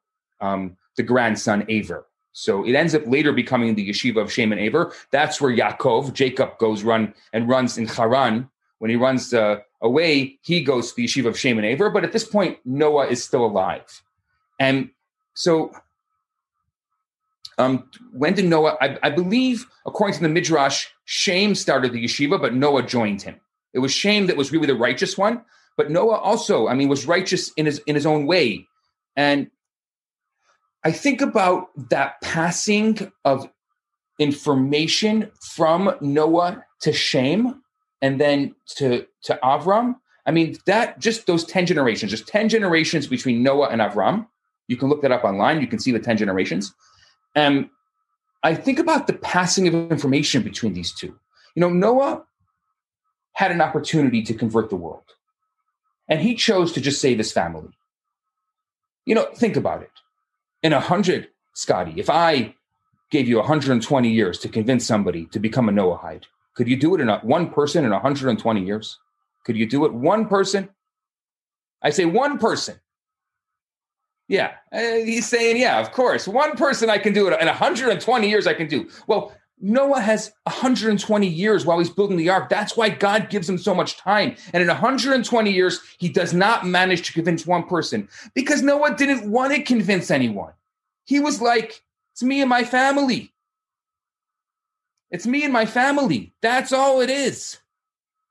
um, 0.43 0.77
the 0.99 1.03
grandson 1.03 1.65
Aver. 1.71 2.08
So 2.39 2.65
it 2.65 2.75
ends 2.75 2.95
up 2.95 3.03
later 3.05 3.33
becoming 3.33 3.75
the 3.75 3.89
yeshiva 3.89 4.23
of 4.23 4.33
Shem 4.33 4.53
and 4.53 4.61
Aver. 4.61 4.93
That's 5.11 5.41
where 5.41 5.53
Yaakov, 5.53 6.13
Jacob, 6.13 6.57
goes 6.59 6.85
run 6.85 7.13
and 7.33 7.49
runs 7.49 7.77
in 7.77 7.89
Haran. 7.89 8.49
When 8.79 8.93
he 8.93 8.97
runs 8.97 9.35
uh, 9.35 9.57
away, 9.83 10.39
he 10.43 10.63
goes 10.63 10.91
to 10.91 10.95
the 10.95 11.05
yeshiva 11.05 11.27
of 11.27 11.37
Shem 11.37 11.59
and 11.59 11.67
Aver. 11.67 11.91
But 11.91 12.05
at 12.05 12.13
this 12.13 12.23
point, 12.23 12.59
Noah 12.65 13.09
is 13.09 13.25
still 13.25 13.45
alive. 13.45 14.05
And 14.61 14.91
so 15.35 15.73
um, 17.59 17.91
when 18.13 18.35
did 18.35 18.45
Noah, 18.45 18.77
I, 18.81 18.97
I, 19.03 19.11
believe, 19.11 19.67
according 19.85 20.19
to 20.19 20.23
the 20.23 20.29
Midrash, 20.29 20.87
Shem 21.07 21.57
started 21.57 21.93
the 21.93 22.05
yeshiva, 22.05 22.41
but 22.41 22.55
Noah 22.55 22.85
joined 22.85 23.21
him. 23.21 23.41
It 23.75 23.81
was 23.81 23.91
Shem 23.91 24.29
that 24.29 24.37
was 24.37 24.53
really 24.53 24.69
the 24.69 24.77
righteous 24.77 25.19
one. 25.19 25.43
But 25.77 25.91
Noah 25.91 26.19
also, 26.19 26.69
I 26.69 26.75
mean, 26.75 26.89
was 26.89 27.05
righteous 27.05 27.51
in 27.57 27.67
his 27.67 27.81
in 27.89 27.97
his 27.97 28.07
own 28.07 28.27
way. 28.27 28.69
And 29.17 29.51
I 30.85 30.93
think 30.93 31.21
about 31.21 31.69
that 31.91 32.21
passing 32.23 33.13
of 33.25 33.49
information 34.19 35.31
from 35.55 35.95
Noah 36.01 36.65
to 36.81 36.93
Shem 36.93 37.63
and 38.01 38.21
then 38.21 38.55
to, 38.77 39.07
to 39.25 39.39
Avram. 39.43 39.97
I 40.27 40.31
mean, 40.31 40.57
that 40.67 40.99
just 40.99 41.27
those 41.27 41.45
10 41.45 41.67
generations, 41.67 42.11
just 42.11 42.29
10 42.29 42.49
generations 42.49 43.07
between 43.07 43.43
Noah 43.43 43.69
and 43.69 43.81
Avram. 43.81 44.27
You 44.69 44.77
can 44.77 44.89
look 44.89 45.03
that 45.03 45.13
up 45.13 45.25
online. 45.25 45.61
You 45.61 45.67
can 45.67 45.79
see 45.79 45.91
the 45.91 45.99
10 45.99 46.19
generations. 46.19 46.75
And 47.35 47.71
I 48.43 48.55
think 48.55 48.79
about 48.79 49.07
the 49.07 49.15
passing 49.15 49.67
of 49.67 49.75
information 49.91 50.43
between 50.43 50.75
these 50.75 50.93
two. 50.93 51.19
You 51.55 51.61
know, 51.61 51.71
Noah 51.71 52.25
had 53.33 53.51
an 53.51 53.61
opportunity 53.61 54.23
to 54.23 54.35
convert 54.35 54.69
the 54.69 54.77
world, 54.77 55.05
and 56.09 56.21
he 56.21 56.35
chose 56.35 56.73
to 56.73 56.81
just 56.81 57.01
save 57.01 57.19
his 57.19 57.33
family. 57.33 57.71
You 59.07 59.15
know, 59.15 59.27
think 59.35 59.57
about 59.57 59.83
it 59.83 59.91
in 60.63 60.73
a 60.73 60.81
hundred, 60.81 61.29
Scotty, 61.55 61.95
if 61.97 62.11
I 62.11 62.55
gave 63.11 63.29
you 63.29 63.39
120 63.39 64.11
years 64.11 64.39
to 64.41 64.49
convince 64.49 64.87
somebody 64.87 65.27
to 65.27 65.39
become 65.39 65.69
a 65.69 65.73
Noahide, 65.73 66.25
could 66.55 66.69
you 66.69 66.77
do 66.77 66.95
it 66.95 67.01
in 67.01 67.09
a, 67.09 67.19
one 67.21 67.51
person 67.51 67.85
in 67.85 67.91
120 67.91 68.65
years? 68.65 68.99
Could 69.45 69.57
you 69.57 69.67
do 69.67 69.85
it 69.85 69.95
one 69.95 70.27
person? 70.27 70.69
I 71.83 71.91
say 71.91 72.05
one 72.05 72.39
person. 72.39 72.81
Yeah, 74.27 74.53
uh, 74.73 74.79
he's 74.79 75.27
saying, 75.27 75.57
yeah, 75.57 75.81
of 75.81 75.93
course. 75.93 76.29
One 76.29 76.55
person 76.57 76.91
I 76.91 76.99
can 76.99 77.15
do 77.15 77.29
it 77.29 77.41
in 77.41 77.47
120 77.47 78.29
years 78.29 78.47
I 78.47 78.53
can 78.53 78.67
do. 78.67 78.89
Well, 79.07 79.33
Noah 79.61 80.01
has 80.01 80.33
120 80.45 81.27
years 81.27 81.65
while 81.65 81.79
he's 81.79 81.91
building 81.91 82.17
the 82.17 82.31
ark. 82.31 82.49
That's 82.49 82.77
why 82.77 82.91
God 82.91 83.29
gives 83.31 83.49
him 83.49 83.59
so 83.59 83.75
much 83.75 83.97
time. 83.97 84.37
And 84.53 84.63
in 84.63 84.69
120 84.69 85.51
years, 85.51 85.81
he 85.99 86.09
does 86.09 86.33
not 86.33 86.67
manage 86.67 87.07
to 87.07 87.13
convince 87.13 87.47
one 87.47 87.65
person 87.65 88.09
because 88.35 88.63
Noah 88.63 88.95
didn't 88.95 89.31
want 89.31 89.55
to 89.55 89.63
convince 89.63 90.11
anyone. 90.11 90.53
He 91.05 91.21
was 91.21 91.41
like, 91.41 91.83
it's 92.13 92.23
me 92.23 92.41
and 92.41 92.51
my 92.51 92.65
family. 92.65 93.33
It's 95.11 95.27
me 95.27 95.45
and 95.45 95.53
my 95.53 95.67
family. 95.67 96.33
That's 96.43 96.73
all 96.73 97.01
it 97.01 97.11
is. 97.11 97.59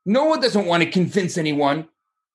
Noah 0.06 0.40
doesn't 0.40 0.66
want 0.66 0.82
to 0.82 0.90
convince 0.90 1.36
anyone 1.36 1.88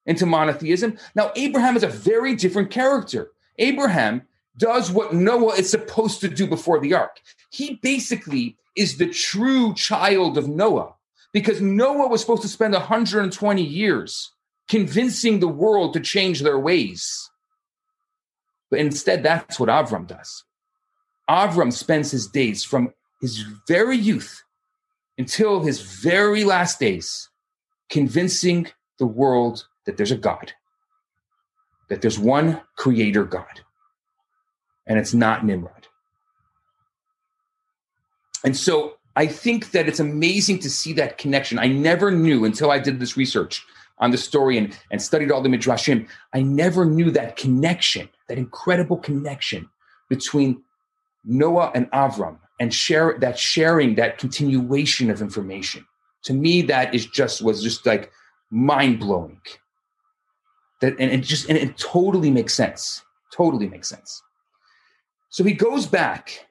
into 0.05 0.25
monotheism. 0.25 0.97
Now, 1.15 1.31
Abraham 1.35 1.77
is 1.77 1.83
a 1.83 1.87
very 1.87 2.35
different 2.35 2.69
character. 2.69 3.31
Abraham 3.57 4.23
does 4.57 4.91
what 4.91 5.13
Noah 5.13 5.55
is 5.55 5.69
supposed 5.69 6.21
to 6.21 6.27
do 6.27 6.45
before 6.45 6.79
the 6.79 6.93
ark. 6.93 7.21
He 7.49 7.75
basically 7.81 8.57
is 8.75 8.97
the 8.97 9.07
true 9.07 9.73
child 9.73 10.37
of 10.37 10.47
Noah 10.47 10.95
because 11.31 11.61
Noah 11.61 12.07
was 12.07 12.21
supposed 12.21 12.41
to 12.43 12.47
spend 12.47 12.73
120 12.73 13.63
years 13.63 14.31
convincing 14.67 15.39
the 15.39 15.47
world 15.47 15.93
to 15.93 15.99
change 15.99 16.41
their 16.41 16.59
ways. 16.59 17.29
But 18.69 18.79
instead, 18.79 19.23
that's 19.23 19.59
what 19.59 19.69
Avram 19.69 20.07
does. 20.07 20.43
Avram 21.29 21.71
spends 21.71 22.11
his 22.11 22.27
days 22.27 22.63
from 22.63 22.93
his 23.21 23.45
very 23.67 23.97
youth 23.97 24.43
until 25.17 25.61
his 25.61 25.81
very 25.81 26.43
last 26.43 26.79
days 26.79 27.29
convincing 27.89 28.67
the 28.99 29.05
world 29.05 29.67
that 29.85 29.97
there's 29.97 30.11
a 30.11 30.17
God, 30.17 30.53
that 31.89 32.01
there's 32.01 32.19
one 32.19 32.61
creator 32.75 33.23
God, 33.23 33.61
and 34.87 34.97
it's 34.97 35.13
not 35.13 35.45
Nimrod. 35.45 35.82
And 38.43 38.55
so 38.55 38.97
I 39.15 39.27
think 39.27 39.71
that 39.71 39.87
it's 39.87 39.99
amazing 39.99 40.59
to 40.59 40.69
see 40.69 40.93
that 40.93 41.17
connection. 41.17 41.59
I 41.59 41.67
never 41.67 42.11
knew 42.11 42.45
until 42.45 42.71
I 42.71 42.79
did 42.79 42.99
this 42.99 43.15
research 43.15 43.65
on 43.99 44.11
the 44.11 44.17
story 44.17 44.57
and, 44.57 44.77
and 44.91 45.01
studied 45.01 45.31
all 45.31 45.41
the 45.41 45.49
midrashim. 45.49 46.07
I 46.33 46.41
never 46.41 46.85
knew 46.85 47.11
that 47.11 47.35
connection, 47.37 48.09
that 48.27 48.37
incredible 48.37 48.97
connection 48.97 49.69
between 50.09 50.61
Noah 51.23 51.71
and 51.73 51.89
Avram 51.91 52.37
and 52.59 52.73
share 52.73 53.17
that 53.19 53.37
sharing, 53.37 53.95
that 53.95 54.17
continuation 54.17 55.09
of 55.09 55.21
information. 55.21 55.85
To 56.23 56.33
me, 56.33 56.61
that 56.63 56.93
is 56.93 57.05
just 57.05 57.41
was 57.41 57.61
just 57.61 57.85
like 57.85 58.11
mind 58.49 58.99
blowing. 58.99 59.41
That 60.81 60.93
and 60.99 61.11
it 61.11 61.21
just 61.21 61.49
and 61.49 61.57
it 61.57 61.77
totally 61.77 62.31
makes 62.31 62.53
sense. 62.53 63.03
Totally 63.31 63.67
makes 63.67 63.89
sense. 63.89 64.21
So 65.29 65.43
he 65.43 65.53
goes 65.53 65.87
back. 65.87 66.47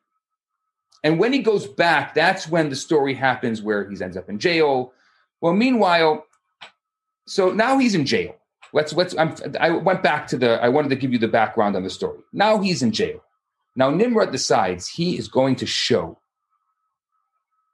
And 1.04 1.18
when 1.18 1.32
he 1.32 1.40
goes 1.40 1.66
back, 1.66 2.14
that's 2.14 2.48
when 2.48 2.68
the 2.68 2.76
story 2.76 3.14
happens 3.14 3.60
where 3.60 3.88
he 3.88 4.02
ends 4.02 4.16
up 4.16 4.28
in 4.28 4.38
jail. 4.38 4.92
Well, 5.40 5.52
meanwhile, 5.52 6.26
so 7.26 7.50
now 7.50 7.78
he's 7.78 7.94
in 7.94 8.06
jail. 8.06 8.36
Let's 8.72 8.92
let's 8.92 9.14
I'm, 9.18 9.34
I 9.60 9.70
went 9.70 10.02
back 10.02 10.26
to 10.28 10.38
the 10.38 10.62
I 10.62 10.68
wanted 10.68 10.88
to 10.90 10.96
give 10.96 11.12
you 11.12 11.18
the 11.18 11.28
background 11.28 11.76
on 11.76 11.82
the 11.82 11.90
story. 11.90 12.20
Now 12.32 12.60
he's 12.60 12.82
in 12.82 12.92
jail. 12.92 13.22
Now 13.76 13.90
Nimrod 13.90 14.32
decides 14.32 14.88
he 14.88 15.18
is 15.18 15.28
going 15.28 15.56
to 15.56 15.66
show 15.66 16.18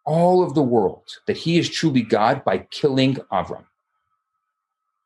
all 0.04 0.42
of 0.42 0.54
the 0.54 0.62
world 0.62 1.04
that 1.26 1.36
he 1.36 1.58
is 1.58 1.68
truly 1.68 2.02
God 2.02 2.42
by 2.42 2.58
killing 2.58 3.16
Avram. 3.30 3.64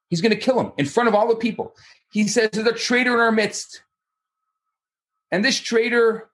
He's 0.08 0.20
going 0.20 0.30
to 0.30 0.38
kill 0.38 0.60
him 0.60 0.72
in 0.78 0.86
front 0.86 1.08
of 1.08 1.14
all 1.14 1.26
the 1.26 1.34
people. 1.34 1.74
He 2.10 2.28
says, 2.28 2.50
There's 2.52 2.66
a 2.66 2.72
traitor 2.72 3.14
in 3.14 3.20
our 3.20 3.32
midst. 3.32 3.82
And 5.30 5.44
this 5.44 5.58
traitor, 5.58 6.28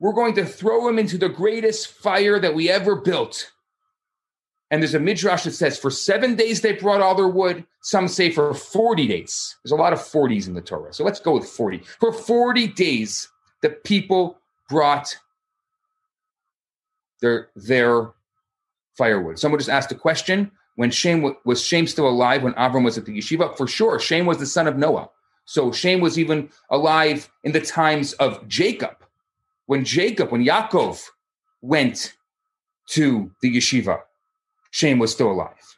we're 0.00 0.12
going 0.12 0.34
to 0.34 0.44
throw 0.44 0.88
him 0.88 0.98
into 0.98 1.18
the 1.18 1.28
greatest 1.28 1.88
fire 1.88 2.38
that 2.38 2.54
we 2.54 2.70
ever 2.70 2.96
built. 2.96 3.52
And 4.70 4.82
there's 4.82 4.94
a 4.94 5.00
midrash 5.00 5.44
that 5.44 5.52
says 5.52 5.78
for 5.78 5.90
seven 5.90 6.36
days 6.36 6.60
they 6.60 6.72
brought 6.72 7.00
all 7.00 7.14
their 7.14 7.28
wood. 7.28 7.64
Some 7.82 8.06
say 8.06 8.30
for 8.30 8.52
40 8.52 9.06
days. 9.06 9.56
There's 9.64 9.72
a 9.72 9.76
lot 9.76 9.92
of 9.92 9.98
40s 9.98 10.46
in 10.46 10.54
the 10.54 10.60
Torah. 10.60 10.92
So 10.92 11.04
let's 11.04 11.20
go 11.20 11.32
with 11.32 11.48
40. 11.48 11.78
For 11.98 12.12
40 12.12 12.68
days, 12.68 13.28
the 13.62 13.70
people 13.70 14.38
brought 14.68 15.16
their, 17.20 17.48
their 17.56 18.12
firewood. 18.96 19.38
Someone 19.38 19.58
just 19.58 19.70
asked 19.70 19.90
a 19.90 19.96
question 19.96 20.50
when 20.76 20.90
Shem 20.90 21.34
was 21.44 21.64
Shem 21.64 21.86
still 21.86 22.08
alive 22.08 22.42
when 22.42 22.52
Avram 22.54 22.84
was 22.84 22.98
at 22.98 23.04
the 23.04 23.16
yeshiva? 23.16 23.56
For 23.56 23.66
sure, 23.66 23.98
Shem 23.98 24.26
was 24.26 24.38
the 24.38 24.46
son 24.46 24.68
of 24.68 24.76
Noah. 24.76 25.08
So 25.44 25.72
Shem 25.72 26.00
was 26.00 26.18
even 26.18 26.50
alive 26.70 27.30
in 27.42 27.52
the 27.52 27.60
times 27.60 28.12
of 28.14 28.46
Jacob. 28.46 28.96
When 29.68 29.84
Jacob, 29.84 30.32
when 30.32 30.42
Yaakov 30.42 31.04
went 31.60 32.14
to 32.92 33.30
the 33.42 33.54
yeshiva, 33.54 34.00
Shem 34.70 34.98
was 34.98 35.12
still 35.12 35.30
alive. 35.30 35.76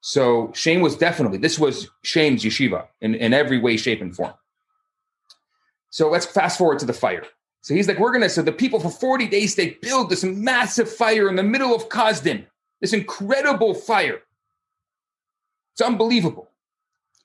So 0.00 0.50
Shem 0.54 0.80
was 0.80 0.96
definitely, 0.96 1.36
this 1.36 1.58
was 1.58 1.90
Shem's 2.02 2.42
yeshiva 2.42 2.86
in, 3.02 3.14
in 3.14 3.34
every 3.34 3.58
way, 3.58 3.76
shape, 3.76 4.00
and 4.00 4.16
form. 4.16 4.32
So 5.90 6.08
let's 6.08 6.24
fast 6.24 6.56
forward 6.56 6.78
to 6.78 6.86
the 6.86 6.94
fire. 6.94 7.24
So 7.60 7.74
he's 7.74 7.86
like, 7.86 7.98
we're 7.98 8.12
going 8.12 8.22
to, 8.22 8.30
so 8.30 8.40
the 8.40 8.50
people 8.50 8.80
for 8.80 8.88
40 8.90 9.26
days, 9.26 9.56
they 9.56 9.76
build 9.82 10.08
this 10.08 10.24
massive 10.24 10.90
fire 10.90 11.28
in 11.28 11.36
the 11.36 11.42
middle 11.42 11.74
of 11.74 11.90
Kazdim, 11.90 12.46
this 12.80 12.94
incredible 12.94 13.74
fire. 13.74 14.22
It's 15.74 15.82
unbelievable. 15.82 16.48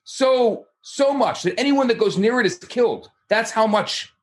So, 0.04 0.66
so 0.82 1.14
much 1.14 1.44
that 1.44 1.58
anyone 1.58 1.88
that 1.88 1.96
goes 1.96 2.18
near 2.18 2.40
it 2.40 2.46
is 2.46 2.58
killed. 2.58 3.10
That's 3.30 3.52
how 3.52 3.66
much 3.66 4.13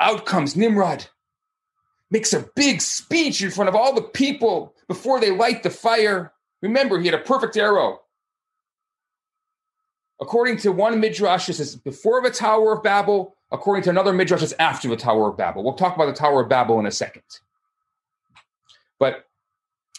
out 0.00 0.26
comes 0.26 0.56
Nimrod. 0.56 1.06
Makes 2.10 2.32
a 2.32 2.48
big 2.56 2.80
speech 2.80 3.42
in 3.42 3.50
front 3.50 3.68
of 3.68 3.74
all 3.74 3.94
the 3.94 4.02
people 4.02 4.74
before 4.88 5.20
they 5.20 5.30
light 5.30 5.62
the 5.62 5.70
fire. 5.70 6.32
Remember, 6.62 6.98
he 6.98 7.06
had 7.06 7.14
a 7.14 7.22
perfect 7.22 7.56
arrow. 7.56 8.00
According 10.20 10.56
to 10.58 10.72
one 10.72 10.98
midrash, 10.98 11.46
this 11.46 11.60
is 11.60 11.76
before 11.76 12.22
the 12.22 12.30
Tower 12.30 12.72
of 12.72 12.82
Babel. 12.82 13.36
According 13.52 13.84
to 13.84 13.90
another 13.90 14.12
midrash, 14.12 14.42
it's 14.42 14.54
after 14.58 14.88
the 14.88 14.96
Tower 14.96 15.28
of 15.28 15.36
Babel. 15.36 15.62
We'll 15.62 15.74
talk 15.74 15.94
about 15.94 16.06
the 16.06 16.12
Tower 16.12 16.42
of 16.42 16.48
Babel 16.48 16.80
in 16.80 16.86
a 16.86 16.90
second. 16.90 17.22
But 18.98 19.26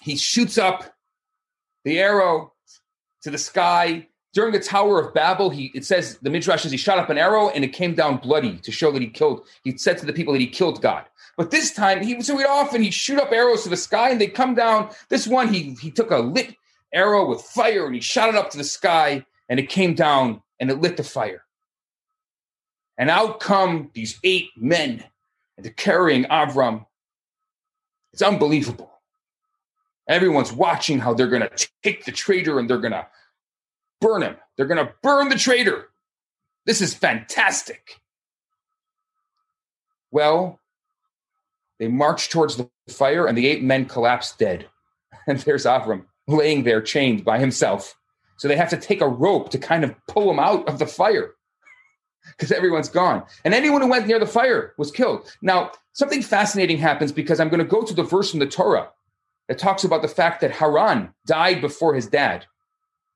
he 0.01 0.17
shoots 0.17 0.57
up 0.57 0.93
the 1.85 1.99
arrow 1.99 2.53
to 3.21 3.31
the 3.31 3.37
sky. 3.37 4.08
During 4.31 4.53
the 4.53 4.59
Tower 4.59 4.99
of 4.99 5.13
Babel, 5.13 5.49
he 5.49 5.71
it 5.73 5.85
says 5.85 6.19
the 6.21 6.29
midrash 6.29 6.61
says 6.61 6.71
he 6.71 6.77
shot 6.77 6.99
up 6.99 7.09
an 7.09 7.17
arrow 7.17 7.49
and 7.49 7.63
it 7.63 7.73
came 7.73 7.95
down 7.95 8.17
bloody 8.17 8.57
to 8.57 8.71
show 8.71 8.91
that 8.91 9.01
he 9.01 9.07
killed. 9.07 9.47
He 9.63 9.77
said 9.77 9.97
to 9.99 10.05
the 10.05 10.13
people 10.13 10.33
that 10.33 10.39
he 10.39 10.47
killed 10.47 10.81
God. 10.81 11.05
But 11.35 11.51
this 11.51 11.73
time, 11.73 12.03
he 12.03 12.21
so 12.21 12.37
he'd 12.37 12.45
often 12.45 12.83
he 12.83 12.91
shoot 12.91 13.19
up 13.19 13.31
arrows 13.31 13.63
to 13.63 13.69
the 13.69 13.77
sky 13.77 14.09
and 14.09 14.21
they 14.21 14.27
come 14.27 14.53
down. 14.53 14.91
This 15.09 15.25
one, 15.27 15.51
he 15.51 15.75
he 15.81 15.89
took 15.89 16.11
a 16.11 16.19
lit 16.19 16.55
arrow 16.93 17.27
with 17.27 17.41
fire 17.41 17.85
and 17.85 17.95
he 17.95 18.01
shot 18.01 18.29
it 18.29 18.35
up 18.35 18.51
to 18.51 18.57
the 18.57 18.63
sky 18.63 19.25
and 19.47 19.59
it 19.59 19.69
came 19.69 19.95
down 19.95 20.41
and 20.59 20.69
it 20.69 20.79
lit 20.79 20.97
the 20.97 21.03
fire. 21.03 21.43
And 22.97 23.09
out 23.09 23.39
come 23.39 23.89
these 23.93 24.19
eight 24.23 24.49
men 24.57 25.03
and 25.57 25.65
they're 25.65 25.73
carrying 25.73 26.25
Avram. 26.25 26.85
It's 28.13 28.21
unbelievable. 28.21 28.91
Everyone's 30.07 30.51
watching 30.51 30.99
how 30.99 31.13
they're 31.13 31.27
going 31.27 31.43
to 31.43 31.67
take 31.83 32.03
the 32.03 32.11
traitor 32.11 32.59
and 32.59 32.69
they're 32.69 32.79
going 32.79 32.91
to 32.91 33.07
burn 34.01 34.23
him. 34.23 34.35
They're 34.55 34.65
going 34.65 34.85
to 34.85 34.93
burn 35.01 35.29
the 35.29 35.37
traitor. 35.37 35.89
This 36.65 36.81
is 36.81 36.93
fantastic. 36.93 37.99
Well, 40.11 40.59
they 41.79 41.87
march 41.87 42.29
towards 42.29 42.57
the 42.57 42.69
fire 42.89 43.25
and 43.25 43.37
the 43.37 43.47
eight 43.47 43.63
men 43.63 43.85
collapse 43.85 44.35
dead. 44.35 44.67
And 45.27 45.37
there's 45.39 45.65
Avram 45.65 46.05
laying 46.27 46.63
there 46.63 46.81
chained 46.81 47.23
by 47.23 47.37
himself. 47.37 47.95
So 48.37 48.47
they 48.47 48.55
have 48.55 48.69
to 48.69 48.77
take 48.77 49.01
a 49.01 49.07
rope 49.07 49.49
to 49.51 49.59
kind 49.59 49.83
of 49.83 49.93
pull 50.07 50.31
him 50.31 50.39
out 50.39 50.67
of 50.67 50.79
the 50.79 50.87
fire 50.87 51.31
because 52.37 52.51
everyone's 52.51 52.89
gone. 52.89 53.23
And 53.45 53.53
anyone 53.53 53.81
who 53.81 53.89
went 53.89 54.07
near 54.07 54.17
the 54.17 54.25
fire 54.25 54.73
was 54.77 54.89
killed. 54.89 55.29
Now, 55.43 55.71
something 55.93 56.23
fascinating 56.23 56.77
happens 56.77 57.11
because 57.11 57.39
I'm 57.39 57.49
going 57.49 57.59
to 57.59 57.65
go 57.65 57.83
to 57.83 57.93
the 57.93 58.01
verse 58.01 58.33
in 58.33 58.39
the 58.39 58.47
Torah 58.47 58.89
that 59.49 59.59
talks 59.59 59.83
about 59.83 60.01
the 60.01 60.07
fact 60.07 60.41
that 60.41 60.51
Haran 60.51 61.13
died 61.27 61.61
before 61.61 61.93
his 61.93 62.07
dad. 62.07 62.45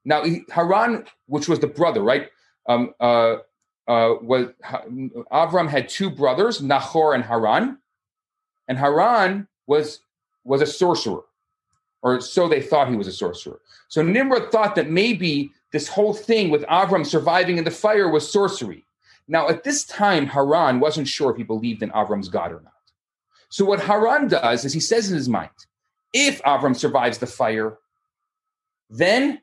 Now, 0.05 0.23
Haran, 0.49 1.05
which 1.27 1.47
was 1.47 1.59
the 1.59 1.67
brother, 1.67 2.01
right? 2.01 2.29
Um, 2.67 2.93
uh, 2.99 3.37
uh, 3.87 4.15
was 4.21 4.47
Avram 5.31 5.67
had 5.67 5.89
two 5.89 6.09
brothers, 6.09 6.61
Nahor 6.61 7.13
and 7.13 7.23
Haran, 7.23 7.77
and 8.67 8.77
Haran 8.77 9.47
was 9.67 9.99
was 10.45 10.61
a 10.61 10.65
sorcerer, 10.65 11.23
or 12.01 12.21
so 12.21 12.47
they 12.47 12.61
thought 12.61 12.89
he 12.89 12.95
was 12.95 13.07
a 13.07 13.11
sorcerer. 13.11 13.59
So 13.89 14.01
Nimrod 14.01 14.51
thought 14.51 14.75
that 14.75 14.89
maybe 14.89 15.51
this 15.71 15.87
whole 15.87 16.13
thing 16.13 16.49
with 16.49 16.63
Avram 16.63 17.05
surviving 17.05 17.57
in 17.57 17.63
the 17.63 17.71
fire 17.71 18.09
was 18.09 18.31
sorcery. 18.31 18.85
Now, 19.27 19.47
at 19.49 19.63
this 19.63 19.85
time, 19.85 20.27
Haran 20.27 20.79
wasn't 20.79 21.07
sure 21.07 21.31
if 21.31 21.37
he 21.37 21.43
believed 21.43 21.81
in 21.81 21.89
Avram's 21.91 22.29
God 22.29 22.51
or 22.51 22.61
not. 22.61 22.73
So 23.49 23.65
what 23.65 23.79
Haran 23.79 24.27
does 24.27 24.65
is 24.65 24.73
he 24.73 24.79
says 24.79 25.09
in 25.09 25.15
his 25.15 25.29
mind, 25.29 25.51
if 26.11 26.41
Avram 26.43 26.75
survives 26.75 27.17
the 27.19 27.27
fire, 27.27 27.77
then 28.89 29.41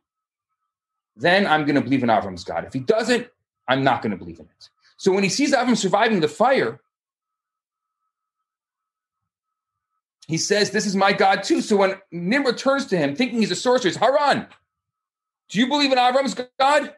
then 1.16 1.46
I'm 1.46 1.64
going 1.64 1.74
to 1.74 1.80
believe 1.80 2.02
in 2.02 2.08
Avram's 2.08 2.44
God. 2.44 2.64
If 2.64 2.72
he 2.72 2.80
doesn't, 2.80 3.28
I'm 3.68 3.82
not 3.82 4.02
going 4.02 4.10
to 4.10 4.16
believe 4.16 4.38
in 4.38 4.46
it. 4.46 4.68
So 4.96 5.12
when 5.12 5.22
he 5.22 5.30
sees 5.30 5.52
Avram 5.52 5.76
surviving 5.76 6.20
the 6.20 6.28
fire, 6.28 6.80
he 10.26 10.38
says, 10.38 10.70
This 10.70 10.86
is 10.86 10.94
my 10.94 11.12
God 11.12 11.42
too. 11.42 11.60
So 11.60 11.76
when 11.76 11.94
Nimrod 12.12 12.58
turns 12.58 12.86
to 12.86 12.98
him, 12.98 13.16
thinking 13.16 13.40
he's 13.40 13.50
a 13.50 13.56
sorcerer, 13.56 13.92
Haran, 13.98 14.46
do 15.48 15.58
you 15.58 15.66
believe 15.66 15.92
in 15.92 15.98
Avram's 15.98 16.34
God? 16.58 16.82
He 16.84 16.90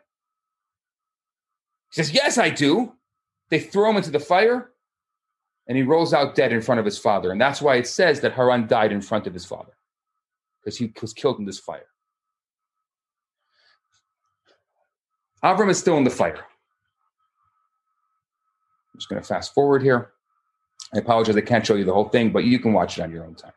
says, 1.90 2.12
Yes, 2.12 2.38
I 2.38 2.50
do. 2.50 2.92
They 3.50 3.60
throw 3.60 3.90
him 3.90 3.96
into 3.96 4.10
the 4.10 4.18
fire 4.18 4.70
and 5.66 5.76
he 5.76 5.82
rolls 5.82 6.12
out 6.12 6.34
dead 6.34 6.52
in 6.52 6.60
front 6.60 6.78
of 6.78 6.84
his 6.84 6.98
father. 6.98 7.30
And 7.30 7.40
that's 7.40 7.62
why 7.62 7.76
it 7.76 7.86
says 7.86 8.20
that 8.20 8.32
Haran 8.32 8.66
died 8.66 8.92
in 8.92 9.00
front 9.00 9.26
of 9.26 9.34
his 9.34 9.44
father 9.44 9.72
because 10.60 10.76
he 10.76 10.92
was 11.00 11.12
killed 11.12 11.38
in 11.38 11.44
this 11.44 11.58
fire. 11.58 11.91
Avram 15.45 15.70
is 15.70 15.78
still 15.78 15.97
in 15.97 16.05
the 16.05 16.11
fire. 16.11 16.36
I'm 18.93 18.99
just 18.99 19.09
going 19.09 19.20
to 19.20 19.26
fast 19.26 19.55
forward 19.55 19.82
here. 19.82 20.12
I 20.95 20.99
apologize, 20.99 21.36
I 21.36 21.40
can't 21.40 21.66
show 21.66 21.74
you 21.74 21.84
the 21.84 21.95
whole 21.95 22.09
thing, 22.09 22.30
but 22.30 22.45
you 22.45 22.59
can 22.59 22.72
watch 22.72 22.99
it 22.99 23.03
on 23.03 23.11
your 23.11 23.24
own 23.24 23.34
time. 23.34 23.53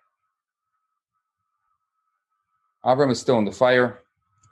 Avram 2.85 3.11
is 3.11 3.19
still 3.19 3.37
in 3.37 3.45
the 3.45 3.51
fire. 3.51 3.99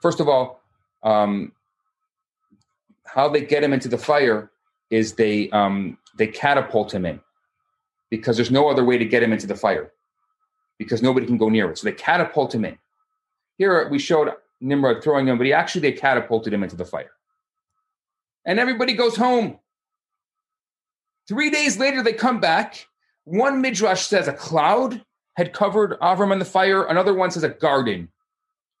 First 0.02 0.20
of 0.20 0.28
all, 0.28 0.60
um, 1.02 1.52
how 3.04 3.28
they 3.28 3.40
get 3.40 3.62
him 3.62 3.72
into 3.72 3.88
the 3.88 3.98
fire 3.98 4.50
is 4.90 5.14
they 5.14 5.48
um, 5.50 5.98
they 6.16 6.26
catapult 6.26 6.92
him 6.92 7.06
in 7.06 7.20
because 8.10 8.36
there's 8.36 8.50
no 8.50 8.68
other 8.68 8.84
way 8.84 8.98
to 8.98 9.04
get 9.04 9.22
him 9.22 9.32
into 9.32 9.46
the 9.46 9.54
fire 9.54 9.92
because 10.78 11.02
nobody 11.02 11.26
can 11.26 11.38
go 11.38 11.48
near 11.48 11.70
it. 11.70 11.78
So 11.78 11.84
they 11.84 11.92
catapult 11.92 12.54
him 12.54 12.64
in. 12.64 12.76
Here 13.56 13.88
we 13.88 13.98
showed 13.98 14.30
Nimrod 14.60 15.02
throwing 15.02 15.28
him, 15.28 15.38
but 15.38 15.46
he 15.46 15.52
actually 15.52 15.82
they 15.82 15.92
catapulted 15.92 16.52
him 16.52 16.62
into 16.62 16.76
the 16.76 16.84
fire. 16.84 17.10
And 18.46 18.58
everybody 18.58 18.92
goes 18.92 19.16
home. 19.16 19.58
Three 21.26 21.50
days 21.50 21.78
later, 21.78 22.02
they 22.02 22.12
come 22.12 22.40
back. 22.40 22.86
One 23.24 23.60
midrash 23.60 24.02
says 24.02 24.28
a 24.28 24.32
cloud 24.32 25.02
had 25.36 25.52
covered 25.52 25.98
Avram 26.00 26.32
and 26.32 26.40
the 26.40 26.46
fire. 26.46 26.84
Another 26.84 27.14
one 27.14 27.30
says 27.30 27.42
a 27.42 27.48
garden 27.48 28.08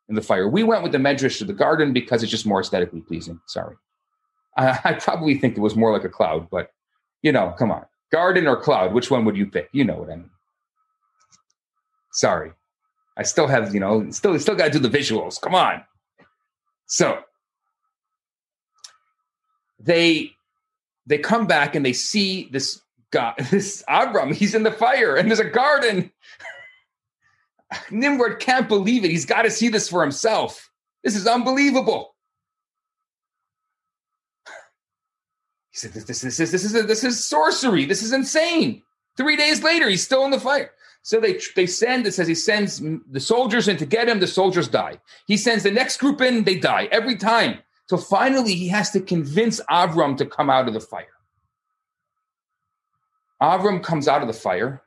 in 0.08 0.14
the 0.14 0.22
fire. 0.22 0.48
We 0.48 0.62
went 0.62 0.82
with 0.82 0.92
the 0.92 0.98
midrash 0.98 1.40
of 1.40 1.46
the 1.46 1.54
garden 1.54 1.92
because 1.92 2.22
it's 2.22 2.30
just 2.30 2.46
more 2.46 2.60
aesthetically 2.60 3.00
pleasing. 3.00 3.40
Sorry. 3.46 3.76
I, 4.56 4.78
I 4.84 4.92
probably 4.94 5.38
think 5.38 5.56
it 5.56 5.60
was 5.60 5.76
more 5.76 5.92
like 5.92 6.04
a 6.04 6.08
cloud, 6.08 6.48
but 6.50 6.70
you 7.22 7.32
know, 7.32 7.54
come 7.58 7.72
on. 7.72 7.86
Garden 8.12 8.46
or 8.46 8.60
cloud? 8.60 8.92
Which 8.92 9.10
one 9.10 9.24
would 9.24 9.36
you 9.36 9.46
pick? 9.46 9.68
You 9.72 9.84
know 9.84 9.96
what 9.96 10.10
I 10.10 10.16
mean. 10.16 10.30
Sorry. 12.12 12.52
I 13.16 13.22
still 13.22 13.46
have, 13.46 13.74
you 13.74 13.80
know, 13.80 14.10
still 14.10 14.38
still 14.38 14.54
got 14.54 14.66
to 14.66 14.78
do 14.78 14.78
the 14.78 14.96
visuals. 14.96 15.40
Come 15.40 15.54
on. 15.54 15.82
So 16.86 17.20
they 19.84 20.30
they 21.06 21.18
come 21.18 21.46
back 21.46 21.74
and 21.74 21.84
they 21.84 21.92
see 21.92 22.48
this 22.50 22.80
guy, 23.10 23.34
this 23.50 23.84
Abram. 23.88 24.32
He's 24.32 24.54
in 24.54 24.62
the 24.62 24.72
fire, 24.72 25.16
and 25.16 25.28
there's 25.30 25.40
a 25.40 25.44
garden. 25.44 26.10
Nimrod 27.90 28.40
can't 28.40 28.68
believe 28.68 29.04
it. 29.04 29.10
He's 29.10 29.26
got 29.26 29.42
to 29.42 29.50
see 29.50 29.68
this 29.68 29.88
for 29.88 30.02
himself. 30.02 30.70
This 31.02 31.16
is 31.16 31.26
unbelievable. 31.26 32.14
He 35.70 35.78
said, 35.78 35.92
"This, 35.92 36.04
this, 36.04 36.20
this 36.20 36.40
is 36.40 36.52
this 36.52 36.64
is 36.64 36.86
this 36.86 37.04
is 37.04 37.26
sorcery. 37.26 37.84
This 37.84 38.02
is 38.02 38.12
insane." 38.12 38.82
Three 39.16 39.36
days 39.36 39.62
later, 39.62 39.88
he's 39.88 40.04
still 40.04 40.24
in 40.24 40.30
the 40.30 40.40
fire. 40.40 40.70
So 41.02 41.20
they 41.20 41.40
they 41.56 41.66
send. 41.66 42.06
It 42.06 42.14
says 42.14 42.28
he 42.28 42.34
sends 42.34 42.80
the 43.10 43.20
soldiers 43.20 43.68
in 43.68 43.76
to 43.78 43.86
get 43.86 44.08
him. 44.08 44.20
The 44.20 44.26
soldiers 44.26 44.68
die. 44.68 45.00
He 45.26 45.36
sends 45.36 45.64
the 45.64 45.70
next 45.70 45.98
group 45.98 46.20
in. 46.20 46.44
They 46.44 46.58
die 46.58 46.88
every 46.90 47.16
time. 47.16 47.58
So 47.86 47.96
finally, 47.96 48.54
he 48.54 48.68
has 48.68 48.90
to 48.92 49.00
convince 49.00 49.60
Avram 49.70 50.16
to 50.16 50.26
come 50.26 50.48
out 50.48 50.68
of 50.68 50.74
the 50.74 50.80
fire. 50.80 51.08
Avram 53.42 53.82
comes 53.82 54.08
out 54.08 54.22
of 54.22 54.26
the 54.26 54.32
fire, 54.32 54.82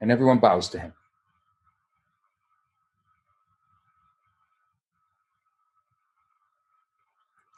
and 0.00 0.12
everyone 0.12 0.38
bows 0.38 0.68
to 0.70 0.78
him. 0.78 0.92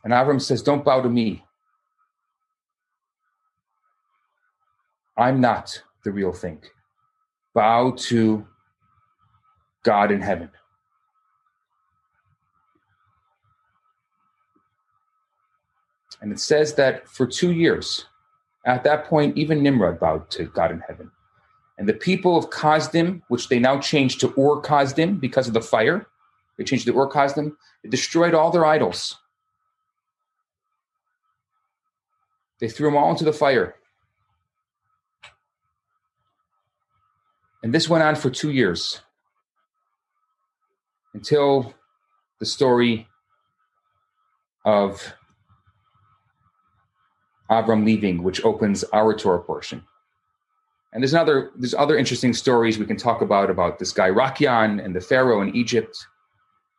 And 0.03 0.13
Avram 0.15 0.41
says, 0.41 0.63
Don't 0.63 0.85
bow 0.85 1.03
to 1.03 1.09
me. 1.11 1.45
I'm 5.19 5.41
not 5.41 5.83
the 6.05 6.13
real 6.13 6.33
thing. 6.33 6.63
Bow 7.53 7.91
to 7.91 8.47
God 9.83 10.11
in 10.13 10.23
heaven. 10.23 10.51
And 16.21 16.33
it 16.33 16.41
says 16.41 16.75
that 16.75 17.09
for 17.09 17.27
two 17.27 17.53
years, 17.53 18.07
at 18.65 18.85
that 18.85 19.07
point, 19.07 19.37
even 19.37 19.63
Nimrod 19.63 20.01
bowed 20.01 20.31
to 20.33 20.45
God 20.45 20.71
in 20.71 20.81
heaven. 20.81 21.11
And 21.79 21.89
the 21.89 21.95
people 21.95 22.37
of 22.37 22.51
Kazdim, 22.51 23.23
which 23.29 23.49
they 23.49 23.59
now 23.59 23.79
changed 23.79 24.21
to 24.21 24.29
Ur 24.31 24.61
Kazdim 24.63 25.21
because 25.21 25.47
of 25.47 25.55
the 25.55 25.61
fire, 25.61 26.07
they 26.57 26.65
changed 26.65 26.87
to 26.87 26.99
Ur 26.99 27.09
Kazdim, 27.09 27.57
they 27.83 27.89
destroyed 27.89 28.35
all 28.35 28.51
their 28.51 28.67
idols. 28.67 29.17
They 32.59 32.69
threw 32.69 32.89
them 32.89 32.97
all 32.97 33.11
into 33.11 33.25
the 33.25 33.33
fire. 33.33 33.77
And 37.63 37.73
this 37.73 37.89
went 37.89 38.03
on 38.03 38.17
for 38.17 38.31
two 38.31 38.51
years 38.51 39.01
until 41.15 41.75
the 42.41 42.47
story 42.47 43.09
of 44.65 45.15
Avram 47.51 47.85
leaving, 47.85 48.23
which 48.23 48.45
opens 48.45 48.85
our 48.93 49.15
Torah 49.15 49.41
portion. 49.41 49.83
And 50.93 51.03
there's 51.03 51.13
another 51.13 51.51
there's 51.57 51.75
other 51.75 51.97
interesting 51.97 52.33
stories 52.33 52.79
we 52.79 52.87
can 52.87 52.97
talk 52.97 53.21
about 53.21 53.51
about 53.51 53.79
this 53.79 53.93
guy 53.93 54.09
Rakyan 54.09 54.83
and 54.83 54.95
the 54.95 55.01
Pharaoh 55.01 55.43
in 55.43 55.55
Egypt. 55.55 55.97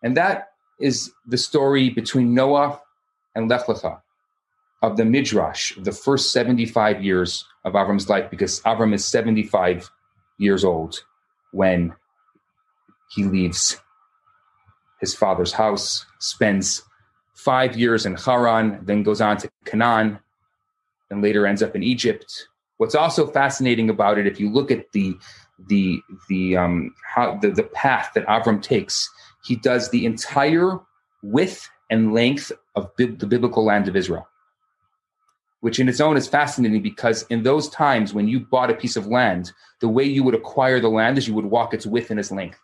And 0.03 0.17
that 0.17 0.51
is 0.79 1.11
the 1.27 1.37
story 1.37 1.89
between 1.89 2.33
Noah 2.33 2.81
and 3.35 3.49
Lech 3.49 3.65
Lecha 3.65 4.01
of 4.81 4.97
the 4.97 5.05
Midrash, 5.05 5.75
of 5.75 5.83
the 5.83 5.91
first 5.91 6.31
75 6.31 7.03
years 7.03 7.45
of 7.65 7.73
Avram's 7.73 8.09
life, 8.09 8.29
because 8.29 8.61
Avram 8.61 8.93
is 8.93 9.05
75 9.05 9.91
years 10.37 10.63
old 10.63 11.03
when 11.51 11.93
he 13.11 13.25
leaves 13.25 13.77
his 15.01 15.13
father's 15.13 15.51
house, 15.51 16.05
spends 16.19 16.83
five 17.33 17.77
years 17.77 18.05
in 18.05 18.15
Haran, 18.15 18.79
then 18.85 19.03
goes 19.03 19.21
on 19.21 19.37
to 19.37 19.49
Canaan, 19.65 20.19
and 21.09 21.21
later 21.21 21.45
ends 21.45 21.63
up 21.63 21.75
in 21.75 21.83
Egypt. 21.83 22.47
What's 22.77 22.95
also 22.95 23.27
fascinating 23.27 23.89
about 23.89 24.17
it, 24.17 24.27
if 24.27 24.39
you 24.39 24.49
look 24.51 24.71
at 24.71 24.91
the 24.91 25.15
the 25.67 26.01
the 26.29 26.55
um 26.55 26.95
how 27.03 27.37
the, 27.37 27.51
the 27.51 27.63
path 27.63 28.11
that 28.15 28.25
Avram 28.27 28.61
takes, 28.61 29.09
he 29.43 29.55
does 29.55 29.89
the 29.89 30.05
entire 30.05 30.79
width 31.21 31.69
and 31.89 32.13
length 32.13 32.51
of 32.75 32.95
bi- 32.97 33.15
the 33.17 33.27
biblical 33.27 33.65
land 33.65 33.87
of 33.87 33.95
Israel 33.95 34.27
which 35.61 35.79
in 35.79 35.89
its 35.89 35.99
own 35.99 36.15
is 36.15 36.27
fascinating 36.27 36.81
because 36.81 37.23
in 37.23 37.43
those 37.43 37.69
times 37.69 38.13
when 38.13 38.27
you 38.27 38.39
bought 38.39 38.69
a 38.69 38.75
piece 38.75 38.95
of 38.95 39.07
land, 39.07 39.51
the 39.81 39.89
way 39.89 40.03
you 40.03 40.23
would 40.23 40.35
acquire 40.35 40.79
the 40.79 40.89
land 40.89 41.17
is 41.17 41.27
you 41.27 41.33
would 41.33 41.45
walk 41.45 41.73
its 41.73 41.85
width 41.85 42.09
and 42.11 42.19
its 42.19 42.31
length. 42.31 42.59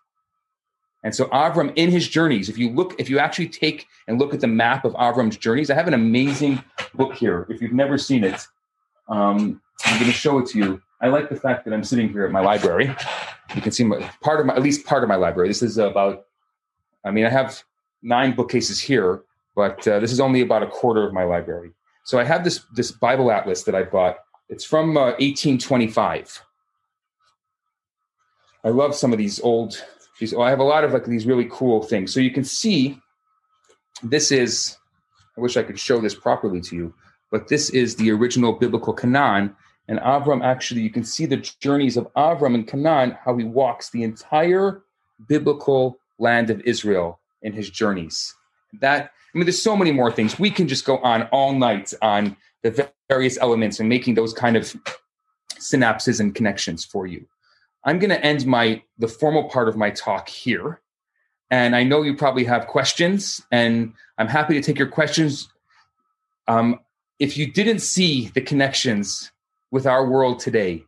And 1.06 1.14
so 1.14 1.26
Avram, 1.26 1.72
in 1.76 1.92
his 1.92 2.08
journeys, 2.08 2.50
if 2.50 2.58
you 2.58 2.72
look, 2.72 2.96
if 3.00 3.12
you 3.12 3.20
actually 3.20 3.48
take 3.48 3.88
and 4.08 4.20
look 4.20 4.34
at 4.34 4.42
the 4.42 4.48
map 4.48 4.84
of 4.86 4.94
Avram's 4.94 5.38
journeys, 5.38 5.70
I 5.70 5.76
have 5.76 5.88
an 5.88 5.94
amazing 5.94 6.64
book 6.96 7.14
here. 7.14 7.46
If 7.48 7.62
you've 7.62 7.74
never 7.74 8.00
seen 8.00 8.24
it, 8.24 8.48
um, 9.08 9.62
I'm 9.86 10.00
going 10.00 10.12
to 10.12 10.18
show 10.18 10.40
it 10.40 10.48
to 10.48 10.58
you. 10.58 10.82
I 11.02 11.10
like 11.10 11.30
the 11.30 11.36
fact 11.36 11.64
that 11.66 11.76
I'm 11.76 11.84
sitting 11.84 12.10
here 12.10 12.26
at 12.26 12.32
my 12.32 12.40
library. 12.40 12.88
You 13.56 13.62
can 13.62 13.72
see 13.72 13.84
my, 13.84 14.00
part 14.22 14.40
of 14.40 14.48
my, 14.48 14.56
at 14.56 14.64
least 14.64 14.88
part 14.88 15.04
of 15.04 15.08
my 15.08 15.16
library. 15.16 15.48
This 15.48 15.62
is 15.62 15.78
about, 15.78 16.26
I 17.06 17.12
mean, 17.12 17.26
I 17.26 17.30
have 17.30 17.64
nine 18.02 18.34
bookcases 18.34 18.82
here, 18.82 19.22
but 19.56 19.88
uh, 19.88 20.00
this 20.00 20.12
is 20.12 20.20
only 20.20 20.42
about 20.42 20.64
a 20.64 20.68
quarter 20.68 21.06
of 21.06 21.14
my 21.14 21.24
library. 21.24 21.70
So 22.04 22.18
I 22.18 22.24
have 22.24 22.44
this 22.44 22.66
this 22.74 22.92
Bible 22.92 23.32
atlas 23.32 23.62
that 23.64 23.76
I 23.76 23.84
bought. 23.84 24.18
It's 24.50 24.66
from 24.66 24.98
uh, 24.98 25.14
1825. 25.20 26.42
I 28.64 28.70
love 28.70 28.96
some 28.96 29.12
of 29.12 29.20
these 29.20 29.40
old. 29.40 29.84
These, 30.20 30.34
oh, 30.34 30.42
I 30.42 30.50
have 30.50 30.60
a 30.60 30.64
lot 30.64 30.84
of 30.84 30.94
like 30.94 31.06
these 31.06 31.26
really 31.26 31.48
cool 31.52 31.84
things. 31.84 32.14
So 32.14 32.20
you 32.20 32.32
can 32.32 32.44
see, 32.44 33.00
this 34.04 34.32
is. 34.32 34.78
I 35.38 35.42
wish 35.42 35.58
I 35.58 35.64
could 35.64 35.80
show 35.80 36.00
this 36.00 36.16
properly 36.16 36.62
to 36.62 36.76
you, 36.78 36.94
but 37.30 37.50
this 37.50 37.70
is 37.70 37.98
the 37.98 38.10
original 38.12 38.54
biblical 38.54 38.94
Canaan. 38.94 39.54
And 39.88 40.00
Avram 40.00 40.44
actually, 40.44 40.82
you 40.82 40.90
can 40.90 41.04
see 41.04 41.26
the 41.26 41.38
journeys 41.60 41.98
of 41.98 42.12
Avram 42.14 42.56
and 42.56 42.66
Canaan, 42.66 43.18
how 43.24 43.36
he 43.38 43.44
walks 43.44 43.90
the 43.90 44.04
entire 44.04 44.82
biblical 45.28 46.00
land 46.18 46.50
of 46.50 46.62
Israel 46.62 47.20
in 47.42 47.52
his 47.52 47.70
journeys. 47.70 48.34
That 48.80 49.12
I 49.34 49.38
mean, 49.38 49.46
there's 49.46 49.62
so 49.62 49.76
many 49.76 49.92
more 49.92 50.12
things. 50.12 50.40
We 50.40 50.50
can 50.50 50.68
just 50.70 50.86
go 50.86 50.98
on 51.00 51.24
all 51.24 51.52
night 51.54 51.94
on 52.02 52.38
the 52.64 52.90
various 53.10 53.38
elements 53.38 53.82
and 53.82 53.90
making 53.90 54.16
those 54.16 54.34
kind 54.34 54.56
of 54.56 54.74
synapses 55.60 56.22
and 56.22 56.34
connections 56.34 56.86
for 56.86 57.06
you. 57.06 57.26
I'm 57.86 58.00
going 58.00 58.10
to 58.10 58.26
end 58.26 58.46
my 58.46 58.82
the 58.98 59.08
formal 59.08 59.46
part 59.50 59.70
of 59.70 59.78
my 59.78 59.92
talk 59.92 60.28
here. 60.28 60.82
And 61.52 61.76
I 61.76 61.84
know 61.84 62.02
you 62.02 62.16
probably 62.16 62.44
have 62.46 62.66
questions, 62.66 63.40
and 63.52 63.94
I'm 64.18 64.28
happy 64.28 64.56
to 64.56 64.62
take 64.62 64.80
your 64.80 64.88
questions. 64.88 65.48
Um, 66.48 66.80
if 67.20 67.38
you 67.38 67.52
didn't 67.52 67.80
see 67.80 68.30
the 68.34 68.42
connections 68.42 69.32
with 69.70 69.86
our 69.86 70.10
world 70.10 70.40
today, 70.40 70.84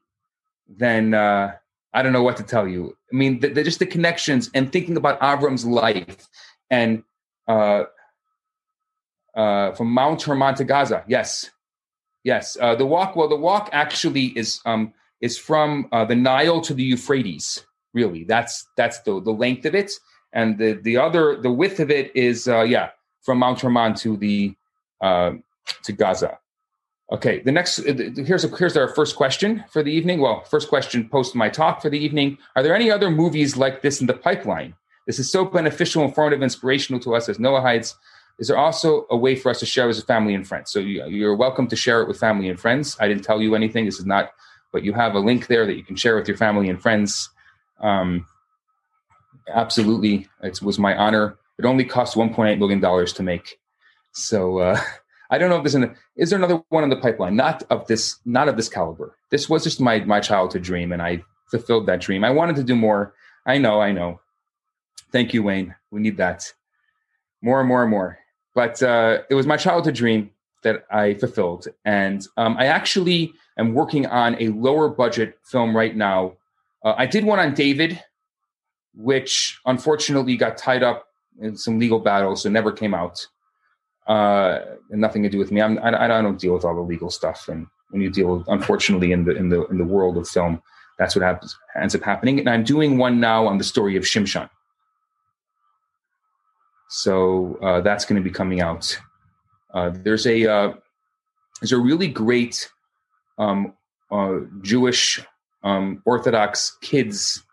then 0.68 1.14
uh, 1.14 1.54
I 1.93 2.02
don't 2.02 2.12
know 2.12 2.24
what 2.24 2.38
to 2.38 2.43
tell 2.43 2.68
you. 2.68 2.98
I 3.14 3.16
mean, 3.16 3.39
the, 3.39 3.50
the, 3.50 3.64
just 3.64 3.80
the 3.80 3.86
connections 3.86 4.50
and 4.54 4.72
thinking 4.72 4.98
about 4.98 5.20
Avram's 5.20 5.66
life 5.66 6.28
and 6.70 7.04
uh, 7.48 7.84
uh, 9.36 9.72
from 9.74 9.91
Mount 9.91 10.24
Hermon 10.24 10.56
to 10.56 10.64
Gaza. 10.64 11.04
Yes, 11.08 11.52
yes. 12.24 12.58
Uh, 12.60 12.76
the 12.76 12.86
walk. 12.86 13.16
Well, 13.16 13.30
the 13.30 13.36
walk 13.36 13.70
actually 13.72 14.26
is 14.26 14.60
um, 14.66 14.93
is 15.22 15.38
from 15.38 15.88
uh, 15.91 16.05
the 16.05 16.15
Nile 16.15 16.61
to 16.61 16.74
the 16.74 16.84
Euphrates. 16.84 17.65
Really, 17.93 18.24
that's 18.24 18.68
that's 18.76 18.99
the 19.01 19.22
the 19.22 19.32
length 19.32 19.65
of 19.65 19.74
it, 19.76 19.91
and 20.34 20.57
the 20.57 20.74
the 20.74 20.97
other 20.97 21.41
the 21.41 21.51
width 21.51 21.80
of 21.80 21.89
it 21.89 22.15
is 22.15 22.47
uh, 22.47 22.61
yeah 22.61 22.89
from 23.22 23.39
Mount 23.39 23.61
Hermon 23.61 23.95
to 23.95 24.18
the 24.18 24.55
uh, 25.01 25.32
to 25.84 25.91
Gaza. 25.91 26.38
Okay, 27.11 27.39
the 27.39 27.51
next 27.51 27.80
uh, 27.80 27.93
here's 28.15 28.43
a, 28.43 28.49
here's 28.55 28.78
our 28.78 28.89
first 28.89 29.15
question 29.15 29.63
for 29.70 29.82
the 29.82 29.91
evening. 29.91 30.20
Well, 30.20 30.43
first 30.43 30.70
question 30.70 31.07
post 31.09 31.36
my 31.36 31.49
talk 31.49 31.82
for 31.82 31.89
the 31.89 31.99
evening. 31.99 32.38
Are 32.55 32.63
there 32.63 32.76
any 32.76 32.91
other 32.91 33.09
movies 33.09 33.57
like 33.57 33.82
this 33.82 34.01
in 34.01 34.07
the 34.07 34.13
pipeline? 34.13 34.76
This 35.07 35.20
is 35.20 35.32
so 35.32 35.45
beneficial, 35.45 36.03
informative, 36.03 36.43
inspirational 36.43 36.99
to 37.01 37.15
us 37.15 37.30
as 37.30 37.38
Noahides 37.38 37.95
is 38.39 38.47
there 38.47 38.57
also 38.57 39.07
a 39.09 39.18
way 39.18 39.36
for 39.36 39.49
us 39.49 39.59
to 39.59 39.65
share 39.65 39.89
as 39.89 39.99
a 39.99 40.05
family 40.05 40.36
and 40.36 40.47
friends? 40.47 40.72
So 40.72 40.80
you, 40.80 41.28
are 41.28 41.36
welcome 41.36 41.68
to 41.68 41.76
share 41.76 42.01
it 42.01 42.07
with 42.07 42.20
family 42.20 42.49
and 42.49 42.59
friends. 42.59 42.95
I 42.99 43.07
didn't 43.07 43.24
tell 43.24 43.41
you 43.41 43.55
anything. 43.55 43.86
This 43.86 43.99
is 43.99 44.05
not, 44.05 44.32
but 44.72 44.84
you 44.84 44.93
have 44.93 45.15
a 45.15 45.20
link 45.20 45.47
there 45.47 45.65
that 45.65 45.76
you 45.76 45.84
can 45.84 45.95
share 45.95 46.15
with 46.15 46.28
your 46.28 46.38
family 46.38 46.70
and 46.70 46.82
friends. 46.82 47.30
Um, 47.80 48.26
absolutely, 49.53 50.28
it 50.43 50.61
was 50.61 50.80
my 50.80 50.95
honor. 50.95 51.38
It 51.57 51.65
only 51.65 51.86
cost 51.86 52.15
1.8 52.15 52.59
million 52.59 52.80
dollars 52.80 53.13
to 53.13 53.24
make. 53.24 53.59
So 54.11 54.59
uh, 54.59 54.80
I 55.30 55.38
don't 55.38 55.49
know 55.49 55.57
if 55.57 55.63
there's 55.63 55.76
an 55.76 55.95
is 56.15 56.30
there 56.30 56.38
another 56.38 56.61
one 56.70 56.84
in 56.84 56.89
the 56.89 56.95
pipeline? 56.97 57.36
Not 57.36 57.63
of 57.70 57.88
this, 57.88 58.20
not 58.26 58.47
of 58.47 58.57
this 58.57 58.70
caliber. 58.70 59.15
This 59.30 59.49
was 59.49 59.63
just 59.63 59.82
my 59.82 59.99
my 60.01 60.20
childhood 60.20 60.63
dream, 60.63 60.91
and 60.91 61.01
I 61.01 61.24
fulfilled 61.49 61.86
that 61.88 62.01
dream. 62.01 62.24
I 62.24 62.30
wanted 62.32 62.55
to 62.57 62.63
do 62.63 62.76
more. 62.76 63.13
I 63.45 63.57
know, 63.57 63.82
I 63.82 63.91
know. 63.91 64.20
Thank 65.11 65.34
you, 65.34 65.43
Wayne. 65.43 65.74
We 65.91 66.01
need 66.01 66.18
that 66.18 66.51
more 67.41 67.59
and 67.59 67.68
more 67.68 67.82
and 67.82 67.91
more. 67.91 68.20
But 68.53 68.82
uh, 68.84 69.20
it 69.30 69.36
was 69.36 69.45
my 69.45 69.57
childhood 69.57 69.95
dream 69.95 70.32
that 70.64 70.86
I 70.91 71.14
fulfilled. 71.16 71.68
And 71.86 72.28
um, 72.38 72.58
I 72.58 72.66
actually 72.68 73.34
am 73.58 73.74
working 73.74 74.05
on 74.08 74.36
a 74.41 74.49
lower 74.49 74.89
budget 74.89 75.38
film 75.43 75.76
right 75.76 75.95
now. 75.95 76.34
Uh, 76.84 76.95
I 76.97 77.05
did 77.05 77.26
one 77.26 77.39
on 77.39 77.53
David, 77.53 78.01
which 78.95 79.60
unfortunately 79.66 80.38
got 80.38 80.58
tied 80.58 80.84
up 80.84 81.05
in 81.39 81.55
some 81.58 81.80
legal 81.80 81.99
battles, 81.99 82.43
so 82.43 82.49
never 82.49 82.72
came 82.72 82.93
out. 82.93 83.28
uh, 84.08 84.60
and 84.89 85.01
nothing 85.01 85.24
to 85.24 85.30
do 85.30 85.38
with 85.38 85.51
me. 85.51 85.62
I'm, 85.62 85.78
I, 85.80 86.05
I 86.05 86.22
don't 86.22 86.39
deal 86.39 86.53
with 86.53 86.66
all 86.66 86.76
the 86.76 86.82
legal 86.82 87.10
stuff. 87.10 87.47
And 87.47 87.68
when 87.91 88.01
you 88.01 88.10
deal, 88.10 88.43
unfortunately, 88.47 89.12
in 89.12 89.26
the 89.26 89.36
in 89.36 89.49
the 89.49 89.66
in 89.68 89.78
the 89.78 89.84
world 89.84 90.18
of 90.18 90.28
film, 90.28 90.62
that's 90.97 91.16
what 91.16 91.24
happens 91.24 91.58
ends 91.80 91.95
up 91.95 92.01
happening. 92.01 92.39
And 92.39 92.49
I'm 92.49 92.64
doing 92.64 92.97
one 92.97 93.20
now 93.20 93.45
on 93.47 93.58
the 93.58 93.64
story 93.64 93.95
of 93.95 94.03
Shimshon. 94.03 94.49
So 96.89 97.58
uh, 97.62 97.82
that's 97.82 98.05
going 98.05 98.22
to 98.22 98.24
be 98.24 98.34
coming 98.34 98.62
out. 98.62 98.97
Uh, 99.78 99.91
there's 99.93 100.25
a 100.25 100.51
uh, 100.51 100.73
there's 101.61 101.71
a 101.71 101.78
really 101.78 102.07
great 102.07 102.67
um, 103.38 103.73
uh, 104.09 104.39
Jewish 104.63 105.21
um, 105.63 106.01
Orthodox 106.03 106.75
kids 106.82 107.43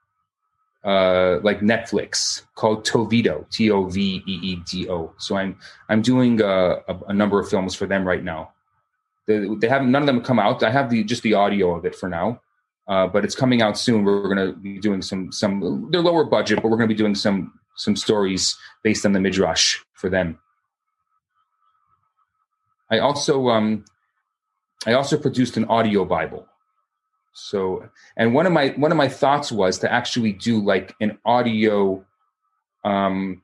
uh, 0.84 1.38
like 1.42 1.60
Netflix 1.60 2.42
called 2.54 2.86
Toveedo, 2.86 3.50
T 3.50 3.70
O 3.70 3.84
V 3.84 4.22
E 4.26 4.32
E 4.42 4.56
D 4.70 4.88
O. 4.88 5.12
So 5.18 5.36
I'm 5.36 5.58
I'm 5.90 6.00
doing 6.00 6.40
a, 6.40 6.76
a, 6.88 6.98
a, 7.08 7.12
number 7.12 7.38
of 7.38 7.46
films 7.50 7.74
for 7.74 7.86
them 7.86 8.08
right 8.08 8.24
now. 8.24 8.52
They, 9.26 9.46
they 9.60 9.68
have 9.68 9.82
none 9.82 10.02
of 10.02 10.06
them 10.06 10.16
have 10.16 10.24
come 10.24 10.38
out. 10.38 10.62
I 10.62 10.70
have 10.70 10.88
the 10.88 11.04
just 11.04 11.22
the 11.24 11.34
audio 11.34 11.76
of 11.76 11.84
it 11.84 11.94
for 11.94 12.08
now, 12.08 12.40
uh, 12.88 13.06
but 13.06 13.26
it's 13.26 13.34
coming 13.34 13.60
out 13.60 13.76
soon. 13.76 14.02
We're 14.02 14.34
going 14.34 14.48
to 14.48 14.54
be 14.54 14.78
doing 14.78 15.02
some 15.02 15.30
some. 15.30 15.88
They're 15.90 16.00
lower 16.00 16.24
budget, 16.24 16.62
but 16.62 16.70
we're 16.70 16.78
going 16.78 16.88
to 16.88 16.94
be 16.94 16.98
doing 16.98 17.14
some 17.14 17.52
some 17.76 17.96
stories 17.96 18.56
based 18.82 19.04
on 19.04 19.12
the 19.12 19.20
midrash 19.20 19.76
for 19.92 20.08
them. 20.08 20.38
I 22.90 22.98
also 22.98 23.48
um, 23.48 23.84
I 24.86 24.92
also 24.92 25.16
produced 25.16 25.56
an 25.56 25.64
audio 25.66 26.04
Bible. 26.04 26.46
So, 27.32 27.88
and 28.16 28.32
one 28.32 28.46
of 28.46 28.52
my 28.52 28.68
one 28.76 28.92
of 28.92 28.96
my 28.96 29.08
thoughts 29.08 29.50
was 29.50 29.78
to 29.80 29.92
actually 29.92 30.32
do 30.32 30.60
like 30.60 30.94
an 31.00 31.18
audio, 31.24 32.04
um, 32.84 33.42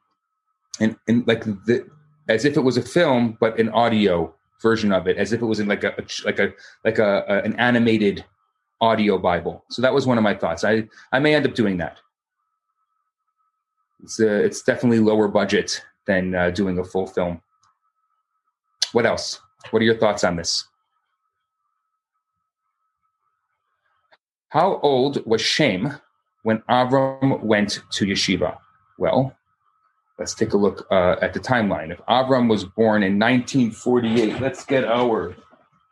and 0.78 0.97
and 1.09 1.26
like 1.26 1.45
the 1.45 1.88
as 2.28 2.45
if 2.45 2.57
it 2.57 2.61
was 2.61 2.76
a 2.76 2.82
film, 2.82 3.36
but 3.41 3.59
an 3.59 3.68
audio 3.70 4.32
version 4.62 4.93
of 4.93 5.09
it, 5.09 5.16
as 5.16 5.32
if 5.32 5.43
it 5.43 5.47
was 5.47 5.59
in 5.59 5.66
like 5.66 5.82
a, 5.82 5.88
a 5.99 6.05
like 6.24 6.38
a 6.38 6.53
like 6.84 6.99
a, 6.99 7.24
a, 7.28 7.43
an 7.43 7.57
animated 7.57 8.24
audio 8.80 9.18
Bible. 9.18 9.64
So 9.70 9.82
that 9.82 9.93
was 9.93 10.07
one 10.07 10.18
of 10.18 10.24
my 10.24 10.34
thoughts. 10.34 10.62
I 10.62 10.88
I 11.12 11.18
may 11.18 11.34
end 11.34 11.47
up 11.47 11.55
doing 11.55 11.78
that. 11.78 11.99
It's 14.03 14.20
uh, 14.20 14.26
it's 14.26 14.62
definitely 14.62 15.01
lower 15.01 15.26
budget 15.26 15.84
than 16.07 16.34
uh, 16.34 16.51
doing 16.51 16.78
a 16.78 16.84
full 16.84 17.07
film. 17.09 17.43
What 18.93 19.07
else? 19.07 19.41
What 19.70 19.82
are 19.82 19.84
your 19.84 19.97
thoughts 19.97 20.24
on 20.24 20.36
this? 20.36 20.66
How 24.49 24.80
old 24.82 25.24
was 25.26 25.41
Shem 25.41 26.01
when 26.43 26.59
Avram 26.68 27.41
went 27.43 27.80
to 27.93 28.05
yeshiva? 28.05 28.59
Well, 28.99 29.36
let's 30.18 30.34
take 30.34 30.53
a 30.53 30.57
look 30.57 30.86
uh, 30.91 31.16
at 31.22 31.34
the 31.34 31.41
timeline. 31.41 31.93
If 31.93 32.01
Avram 32.09 32.49
was 32.49 32.64
born 32.64 33.03
in 33.03 33.18
1948, 33.18 34.41
let's 34.41 34.64
get 34.64 34.84
our 34.84 35.36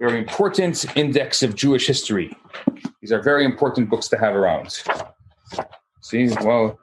very 0.01 0.19
important 0.19 0.85
index 0.97 1.43
of 1.43 1.55
Jewish 1.55 1.87
history. 1.87 2.37
These 3.01 3.13
are 3.13 3.23
very 3.23 3.45
important 3.45 3.91
books 3.91 4.09
to 4.09 4.19
have 4.19 4.35
around. 4.35 4.83
See, 6.01 6.29
well, 6.43 6.79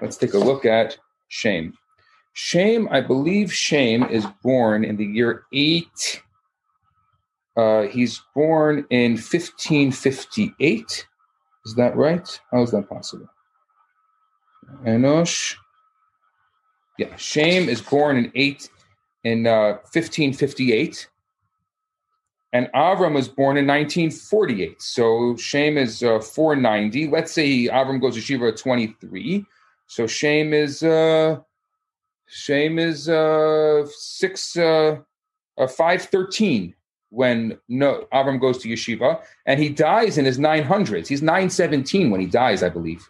let's 0.00 0.16
take 0.16 0.34
a 0.34 0.38
look 0.38 0.64
at 0.64 0.96
Shem. 1.28 1.74
Shem, 2.32 2.88
I 2.90 3.00
believe 3.00 3.52
Shem 3.52 4.04
is 4.04 4.26
born 4.42 4.84
in 4.84 4.96
the 4.96 5.04
year 5.04 5.44
8. 5.52 6.22
Uh, 7.56 7.82
he's 7.82 8.22
born 8.34 8.86
in 8.90 9.12
1558. 9.12 11.06
Is 11.64 11.74
that 11.74 11.96
right? 11.96 12.40
How 12.50 12.62
is 12.62 12.70
that 12.70 12.88
possible? 12.88 13.28
Enosh. 14.84 15.54
Yeah, 16.98 17.14
Shem 17.16 17.68
is 17.68 17.80
born 17.80 18.16
in 18.16 18.32
eight 18.34 18.68
in 19.24 19.46
uh, 19.46 19.78
1558, 19.92 21.08
and 22.52 22.68
Avram 22.74 23.14
was 23.14 23.28
born 23.28 23.56
in 23.56 23.66
1948. 23.66 24.82
So 24.82 25.36
Shem 25.36 25.78
is 25.78 26.02
uh, 26.02 26.20
490. 26.20 27.08
Let's 27.08 27.32
say 27.32 27.68
Avram 27.68 28.00
goes 28.00 28.14
to 28.14 28.20
Shiva 28.20 28.48
at 28.48 28.56
23. 28.56 29.44
So 29.86 30.06
Shem 30.06 30.52
is 30.52 30.82
uh, 30.82 31.38
Shem 32.32 32.78
is 32.78 33.10
uh, 33.10 33.86
six 33.94 34.56
uh, 34.56 34.96
uh, 35.58 35.66
513 35.66 36.74
when 37.10 37.58
no 37.68 38.06
Avram 38.10 38.40
goes 38.40 38.56
to 38.58 38.68
yeshiva, 38.68 39.20
and 39.44 39.60
he 39.60 39.68
dies 39.68 40.16
in 40.16 40.24
his 40.24 40.38
900s. 40.38 41.06
He's 41.06 41.20
917 41.20 42.10
when 42.10 42.22
he 42.22 42.26
dies, 42.26 42.62
I 42.62 42.70
believe. 42.70 43.06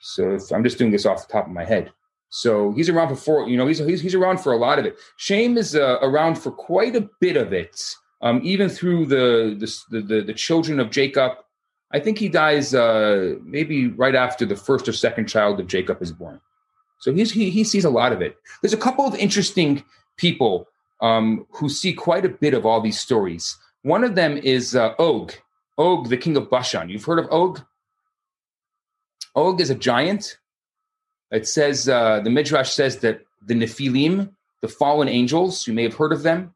So 0.00 0.38
I'm 0.50 0.64
just 0.64 0.78
doing 0.78 0.92
this 0.92 1.04
off 1.04 1.26
the 1.26 1.32
top 1.32 1.46
of 1.46 1.52
my 1.52 1.64
head. 1.64 1.92
So 2.30 2.72
he's 2.72 2.88
around 2.88 3.10
for 3.10 3.16
four, 3.16 3.48
you 3.50 3.58
know, 3.58 3.66
he's, 3.66 3.78
he's, 3.78 4.00
he's 4.00 4.14
around 4.14 4.38
for 4.38 4.54
a 4.54 4.56
lot 4.56 4.78
of 4.78 4.86
it. 4.86 4.96
Shem 5.18 5.58
is 5.58 5.76
uh, 5.76 5.98
around 6.00 6.36
for 6.36 6.50
quite 6.50 6.96
a 6.96 7.10
bit 7.20 7.36
of 7.36 7.52
it, 7.52 7.82
um, 8.22 8.40
even 8.42 8.70
through 8.70 9.06
the, 9.06 9.54
the, 9.90 10.00
the, 10.00 10.22
the, 10.22 10.32
children 10.32 10.80
of 10.80 10.90
Jacob. 10.90 11.32
I 11.92 12.00
think 12.00 12.16
he 12.16 12.30
dies 12.30 12.74
uh, 12.74 13.34
maybe 13.44 13.88
right 13.88 14.14
after 14.14 14.46
the 14.46 14.56
first 14.56 14.88
or 14.88 14.94
second 14.94 15.26
child 15.26 15.60
of 15.60 15.66
Jacob 15.66 16.00
is 16.00 16.10
born. 16.10 16.40
So 17.02 17.12
he's, 17.12 17.32
he, 17.32 17.50
he 17.50 17.64
sees 17.64 17.84
a 17.84 17.90
lot 17.90 18.12
of 18.12 18.22
it. 18.22 18.36
There's 18.60 18.72
a 18.72 18.76
couple 18.76 19.08
of 19.08 19.16
interesting 19.16 19.82
people 20.16 20.68
um, 21.00 21.44
who 21.50 21.68
see 21.68 21.92
quite 21.92 22.24
a 22.24 22.28
bit 22.28 22.54
of 22.54 22.64
all 22.64 22.80
these 22.80 23.00
stories. 23.00 23.56
One 23.82 24.04
of 24.04 24.14
them 24.14 24.36
is 24.36 24.76
uh, 24.76 24.94
Og, 25.00 25.34
Og, 25.76 26.08
the 26.08 26.16
king 26.16 26.36
of 26.36 26.48
Bashan. 26.48 26.88
You've 26.88 27.04
heard 27.04 27.18
of 27.18 27.26
Og? 27.32 27.60
Og 29.34 29.60
is 29.60 29.68
a 29.68 29.74
giant. 29.74 30.38
It 31.32 31.48
says, 31.48 31.88
uh, 31.88 32.20
the 32.20 32.30
Midrash 32.30 32.70
says 32.70 32.98
that 32.98 33.22
the 33.44 33.54
Nephilim, 33.54 34.30
the 34.60 34.68
fallen 34.68 35.08
angels, 35.08 35.66
you 35.66 35.72
may 35.72 35.82
have 35.82 35.94
heard 35.94 36.12
of 36.12 36.22
them. 36.22 36.54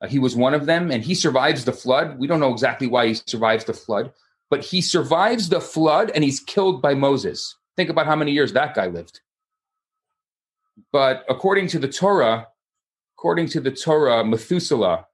Uh, 0.00 0.06
he 0.06 0.20
was 0.20 0.36
one 0.36 0.54
of 0.54 0.66
them, 0.66 0.92
and 0.92 1.02
he 1.02 1.16
survives 1.16 1.64
the 1.64 1.72
flood. 1.72 2.20
We 2.20 2.28
don't 2.28 2.38
know 2.38 2.52
exactly 2.52 2.86
why 2.86 3.08
he 3.08 3.14
survives 3.14 3.64
the 3.64 3.74
flood, 3.74 4.12
but 4.48 4.62
he 4.62 4.80
survives 4.80 5.48
the 5.48 5.60
flood 5.60 6.12
and 6.14 6.22
he's 6.22 6.38
killed 6.38 6.80
by 6.80 6.94
Moses. 6.94 7.56
Think 7.76 7.90
about 7.90 8.06
how 8.06 8.14
many 8.14 8.30
years 8.30 8.52
that 8.52 8.76
guy 8.76 8.86
lived. 8.86 9.20
But 10.92 11.24
according 11.28 11.68
to 11.68 11.78
the 11.78 11.88
Torah, 11.88 12.48
according 13.16 13.48
to 13.48 13.60
the 13.60 13.70
Torah, 13.70 14.24
Methuselah 14.24 15.06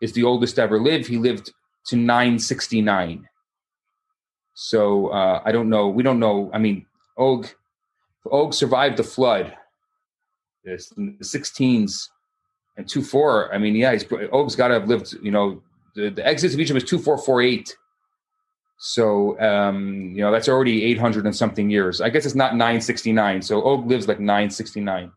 is 0.00 0.12
the 0.12 0.24
oldest 0.24 0.58
ever 0.58 0.78
live. 0.78 1.06
He 1.06 1.16
lived 1.16 1.52
to 1.86 1.96
969. 1.96 3.28
So 4.54 5.08
uh, 5.08 5.42
I 5.44 5.52
don't 5.52 5.68
know. 5.68 5.88
We 5.88 6.02
don't 6.02 6.18
know. 6.18 6.50
I 6.52 6.58
mean, 6.58 6.86
Og, 7.16 7.48
Og 8.30 8.54
survived 8.54 8.96
the 8.96 9.04
flood. 9.04 9.54
This, 10.64 10.88
the 10.90 11.16
16s 11.22 12.08
and 12.76 12.86
2-4. 12.86 13.54
I 13.54 13.58
mean, 13.58 13.74
yeah, 13.74 13.92
he's, 13.92 14.04
Og's 14.32 14.56
got 14.56 14.68
to 14.68 14.74
have 14.74 14.88
lived, 14.88 15.14
you 15.22 15.30
know, 15.30 15.62
the, 15.94 16.10
the 16.10 16.26
exit 16.26 16.54
of 16.54 16.60
Egypt 16.60 16.76
is 16.76 16.88
2448. 16.88 17.76
So, 18.78 19.38
um, 19.40 20.12
you 20.14 20.22
know, 20.22 20.30
that's 20.30 20.48
already 20.48 20.84
800 20.84 21.26
and 21.26 21.34
something 21.34 21.68
years. 21.68 22.00
I 22.00 22.10
guess 22.10 22.24
it's 22.24 22.36
not 22.36 22.52
969. 22.52 23.42
So 23.42 23.60
Og 23.62 23.86
lives 23.86 24.06
like 24.06 24.20
969. 24.20 25.10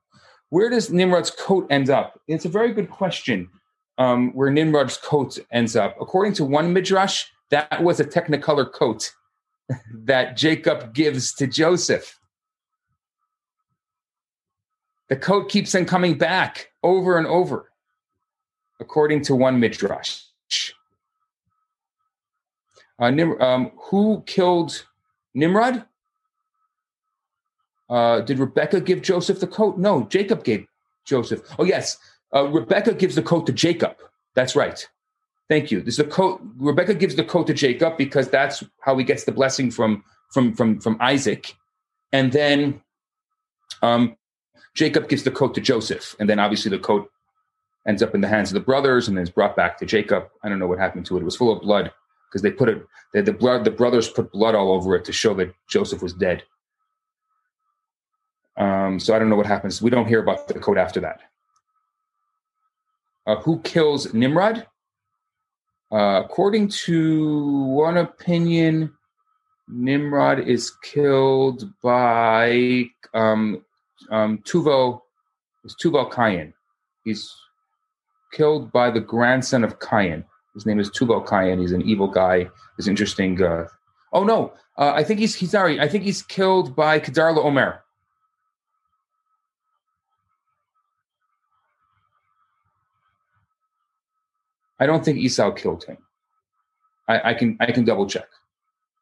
Where 0.49 0.69
does 0.69 0.91
Nimrod's 0.91 1.31
coat 1.31 1.67
end 1.69 1.89
up? 1.89 2.19
It's 2.27 2.45
a 2.45 2.49
very 2.49 2.73
good 2.73 2.89
question. 2.89 3.49
Um, 3.97 4.33
where 4.33 4.49
Nimrod's 4.49 4.97
coat 4.97 5.37
ends 5.51 5.75
up, 5.75 5.95
according 6.01 6.33
to 6.33 6.45
one 6.45 6.73
midrash, 6.73 7.25
that 7.51 7.83
was 7.83 7.99
a 7.99 8.05
Technicolor 8.05 8.71
coat 8.71 9.13
that 10.05 10.35
Jacob 10.35 10.93
gives 10.93 11.33
to 11.35 11.45
Joseph. 11.45 12.19
The 15.09 15.17
coat 15.17 15.49
keeps 15.49 15.75
on 15.75 15.85
coming 15.85 16.17
back 16.17 16.69
over 16.81 17.17
and 17.17 17.27
over, 17.27 17.71
according 18.79 19.21
to 19.23 19.35
one 19.35 19.59
midrash. 19.59 20.21
Uh, 23.01 23.09
Nim- 23.09 23.41
um, 23.41 23.71
who 23.89 24.23
killed 24.27 24.85
Nimrod? 25.33 25.83
Uh, 27.89 28.21
did 28.21 28.39
Rebecca 28.39 28.79
give 28.79 29.01
Joseph 29.01 29.39
the 29.39 29.47
coat? 29.47 29.77
No, 29.77 30.03
Jacob 30.03 30.43
gave 30.43 30.67
Joseph. 31.03 31.41
Oh, 31.57 31.65
yes. 31.65 31.97
Uh, 32.33 32.47
Rebecca 32.47 32.93
gives 32.93 33.15
the 33.15 33.23
coat 33.23 33.47
to 33.47 33.51
Jacob. 33.51 33.97
That's 34.35 34.55
right. 34.55 34.87
Thank 35.49 35.71
you. 35.71 35.81
This 35.81 35.95
is 35.95 36.05
the 36.05 36.11
coat. 36.11 36.41
Rebecca 36.57 36.93
gives 36.93 37.15
the 37.15 37.25
coat 37.25 37.47
to 37.47 37.53
Jacob 37.53 37.97
because 37.97 38.29
that's 38.29 38.63
how 38.79 38.95
he 38.97 39.03
gets 39.03 39.25
the 39.25 39.33
blessing 39.33 39.69
from 39.69 40.03
from 40.31 40.53
from 40.53 40.79
from 40.79 40.95
Isaac, 41.01 41.53
and 42.13 42.31
then 42.31 42.81
um, 43.81 44.15
Jacob 44.75 45.09
gives 45.09 45.23
the 45.23 45.31
coat 45.31 45.53
to 45.55 45.59
Joseph, 45.59 46.15
and 46.21 46.29
then 46.29 46.39
obviously 46.39 46.69
the 46.69 46.79
coat 46.79 47.11
ends 47.85 48.01
up 48.01 48.15
in 48.15 48.21
the 48.21 48.29
hands 48.29 48.49
of 48.49 48.53
the 48.53 48.61
brothers 48.61 49.09
and 49.09 49.17
then 49.17 49.23
is 49.23 49.29
brought 49.29 49.57
back 49.57 49.77
to 49.79 49.85
Jacob. 49.85 50.29
I 50.41 50.47
don't 50.47 50.59
know 50.59 50.67
what 50.67 50.79
happened 50.79 51.05
to 51.07 51.17
it. 51.17 51.21
It 51.21 51.25
was 51.25 51.35
full 51.35 51.51
of 51.51 51.61
blood 51.61 51.91
because 52.31 52.41
they 52.41 52.51
put 52.51 52.69
it. 52.69 52.85
The, 53.13 53.21
the 53.21 53.33
blood. 53.33 53.65
The 53.65 53.71
brothers 53.71 54.09
put 54.09 54.31
blood 54.31 54.55
all 54.55 54.71
over 54.71 54.95
it 54.95 55.03
to 55.05 55.11
show 55.11 55.33
that 55.35 55.53
Joseph 55.69 56.01
was 56.01 56.13
dead. 56.13 56.43
Um, 58.57 58.99
so 58.99 59.13
I 59.13 59.19
don't 59.19 59.29
know 59.29 59.35
what 59.35 59.45
happens. 59.45 59.81
We 59.81 59.89
don't 59.89 60.07
hear 60.07 60.21
about 60.21 60.47
the 60.47 60.59
code 60.59 60.77
after 60.77 60.99
that. 61.01 61.21
Uh, 63.27 63.35
who 63.37 63.59
kills 63.61 64.13
Nimrod? 64.13 64.65
Uh, 65.91 66.21
according 66.23 66.69
to 66.69 67.65
one 67.65 67.97
opinion, 67.97 68.93
Nimrod 69.67 70.39
is 70.47 70.71
killed 70.83 71.71
by 71.81 72.85
um, 73.13 73.63
um, 74.09 74.39
Tuvo. 74.39 75.01
It's 75.63 75.75
Tuval 75.75 76.09
Kayan. 76.11 76.53
He's 77.03 77.29
killed 78.31 78.71
by 78.71 78.89
the 78.89 79.01
grandson 79.01 79.63
of 79.63 79.79
Cain. 79.79 80.23
His 80.53 80.65
name 80.65 80.79
is 80.79 80.89
Tubal 80.89 81.21
Cain. 81.21 81.59
He's 81.59 81.71
an 81.71 81.81
evil 81.81 82.07
guy. 82.07 82.49
He's 82.77 82.87
interesting. 82.87 83.41
Uh, 83.41 83.67
oh 84.11 84.23
no, 84.23 84.53
uh, 84.77 84.91
I 84.93 85.03
think 85.03 85.19
he's 85.19 85.35
he's 85.35 85.51
sorry. 85.51 85.79
I 85.79 85.87
think 85.87 86.03
he's 86.03 86.21
killed 86.21 86.75
by 86.75 86.99
Kedar 86.99 87.39
Omer. 87.39 87.83
I 94.81 94.87
don't 94.87 95.05
think 95.05 95.19
Esau 95.19 95.51
killed 95.51 95.83
him. 95.83 95.97
I, 97.07 97.29
I, 97.29 97.33
can 97.35 97.55
I 97.59 97.71
can 97.71 97.85
double 97.85 98.07
check. 98.07 98.27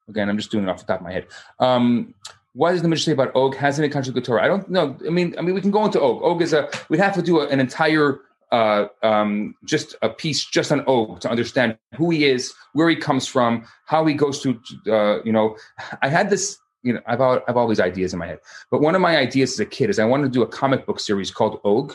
Again, 0.09 0.29
I'm 0.29 0.35
just 0.37 0.51
doing 0.51 0.65
it 0.65 0.69
off 0.69 0.79
the 0.79 0.85
top 0.85 0.99
of 0.99 1.05
my 1.05 1.13
head. 1.13 1.27
Um, 1.59 2.13
what 2.53 2.71
does 2.71 2.81
the 2.81 2.89
Mishnah 2.89 3.11
say 3.11 3.13
about 3.13 3.33
Og? 3.33 3.55
Has 3.55 3.79
any 3.79 3.87
contradict 3.87 4.25
the 4.25 4.29
Torah? 4.29 4.43
I 4.43 4.47
don't 4.47 4.69
know. 4.69 4.97
I 5.07 5.09
mean, 5.09 5.35
I 5.37 5.41
mean, 5.41 5.55
we 5.55 5.61
can 5.61 5.71
go 5.71 5.85
into 5.85 6.01
Og. 6.01 6.21
Og 6.21 6.41
is 6.41 6.51
a. 6.51 6.69
We'd 6.89 6.99
have 6.99 7.13
to 7.13 7.21
do 7.21 7.39
a, 7.39 7.47
an 7.47 7.61
entire, 7.61 8.19
uh, 8.51 8.87
um, 9.03 9.55
just 9.65 9.95
a 10.01 10.09
piece 10.09 10.45
just 10.45 10.71
an 10.71 10.83
Og 10.87 11.21
to 11.21 11.29
understand 11.29 11.77
who 11.95 12.09
he 12.09 12.25
is, 12.25 12.53
where 12.73 12.89
he 12.89 12.95
comes 12.95 13.27
from, 13.27 13.65
how 13.85 14.05
he 14.05 14.13
goes 14.13 14.41
through. 14.41 14.59
Uh, 14.87 15.21
you 15.23 15.31
know, 15.31 15.57
I 16.01 16.09
had 16.09 16.29
this. 16.29 16.57
You 16.81 16.93
know, 16.93 17.01
I've 17.05 17.19
I've 17.19 17.57
all 17.57 17.67
these 17.67 17.81
ideas 17.81 18.13
in 18.13 18.19
my 18.19 18.27
head, 18.27 18.39
but 18.71 18.79
one 18.79 18.95
of 18.95 19.01
my 19.01 19.17
ideas 19.17 19.53
as 19.53 19.59
a 19.59 19.65
kid 19.65 19.89
is 19.89 19.99
I 19.99 20.05
wanted 20.05 20.23
to 20.23 20.29
do 20.29 20.43
a 20.43 20.47
comic 20.47 20.85
book 20.85 21.01
series 21.01 21.29
called 21.29 21.59
Og, 21.65 21.93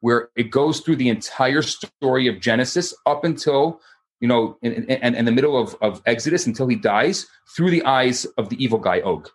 where 0.00 0.28
it 0.36 0.50
goes 0.50 0.80
through 0.80 0.96
the 0.96 1.08
entire 1.08 1.62
story 1.62 2.28
of 2.28 2.40
Genesis 2.40 2.94
up 3.06 3.24
until 3.24 3.80
you 4.20 4.28
know, 4.28 4.56
in, 4.62 4.72
in, 4.84 5.14
in, 5.14 5.24
the 5.24 5.32
middle 5.32 5.60
of, 5.60 5.76
of 5.82 6.00
Exodus 6.06 6.46
until 6.46 6.66
he 6.66 6.76
dies 6.76 7.26
through 7.54 7.70
the 7.70 7.84
eyes 7.84 8.24
of 8.38 8.48
the 8.48 8.62
evil 8.62 8.78
guy 8.78 9.00
Og. 9.02 9.28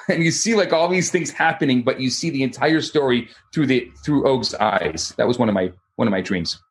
And 0.08 0.24
you 0.24 0.30
see 0.30 0.54
like 0.54 0.72
all 0.72 0.88
these 0.88 1.10
things 1.10 1.30
happening, 1.30 1.82
but 1.82 2.00
you 2.00 2.08
see 2.08 2.30
the 2.30 2.42
entire 2.42 2.80
story 2.80 3.28
through 3.52 3.66
the 3.66 3.90
through 4.04 4.26
Og's 4.26 4.54
eyes. 4.54 5.12
That 5.18 5.28
was 5.28 5.38
one 5.38 5.48
of 5.48 5.54
my 5.54 5.70
one 5.96 6.08
of 6.08 6.12
my 6.12 6.22
dreams. 6.22 6.62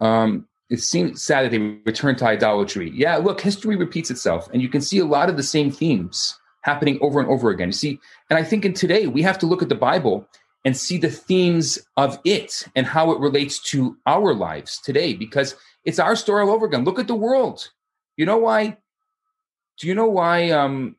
Um, 0.00 0.48
it 0.70 0.80
seems 0.80 1.22
sad 1.22 1.44
that 1.44 1.50
they 1.50 1.58
return 1.58 2.16
to 2.16 2.26
idolatry. 2.26 2.90
Yeah, 2.94 3.16
look, 3.16 3.40
history 3.40 3.76
repeats 3.76 4.10
itself, 4.10 4.48
and 4.52 4.62
you 4.62 4.68
can 4.68 4.80
see 4.80 4.98
a 4.98 5.04
lot 5.04 5.28
of 5.28 5.36
the 5.36 5.42
same 5.42 5.70
themes 5.70 6.38
happening 6.62 6.98
over 7.02 7.20
and 7.20 7.28
over 7.28 7.50
again. 7.50 7.68
You 7.68 7.72
see, 7.72 8.00
and 8.30 8.38
I 8.38 8.44
think 8.44 8.64
in 8.64 8.72
today 8.72 9.06
we 9.06 9.22
have 9.22 9.38
to 9.40 9.46
look 9.46 9.62
at 9.62 9.68
the 9.68 9.74
Bible 9.74 10.26
and 10.64 10.76
see 10.76 10.98
the 10.98 11.10
themes 11.10 11.78
of 11.96 12.18
it 12.24 12.64
and 12.76 12.86
how 12.86 13.10
it 13.12 13.20
relates 13.20 13.58
to 13.70 13.96
our 14.06 14.34
lives 14.34 14.78
today 14.80 15.14
because 15.14 15.56
it's 15.84 15.98
our 15.98 16.14
story 16.14 16.42
all 16.42 16.50
over 16.50 16.66
again. 16.66 16.84
Look 16.84 16.98
at 16.98 17.08
the 17.08 17.14
world. 17.14 17.70
You 18.16 18.26
know 18.26 18.38
why? 18.38 18.76
Do 19.78 19.88
you 19.88 19.94
know 19.94 20.08
why 20.08 20.50
um 20.50 20.96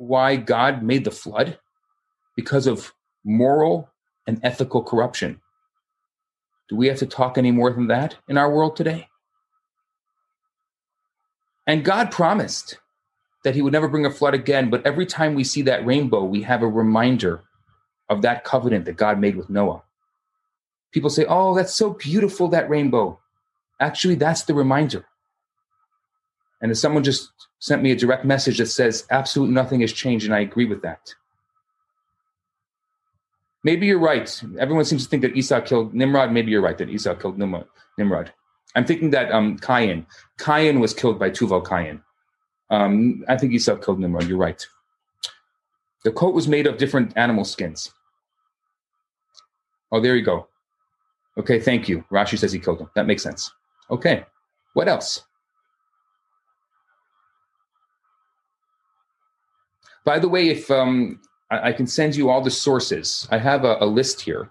why 0.00 0.34
God 0.34 0.82
made 0.82 1.04
the 1.04 1.10
flood? 1.10 1.58
Because 2.34 2.66
of 2.66 2.94
moral 3.22 3.90
and 4.26 4.40
ethical 4.42 4.82
corruption. 4.82 5.42
Do 6.70 6.76
we 6.76 6.86
have 6.86 6.98
to 7.00 7.06
talk 7.06 7.36
any 7.36 7.50
more 7.50 7.70
than 7.70 7.88
that 7.88 8.16
in 8.26 8.38
our 8.38 8.50
world 8.50 8.76
today? 8.76 9.08
And 11.66 11.84
God 11.84 12.10
promised 12.10 12.78
that 13.44 13.54
he 13.54 13.60
would 13.60 13.74
never 13.74 13.88
bring 13.88 14.06
a 14.06 14.10
flood 14.10 14.32
again, 14.32 14.70
but 14.70 14.86
every 14.86 15.04
time 15.04 15.34
we 15.34 15.44
see 15.44 15.60
that 15.62 15.84
rainbow, 15.84 16.24
we 16.24 16.42
have 16.42 16.62
a 16.62 16.66
reminder 16.66 17.42
of 18.08 18.22
that 18.22 18.42
covenant 18.42 18.86
that 18.86 18.96
God 18.96 19.20
made 19.20 19.36
with 19.36 19.50
Noah. 19.50 19.82
People 20.92 21.10
say, 21.10 21.26
oh, 21.28 21.54
that's 21.54 21.74
so 21.74 21.90
beautiful, 21.90 22.48
that 22.48 22.70
rainbow. 22.70 23.20
Actually, 23.78 24.14
that's 24.14 24.44
the 24.44 24.54
reminder. 24.54 25.04
And 26.62 26.72
if 26.72 26.78
someone 26.78 27.04
just 27.04 27.30
sent 27.60 27.82
me 27.82 27.92
a 27.92 27.96
direct 27.96 28.24
message 28.24 28.58
that 28.58 28.66
says 28.66 29.06
absolutely 29.10 29.54
nothing 29.54 29.80
has 29.80 29.92
changed, 29.92 30.24
and 30.24 30.34
I 30.34 30.40
agree 30.40 30.64
with 30.64 30.82
that. 30.82 31.14
Maybe 33.62 33.86
you're 33.86 33.98
right. 33.98 34.42
Everyone 34.58 34.84
seems 34.84 35.04
to 35.04 35.10
think 35.10 35.22
that 35.22 35.36
Esau 35.36 35.60
killed 35.60 35.94
Nimrod. 35.94 36.32
Maybe 36.32 36.50
you're 36.50 36.62
right 36.62 36.78
that 36.78 36.88
Esau 36.88 37.14
killed 37.14 37.38
Nimrod. 37.38 38.32
I'm 38.74 38.86
thinking 38.86 39.10
that 39.10 39.30
um, 39.30 39.58
Cain, 39.58 40.06
Cain 40.38 40.80
was 40.80 40.94
killed 40.94 41.18
by 41.18 41.30
Tuval 41.30 41.68
Cain. 41.68 42.00
Um, 42.70 43.24
I 43.28 43.36
think 43.36 43.52
Esau 43.52 43.76
killed 43.76 44.00
Nimrod. 44.00 44.26
You're 44.26 44.38
right. 44.38 44.66
The 46.04 46.12
coat 46.12 46.34
was 46.34 46.48
made 46.48 46.66
of 46.66 46.78
different 46.78 47.12
animal 47.16 47.44
skins. 47.44 47.92
Oh, 49.92 50.00
there 50.00 50.16
you 50.16 50.24
go. 50.24 50.46
Okay, 51.36 51.60
thank 51.60 51.88
you. 51.88 52.04
Rashi 52.10 52.38
says 52.38 52.52
he 52.52 52.58
killed 52.58 52.80
him. 52.80 52.90
That 52.94 53.06
makes 53.06 53.22
sense. 53.22 53.52
Okay, 53.90 54.24
what 54.72 54.88
else? 54.88 55.24
By 60.04 60.18
the 60.18 60.28
way, 60.28 60.48
if 60.48 60.70
um, 60.70 61.20
I, 61.50 61.68
I, 61.68 61.72
can 61.72 61.86
send 61.86 62.16
you 62.16 62.30
all 62.30 62.40
the 62.40 62.50
sources, 62.50 63.28
I 63.30 63.38
have 63.38 63.64
a, 63.64 63.76
a 63.80 63.86
list 63.86 64.20
here. 64.20 64.50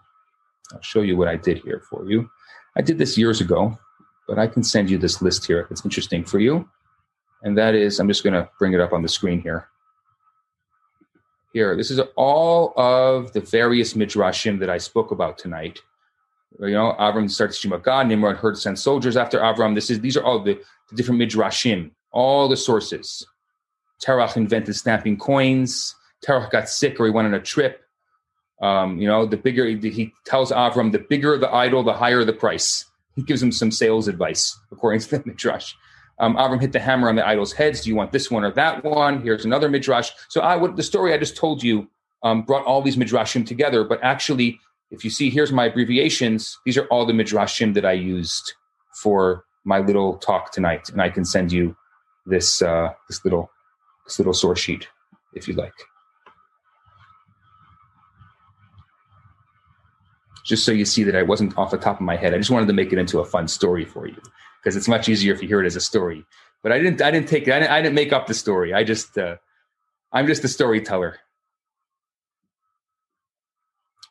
I'll 0.73 0.81
show 0.81 1.01
you 1.01 1.17
what 1.17 1.27
I 1.27 1.35
did 1.35 1.59
here 1.59 1.81
for 1.89 2.09
you. 2.09 2.29
I 2.77 2.81
did 2.81 2.97
this 2.97 3.17
years 3.17 3.41
ago, 3.41 3.77
but 4.27 4.37
I 4.37 4.47
can 4.47 4.63
send 4.63 4.89
you 4.89 4.97
this 4.97 5.21
list 5.21 5.45
here 5.45 5.59
if 5.61 5.71
it's 5.71 5.83
interesting 5.83 6.23
for 6.23 6.39
you. 6.39 6.69
And 7.41 7.57
that 7.57 7.73
is, 7.73 7.99
I'm 7.99 8.07
just 8.07 8.23
going 8.23 8.33
to 8.33 8.49
bring 8.59 8.73
it 8.73 8.79
up 8.79 8.93
on 8.93 9.01
the 9.01 9.09
screen 9.09 9.41
here 9.41 9.69
here. 11.53 11.75
This 11.75 11.91
is 11.91 11.99
all 12.15 12.73
of 12.77 13.31
the 13.33 13.41
various 13.41 13.93
midrashim 13.93 14.59
that 14.59 14.69
I 14.69 14.77
spoke 14.77 15.11
about 15.11 15.37
tonight. 15.37 15.79
You 16.59 16.71
know, 16.71 16.95
Avram 16.99 17.29
starts 17.29 17.61
to 17.61 17.77
God. 17.77 18.07
Nimrod 18.07 18.37
heard 18.37 18.57
send 18.57 18.77
soldiers 18.77 19.17
after 19.17 19.39
Avram. 19.39 19.75
This 19.75 19.89
is 19.89 19.99
these 19.99 20.17
are 20.17 20.23
all 20.23 20.39
the, 20.39 20.59
the 20.89 20.95
different 20.95 21.21
midrashim, 21.21 21.91
all 22.11 22.47
the 22.47 22.57
sources. 22.57 23.25
Terach 24.03 24.35
invented 24.35 24.75
snapping 24.75 25.17
coins. 25.17 25.95
Terach 26.25 26.51
got 26.51 26.69
sick 26.69 26.99
or 26.99 27.05
he 27.05 27.11
went 27.11 27.27
on 27.27 27.33
a 27.33 27.39
trip. 27.39 27.83
Um, 28.61 28.97
you 28.99 29.07
know, 29.07 29.25
the 29.25 29.37
bigger 29.37 29.65
he 29.65 30.13
tells 30.25 30.51
Avram, 30.51 30.91
the 30.91 30.99
bigger 30.99 31.37
the 31.37 31.53
idol, 31.53 31.83
the 31.83 31.93
higher 31.93 32.23
the 32.23 32.33
price. 32.33 32.85
He 33.15 33.23
gives 33.23 33.41
him 33.41 33.51
some 33.51 33.71
sales 33.71 34.07
advice 34.07 34.57
according 34.71 35.01
to 35.01 35.17
the 35.17 35.23
midrash. 35.25 35.73
Um, 36.19 36.35
Avram 36.35 36.59
hit 36.59 36.73
the 36.73 36.79
hammer 36.79 37.07
on 37.07 37.15
the 37.15 37.25
idol's 37.25 37.53
heads. 37.53 37.81
Do 37.81 37.89
you 37.89 37.95
want 37.95 38.11
this 38.11 38.29
one 38.29 38.43
or 38.43 38.51
that 38.51 38.83
one? 38.83 39.21
Here's 39.21 39.45
another 39.45 39.69
midrash. 39.69 40.11
So 40.27 40.41
I 40.41 40.57
would 40.57 40.75
the 40.75 40.83
story 40.83 41.13
I 41.13 41.17
just 41.17 41.37
told 41.37 41.63
you 41.63 41.89
um, 42.23 42.41
brought 42.41 42.65
all 42.65 42.81
these 42.81 42.97
midrashim 42.97 43.45
together. 43.45 43.85
But 43.85 44.03
actually, 44.03 44.59
if 44.91 45.03
you 45.05 45.09
see, 45.09 45.29
here's 45.29 45.51
my 45.53 45.65
abbreviations. 45.65 46.57
These 46.65 46.77
are 46.77 46.85
all 46.87 47.05
the 47.05 47.13
midrashim 47.13 47.73
that 47.75 47.85
I 47.85 47.93
used 47.93 48.53
for 49.01 49.45
my 49.63 49.79
little 49.79 50.17
talk 50.17 50.51
tonight, 50.51 50.89
and 50.89 51.01
I 51.01 51.09
can 51.09 51.23
send 51.23 51.51
you 51.51 51.75
this 52.25 52.61
uh, 52.61 52.89
this 53.07 53.23
little 53.23 53.49
little 54.17 54.33
source 54.33 54.59
sheet 54.59 54.87
if 55.33 55.47
you'd 55.47 55.57
like. 55.57 55.73
Just 60.45 60.65
so 60.65 60.71
you 60.71 60.85
see 60.85 61.03
that 61.03 61.15
I 61.15 61.21
wasn't 61.21 61.55
off 61.57 61.69
the 61.69 61.77
top 61.77 61.97
of 61.97 62.01
my 62.01 62.15
head. 62.15 62.33
I 62.33 62.37
just 62.37 62.49
wanted 62.49 62.67
to 62.67 62.73
make 62.73 62.91
it 62.91 62.97
into 62.97 63.19
a 63.19 63.25
fun 63.25 63.47
story 63.47 63.85
for 63.85 64.07
you 64.07 64.17
because 64.63 64.75
it's 64.75 64.87
much 64.87 65.07
easier 65.07 65.33
if 65.33 65.41
you 65.41 65.47
hear 65.47 65.61
it 65.61 65.67
as 65.67 65.75
a 65.75 65.81
story. 65.81 66.25
But 66.63 66.71
I 66.71 66.79
didn't. 66.79 67.01
I 67.01 67.11
didn't 67.11 67.29
take. 67.29 67.43
I 67.43 67.59
didn't, 67.59 67.71
I 67.71 67.81
didn't 67.81 67.95
make 67.95 68.11
up 68.11 68.27
the 68.27 68.33
story. 68.33 68.73
I 68.73 68.83
just. 68.83 69.17
Uh, 69.17 69.35
I'm 70.11 70.25
just 70.25 70.43
a 70.43 70.47
storyteller. 70.47 71.19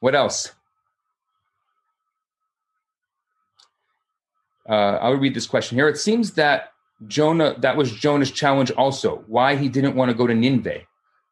What 0.00 0.14
else? 0.14 0.52
Uh, 4.68 4.98
I'll 5.00 5.14
read 5.14 5.34
this 5.34 5.46
question 5.46 5.76
here. 5.76 5.88
It 5.88 5.98
seems 5.98 6.34
that 6.34 6.72
Jonah, 7.06 7.54
that 7.58 7.76
was 7.76 7.92
Jonah's 7.92 8.30
challenge 8.30 8.70
also, 8.72 9.24
why 9.26 9.56
he 9.56 9.68
didn't 9.68 9.94
want 9.94 10.10
to 10.10 10.16
go 10.16 10.26
to 10.26 10.34
Nineveh. 10.34 10.80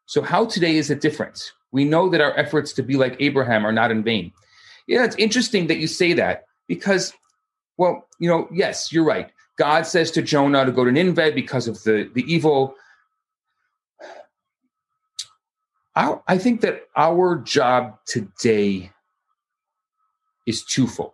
So, 0.05 0.21
how 0.21 0.45
today 0.45 0.77
is 0.77 0.89
it 0.89 1.01
different? 1.01 1.51
We 1.71 1.83
know 1.83 2.09
that 2.09 2.21
our 2.21 2.37
efforts 2.37 2.71
to 2.73 2.83
be 2.83 2.95
like 2.95 3.17
Abraham 3.19 3.65
are 3.65 3.73
not 3.73 3.91
in 3.91 4.03
vain. 4.03 4.31
Yeah, 4.87 5.03
it's 5.03 5.17
interesting 5.17 5.67
that 5.67 5.77
you 5.77 5.87
say 5.87 6.13
that 6.13 6.45
because 6.67 7.13
well, 7.77 8.07
you 8.19 8.27
know, 8.27 8.47
yes, 8.51 8.91
you're 8.91 9.03
right. 9.03 9.29
God 9.57 9.85
says 9.85 10.11
to 10.11 10.21
Jonah 10.21 10.65
to 10.65 10.71
go 10.71 10.83
to 10.83 10.91
Nineveh 10.91 11.31
because 11.33 11.67
of 11.67 11.81
the, 11.83 12.09
the 12.13 12.21
evil. 12.31 12.75
Our, 15.95 16.21
I 16.27 16.37
think 16.37 16.61
that 16.61 16.83
our 16.95 17.37
job 17.37 17.97
today 18.05 18.91
is 20.45 20.63
twofold. 20.63 21.13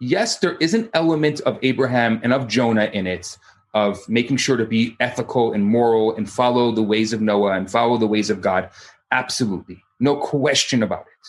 Yes, 0.00 0.38
there 0.38 0.56
is 0.56 0.74
an 0.74 0.90
element 0.94 1.40
of 1.42 1.58
Abraham 1.62 2.20
and 2.22 2.32
of 2.32 2.48
Jonah 2.48 2.90
in 2.92 3.06
it, 3.06 3.38
of 3.76 4.08
making 4.08 4.38
sure 4.38 4.56
to 4.56 4.64
be 4.64 4.96
ethical 5.00 5.52
and 5.52 5.62
moral 5.62 6.16
and 6.16 6.30
follow 6.30 6.72
the 6.72 6.82
ways 6.82 7.12
of 7.12 7.20
Noah 7.20 7.52
and 7.52 7.70
follow 7.70 7.98
the 7.98 8.06
ways 8.06 8.30
of 8.30 8.40
God. 8.40 8.70
Absolutely. 9.12 9.82
No 10.00 10.16
question 10.16 10.82
about 10.82 11.02
it. 11.02 11.26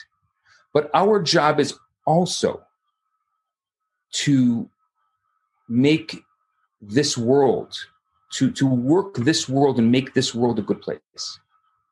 But 0.74 0.90
our 0.94 1.22
job 1.22 1.60
is 1.60 1.78
also 2.06 2.64
to 4.14 4.70
make 5.68 6.24
this 6.80 7.18
world 7.18 7.76
to 8.36 8.50
to 8.52 8.66
work 8.66 9.16
this 9.16 9.50
world 9.50 9.78
and 9.78 9.92
make 9.92 10.14
this 10.14 10.34
world 10.34 10.58
a 10.58 10.62
good 10.62 10.82
place 10.82 11.40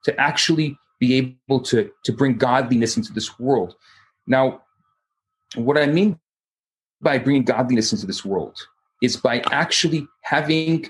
to 0.05 0.17
actually 0.19 0.77
be 1.01 1.15
able 1.15 1.59
to 1.59 1.91
to 2.05 2.13
bring 2.13 2.37
godliness 2.37 2.95
into 2.95 3.11
this 3.11 3.39
world 3.39 3.75
now 4.27 4.61
what 5.55 5.77
i 5.77 5.85
mean 5.85 6.19
by 7.01 7.17
bringing 7.17 7.43
godliness 7.43 7.91
into 7.91 8.05
this 8.05 8.23
world 8.23 8.67
is 9.05 9.15
by 9.15 9.39
actually 9.51 10.07
having 10.21 10.89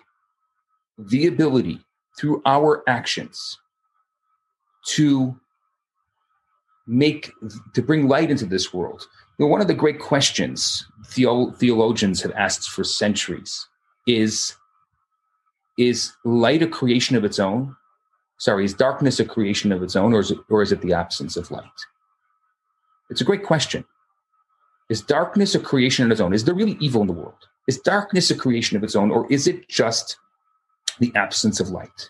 the 0.97 1.28
ability 1.28 1.80
through 2.18 2.41
our 2.45 2.82
actions 2.88 3.59
to 4.88 5.36
make 6.88 7.32
to 7.74 7.82
bring 7.82 8.07
light 8.07 8.30
into 8.30 8.45
this 8.45 8.74
world 8.74 9.07
You 9.38 9.45
know, 9.45 9.51
one 9.51 9.61
of 9.61 9.68
the 9.68 9.74
great 9.74 9.99
questions 9.99 10.86
theo- 11.07 11.51
theologians 11.51 12.22
have 12.22 12.32
asked 12.34 12.70
for 12.70 12.84
centuries 12.84 13.68
is 14.07 14.55
is 15.78 16.13
light 16.24 16.61
a 16.63 16.68
creation 16.68 17.18
of 17.18 17.26
its 17.26 17.39
own? 17.39 17.76
Sorry, 18.38 18.63
is 18.63 18.74
darkness 18.74 19.20
a 19.20 19.26
creation 19.26 19.74
of 19.74 19.84
its 19.84 19.95
own, 19.95 20.13
or 20.13 20.20
is 20.20 20.32
it, 20.32 20.38
or 20.49 20.61
is 20.61 20.72
it 20.72 20.82
the 20.82 20.93
absence 20.93 21.36
of 21.36 21.51
light? 21.51 21.80
It's 23.09 23.22
a 23.22 23.26
great 23.26 23.43
question. 23.43 23.84
Is 24.89 25.01
darkness 25.01 25.55
a 25.55 25.59
creation 25.59 26.05
of 26.05 26.11
its 26.11 26.22
own? 26.22 26.34
Is 26.34 26.45
there 26.45 26.55
really 26.55 26.78
evil 26.80 27.01
in 27.01 27.07
the 27.07 27.13
world? 27.13 27.43
Is 27.68 27.80
darkness 27.80 28.30
a 28.30 28.36
creation 28.36 28.78
of 28.78 28.84
its 28.84 28.95
own, 28.95 29.11
or 29.11 29.32
is 29.32 29.47
it 29.47 29.68
just 29.68 30.18
the 30.99 31.11
absence 31.16 31.59
of 31.59 31.70
light? 31.70 32.09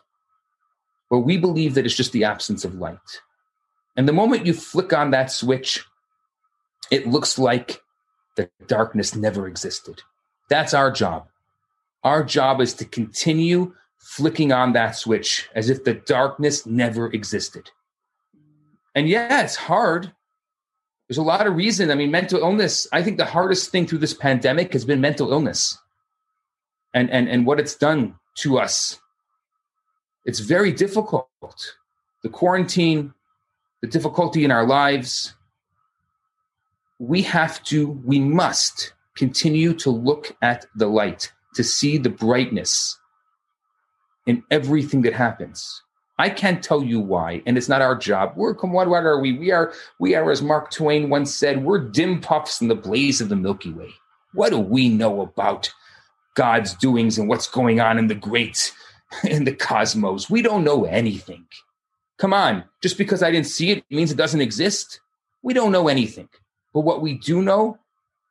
Well, 1.09 1.21
we 1.21 1.37
believe 1.37 1.75
that 1.75 1.85
it's 1.85 1.95
just 1.95 2.11
the 2.11 2.23
absence 2.23 2.65
of 2.65 2.75
light. 2.75 3.21
And 3.95 4.07
the 4.07 4.13
moment 4.13 4.45
you 4.45 4.53
flick 4.53 4.91
on 4.91 5.11
that 5.11 5.31
switch, 5.31 5.85
it 6.91 7.07
looks 7.07 7.39
like 7.39 7.81
the 8.35 8.49
darkness 8.67 9.15
never 9.15 9.47
existed. 9.47 10.01
That's 10.49 10.73
our 10.73 10.91
job. 10.91 11.27
Our 12.03 12.23
job 12.23 12.61
is 12.61 12.73
to 12.75 12.85
continue 12.85 13.73
flicking 13.97 14.51
on 14.51 14.73
that 14.73 14.95
switch 14.95 15.49
as 15.55 15.69
if 15.69 15.83
the 15.83 15.93
darkness 15.93 16.65
never 16.65 17.11
existed. 17.11 17.71
And 18.93 19.09
yeah, 19.09 19.43
it's 19.43 19.55
hard. 19.55 20.13
There's 21.07 21.17
a 21.17 21.23
lot 21.23 21.45
of 21.45 21.55
reason. 21.55 21.91
I 21.91 21.95
mean, 21.95 22.11
mental 22.11 22.39
illness, 22.39 22.87
I 22.91 23.03
think 23.03 23.17
the 23.17 23.25
hardest 23.25 23.69
thing 23.69 23.85
through 23.85 23.99
this 23.99 24.13
pandemic 24.13 24.73
has 24.73 24.85
been 24.85 25.01
mental 25.01 25.31
illness 25.31 25.77
and, 26.93 27.09
and, 27.11 27.29
and 27.29 27.45
what 27.45 27.59
it's 27.59 27.75
done 27.75 28.15
to 28.35 28.57
us. 28.57 28.99
It's 30.25 30.39
very 30.39 30.71
difficult. 30.71 31.29
The 32.23 32.29
quarantine, 32.29 33.13
the 33.81 33.87
difficulty 33.87 34.43
in 34.43 34.51
our 34.51 34.65
lives, 34.65 35.35
we 36.97 37.21
have 37.21 37.61
to, 37.65 37.89
we 38.03 38.19
must 38.19 38.93
continue 39.15 39.73
to 39.75 39.91
look 39.91 40.35
at 40.41 40.65
the 40.75 40.87
light, 40.87 41.31
to 41.53 41.63
see 41.63 41.97
the 41.97 42.09
brightness 42.09 42.97
in 44.25 44.43
everything 44.49 45.03
that 45.03 45.13
happens. 45.13 45.83
I 46.18 46.30
can't 46.30 46.63
tell 46.63 46.82
you 46.82 46.99
why, 46.99 47.41
and 47.45 47.57
it's 47.57 47.68
not 47.68 47.82
our 47.82 47.95
job. 47.95 48.34
We're 48.36 48.53
what, 48.53 48.88
what 48.88 49.03
are 49.03 49.20
we? 49.20 49.34
We 49.34 49.51
are 49.51 49.74
we 49.99 50.16
are, 50.16 50.32
as 50.32 50.41
Mark 50.41 50.72
Twain 50.72 51.09
once 51.09 51.34
said, 51.34 51.63
we're 51.63 51.80
dim 51.80 52.22
puffs 52.22 52.61
in 52.61 52.70
the 52.70 52.76
blaze 52.76 53.20
of 53.20 53.30
the 53.30 53.36
Milky 53.36 53.72
Way. 53.72 53.89
What 54.34 54.51
do 54.51 54.59
we 54.59 54.88
know 54.88 55.22
about 55.22 55.72
God's 56.36 56.74
doings 56.76 57.18
and 57.18 57.28
what's 57.28 57.47
going 57.47 57.82
on 57.82 57.97
in 57.97 58.07
the 58.07 58.16
great 58.16 58.72
in 59.24 59.43
the 59.43 59.53
cosmos? 59.53 60.30
We 60.30 60.41
don't 60.41 60.63
know 60.63 60.86
anything. 60.86 61.45
Come 62.18 62.34
on, 62.34 62.63
just 62.82 62.97
because 62.97 63.22
I 63.22 63.30
didn't 63.32 63.47
see 63.47 63.72
it 63.72 63.84
means 63.89 64.11
it 64.11 64.18
doesn't 64.18 64.41
exist. 64.41 65.01
We 65.41 65.53
don't 65.53 65.74
know 65.74 65.89
anything. 65.89 66.30
But 66.74 66.82
what 66.82 67.01
we 67.01 67.16
do 67.16 67.41
know 67.41 67.78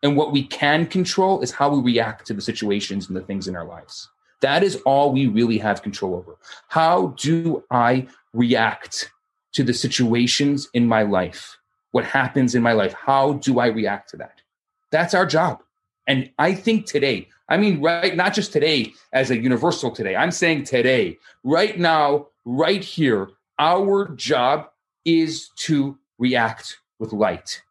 and 0.03 0.16
what 0.16 0.32
we 0.32 0.43
can 0.43 0.87
control 0.87 1.43
is 1.43 1.51
how 1.51 1.74
we 1.74 1.82
react 1.82 2.26
to 2.26 2.35
the 2.35 2.41
situations 2.41 3.09
and 3.09 3.16
the 3.16 3.22
things 3.22 3.47
in 3.47 3.57
our 3.57 3.64
lives. 3.64 4.09
That 4.41 4.62
is 4.62 4.76
all 4.85 5.12
we 5.12 5.26
really 5.26 5.59
have 5.59 5.82
control 5.82 6.14
over. 6.14 6.37
How 6.68 7.14
do 7.18 7.64
I 7.70 8.07
react 8.32 9.11
to 9.53 9.62
the 9.62 9.74
situations 9.74 10.68
in 10.74 10.87
my 10.87 11.03
life? 11.03 11.59
What 11.93 12.05
happens 12.05 12.55
in 12.55 12.62
my 12.62 12.72
life? 12.72 12.93
How 12.93 13.35
do 13.35 13.61
I 13.61 13.66
react 13.66 14.11
to 14.11 14.16
that? 14.18 14.43
That's 14.91 15.14
our 15.14 15.26
job. 15.26 15.62
And 16.07 16.30
I 16.39 16.55
think 16.55 16.87
today, 16.87 17.28
I 17.49 17.57
mean, 17.57 17.80
right, 17.80 18.16
not 18.16 18.35
just 18.35 18.53
today 18.53 18.93
as 19.12 19.30
a 19.30 19.39
universal 19.39 19.91
today, 19.91 20.16
I'm 20.16 20.30
saying 20.30 20.64
today, 20.64 21.18
right 21.43 21.78
now, 21.78 22.28
right 22.45 22.82
here, 22.82 23.28
our 23.59 24.09
job 24.09 24.68
is 25.05 25.51
to 25.57 25.99
react 26.18 26.78
with 26.99 27.12
light. 27.12 27.62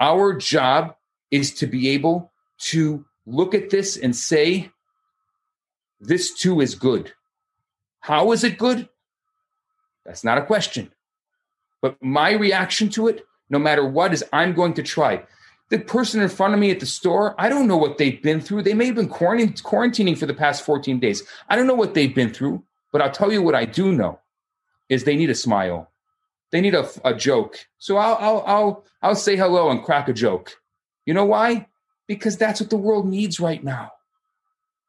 Our 0.00 0.34
job 0.34 0.96
is 1.30 1.54
to 1.54 1.66
be 1.66 1.88
able 1.90 2.32
to 2.58 3.04
look 3.26 3.54
at 3.54 3.70
this 3.70 3.96
and 3.96 4.14
say, 4.14 4.70
this 6.06 6.34
too 6.34 6.60
is 6.60 6.74
good. 6.74 7.12
How 8.00 8.32
is 8.32 8.44
it 8.44 8.58
good? 8.58 8.88
That's 10.04 10.24
not 10.24 10.38
a 10.38 10.44
question. 10.44 10.92
But 11.80 12.02
my 12.02 12.32
reaction 12.32 12.88
to 12.90 13.08
it, 13.08 13.24
no 13.50 13.58
matter 13.58 13.86
what, 13.86 14.12
is 14.12 14.24
I'm 14.32 14.54
going 14.54 14.74
to 14.74 14.82
try. 14.82 15.22
The 15.70 15.78
person 15.78 16.20
in 16.20 16.28
front 16.28 16.54
of 16.54 16.60
me 16.60 16.70
at 16.70 16.80
the 16.80 16.86
store, 16.86 17.34
I 17.38 17.48
don't 17.48 17.66
know 17.66 17.76
what 17.76 17.98
they've 17.98 18.22
been 18.22 18.40
through. 18.40 18.62
They 18.62 18.74
may 18.74 18.86
have 18.86 18.94
been 18.94 19.08
quarantining 19.08 20.18
for 20.18 20.26
the 20.26 20.34
past 20.34 20.64
14 20.64 21.00
days. 21.00 21.22
I 21.48 21.56
don't 21.56 21.66
know 21.66 21.74
what 21.74 21.94
they've 21.94 22.14
been 22.14 22.32
through, 22.32 22.62
but 22.92 23.00
I'll 23.00 23.10
tell 23.10 23.32
you 23.32 23.42
what 23.42 23.54
I 23.54 23.64
do 23.64 23.92
know 23.92 24.20
is 24.88 25.04
they 25.04 25.16
need 25.16 25.30
a 25.30 25.34
smile. 25.34 25.90
They 26.52 26.60
need 26.60 26.74
a, 26.74 26.88
a 27.04 27.14
joke. 27.14 27.58
So 27.78 27.96
I'll, 27.96 28.16
I'll, 28.16 28.44
I'll, 28.46 28.84
I'll 29.02 29.16
say 29.16 29.36
hello 29.36 29.70
and 29.70 29.82
crack 29.82 30.08
a 30.08 30.12
joke. 30.12 30.52
You 31.06 31.14
know 31.14 31.24
why? 31.24 31.66
Because 32.06 32.36
that's 32.36 32.60
what 32.60 32.70
the 32.70 32.76
world 32.76 33.08
needs 33.08 33.40
right 33.40 33.64
now. 33.64 33.92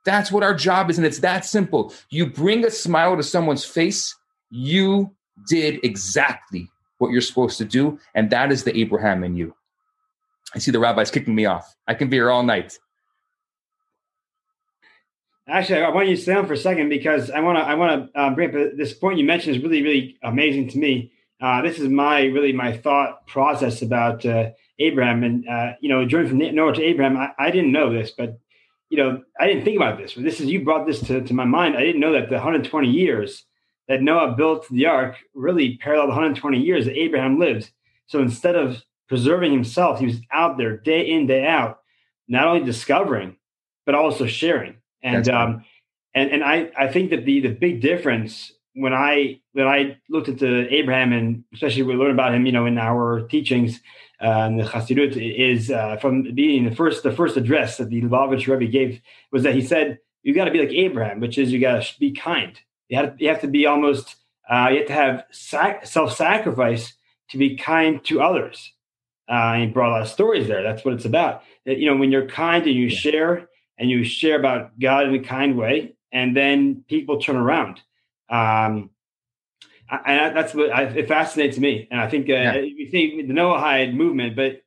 That's 0.06 0.32
what 0.32 0.44
our 0.44 0.54
job 0.54 0.90
is. 0.90 0.98
And 0.98 1.06
it's 1.06 1.20
that 1.20 1.46
simple. 1.46 1.94
You 2.10 2.28
bring 2.28 2.64
a 2.64 2.72
smile 2.72 3.18
to 3.18 3.24
someone's 3.24 3.66
face, 3.66 4.16
you 4.50 5.14
did 5.48 5.84
exactly 5.84 6.70
what 7.00 7.12
you're 7.12 7.22
supposed 7.22 7.58
to 7.58 7.66
do. 7.66 8.00
And 8.14 8.30
that 8.30 8.52
is 8.52 8.64
the 8.64 8.78
Abraham 8.78 9.24
in 9.24 9.36
you. 9.36 9.56
I 10.54 10.60
see 10.60 10.72
the 10.72 10.80
rabbis 10.80 11.12
kicking 11.12 11.36
me 11.36 11.46
off. 11.46 11.76
I 11.88 11.96
can 11.96 12.10
be 12.10 12.18
here 12.18 12.32
all 12.32 12.44
night. 12.44 12.78
Actually, 15.48 15.84
I 15.84 15.90
want 15.90 16.08
you 16.08 16.16
to 16.16 16.22
stay 16.22 16.34
on 16.34 16.48
for 16.48 16.54
a 16.54 16.58
second 16.58 16.90
because 16.90 17.30
I 17.30 17.40
want 17.42 17.60
to. 17.60 17.64
I 17.64 17.76
want 17.76 18.12
to 18.12 18.20
um, 18.20 18.34
bring 18.34 18.50
up 18.50 18.78
this 18.78 18.94
point 18.94 19.20
you 19.20 19.26
mentioned 19.26 19.56
is 19.56 19.62
really, 19.62 19.84
really 19.84 20.18
amazing 20.24 20.70
to 20.70 20.80
me. 20.80 21.12
Uh, 21.40 21.62
this 21.62 21.78
is 21.78 21.88
my 21.88 22.24
really 22.24 22.52
my 22.52 22.76
thought 22.76 23.28
process 23.28 23.84
about 23.84 24.26
uh, 24.26 24.50
Abraham, 24.80 25.24
and 25.24 25.48
uh, 25.48 25.74
you 25.82 25.90
know, 25.90 26.04
journey 26.06 26.30
from 26.30 26.40
Noah 26.40 26.74
to 26.74 26.84
Abraham. 26.84 27.18
I, 27.18 27.30
I, 27.38 27.52
didn't 27.52 27.72
know 27.72 27.94
this, 27.94 28.12
but 28.18 28.40
you 28.96 29.04
know, 29.04 29.22
I 29.40 29.48
didn't 29.48 29.66
think 29.66 29.76
about 29.78 29.98
this. 29.98 30.14
But 30.14 30.24
this 30.24 30.40
is 30.40 30.48
you 30.48 30.64
brought 30.64 30.88
this 30.88 31.02
to, 31.02 31.22
to 31.22 31.34
my 31.34 31.46
mind. 31.46 31.76
I 31.76 31.82
didn't 31.82 32.00
know 32.00 32.14
that 32.14 32.30
the 32.30 32.36
120 32.36 32.90
years 32.90 33.44
that 33.88 34.02
Noah 34.02 34.36
built 34.36 34.68
the 34.70 34.86
ark 34.86 35.18
really 35.34 35.78
paralleled 35.78 36.08
the 36.08 36.14
120 36.14 36.60
years 36.60 36.86
that 36.86 36.98
Abraham 36.98 37.38
lived. 37.38 37.70
So 38.08 38.20
instead 38.20 38.56
of 38.56 38.82
preserving 39.10 39.52
himself, 39.52 40.00
he 40.00 40.06
was 40.06 40.22
out 40.32 40.58
there 40.58 40.78
day 40.78 41.10
in 41.10 41.28
day 41.28 41.46
out, 41.46 41.80
not 42.28 42.48
only 42.48 42.66
discovering 42.66 43.38
but 43.86 43.96
also 43.96 44.26
sharing. 44.26 44.78
And 45.04 45.30
um, 45.30 45.64
and 46.16 46.32
and 46.32 46.44
I 46.44 46.72
I 46.78 46.88
think 46.88 47.12
that 47.12 47.26
the 47.26 47.42
the 47.42 47.50
big 47.50 47.82
difference 47.82 48.52
when 48.74 48.94
I 48.94 49.40
when 49.54 49.68
I 49.68 49.98
looked 50.10 50.30
at 50.30 50.40
the 50.40 50.74
Abraham 50.74 51.14
and 51.14 51.44
especially 51.54 51.84
we 51.84 51.94
learned 51.94 52.14
about 52.14 52.34
him, 52.34 52.46
you 52.46 52.52
know, 52.52 52.66
in 52.66 52.78
our 52.78 53.28
teachings 53.28 53.82
and 54.20 54.60
the 54.60 54.64
Chassidut 54.64 55.16
is 55.18 55.72
uh, 55.72 55.98
from 55.98 56.34
being 56.34 56.66
the 56.66 56.76
first 56.76 57.04
the 57.04 57.12
first 57.12 57.38
address 57.38 57.78
that 57.78 57.90
the 57.90 58.02
Lubavitch 58.02 58.48
Rebbe 58.48 58.72
gave 58.72 59.02
was 59.32 59.44
that 59.44 59.56
he 59.56 59.62
said 59.62 60.00
you 60.24 60.34
got 60.34 60.46
to 60.46 60.52
be 60.52 60.60
like 60.60 60.72
Abraham, 60.72 61.20
which 61.20 61.38
is 61.38 61.52
you 61.52 61.60
got 61.60 61.84
to 61.84 62.00
be 62.00 62.12
kind. 62.12 62.60
You 62.90 62.98
have 62.98 63.18
to, 63.18 63.24
you 63.24 63.30
have 63.30 63.42
to 63.42 63.48
be 63.48 63.66
almost 63.66 64.16
uh, 64.50 64.70
you 64.72 64.80
have 64.80 64.88
to 64.88 64.94
have 64.94 65.26
sac- 65.32 65.86
self 65.86 66.16
sacrifice 66.16 66.94
to 67.30 67.38
be 67.38 67.56
kind 67.56 68.04
to 68.06 68.22
others. 68.22 68.72
Uh, 69.30 69.54
and 69.54 69.64
he 69.64 69.70
brought 69.70 69.90
a 69.90 69.94
lot 69.94 70.02
of 70.02 70.08
stories 70.08 70.48
there. 70.48 70.62
That's 70.62 70.86
what 70.86 70.94
it's 70.94 71.06
about. 71.06 71.44
That, 71.66 71.80
you 71.80 71.90
know, 71.90 71.98
when 71.98 72.12
you're 72.12 72.28
kind 72.28 72.64
and 72.66 72.76
you 72.76 72.88
yeah. 72.88 72.98
share 72.98 73.50
and 73.78 73.90
you 73.90 74.04
share 74.04 74.40
about 74.40 74.80
God 74.80 75.08
in 75.08 75.16
a 75.16 75.20
kind 75.20 75.58
way, 75.58 75.96
and 76.12 76.36
then 76.36 76.84
people 76.88 77.20
turn 77.20 77.36
around. 77.36 77.82
Um, 78.30 78.92
and 79.90 80.36
that's 80.36 80.54
what 80.54 80.72
I, 80.72 80.84
it 80.84 81.08
fascinates 81.08 81.58
me. 81.58 81.88
And 81.92 82.00
I 82.00 82.10
think 82.10 82.30
uh, 82.30 82.34
yeah. 82.34 82.56
you 82.56 82.90
see 82.90 83.22
the 83.22 83.34
Noahide 83.34 83.94
movement, 83.94 84.36
but 84.36 84.62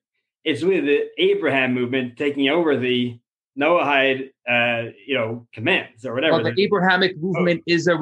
it's 0.45 0.63
really 0.63 0.81
the 0.81 1.09
Abraham 1.19 1.75
movement 1.75 2.17
taking 2.17 2.49
over 2.49 2.77
the 2.77 3.19
Noahide, 3.59 4.31
uh, 4.49 4.91
you 5.07 5.15
know, 5.15 5.47
commands 5.53 6.07
or 6.07 6.15
whatever. 6.15 6.43
Well, 6.43 6.55
the 6.55 6.63
Abrahamic 6.63 7.15
oh. 7.17 7.21
movement 7.21 7.63
oh. 7.69 7.73
is 7.73 7.89
a 7.89 7.99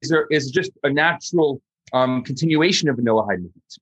is 0.00 0.10
a, 0.10 0.22
is 0.30 0.50
just 0.50 0.72
a 0.82 0.90
natural 0.90 1.60
um, 1.92 2.22
continuation 2.22 2.88
of 2.88 2.96
the 2.96 3.02
Noahide 3.02 3.42
movement. 3.42 3.78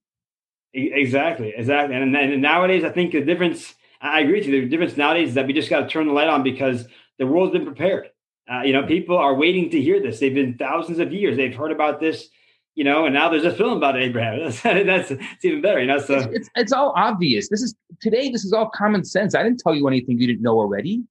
Exactly, 0.75 1.55
exactly. 1.57 1.97
And, 1.97 2.15
and 2.15 2.43
nowadays, 2.43 2.85
I 2.85 2.91
think 2.91 3.13
the 3.13 3.23
difference. 3.23 3.75
I 3.99 4.21
agree 4.21 4.41
with 4.41 4.47
you. 4.47 4.61
The 4.61 4.69
difference 4.69 4.97
nowadays 4.97 5.31
is 5.31 5.35
that 5.37 5.47
we 5.47 5.55
just 5.55 5.71
got 5.71 5.81
to 5.81 5.89
turn 5.89 6.07
the 6.07 6.13
light 6.13 6.29
on 6.29 6.43
because 6.43 6.87
the 7.19 7.27
world's 7.27 7.53
been 7.53 7.65
prepared. 7.65 8.11
Uh, 8.51 8.61
you 8.61 8.73
know, 8.73 8.87
people 8.87 9.17
are 9.17 9.35
waiting 9.35 9.71
to 9.71 9.81
hear 9.81 10.03
this. 10.03 10.21
They've 10.21 10.35
been 10.35 10.59
thousands 10.59 10.99
of 10.99 11.13
years. 11.15 11.37
They've 11.37 11.55
heard 11.55 11.73
about 11.73 11.99
this 11.99 12.29
you 12.77 12.85
know, 12.85 13.07
and 13.07 13.15
now 13.15 13.31
there's 13.31 13.45
a 13.45 13.53
film 13.53 13.79
about 13.79 13.97
Abraham. 13.97 14.39
That's, 14.45 14.63
that's 14.63 15.11
it's 15.11 15.45
even 15.45 15.63
better, 15.63 15.81
you 15.81 15.87
know. 15.87 15.99
So 15.99 16.15
it's, 16.15 16.27
it's, 16.31 16.51
it's 16.55 16.73
all 16.73 16.93
obvious. 16.95 17.49
This 17.49 17.63
is 17.63 17.75
today. 18.01 18.31
This 18.31 18.45
is 18.45 18.53
all 18.53 18.69
common 18.69 19.03
sense. 19.03 19.35
I 19.35 19.43
didn't 19.43 19.61
tell 19.61 19.75
you 19.75 19.89
anything 19.89 20.21
you 20.21 20.27
didn't 20.27 20.43
know 20.43 20.59
already. 20.59 21.03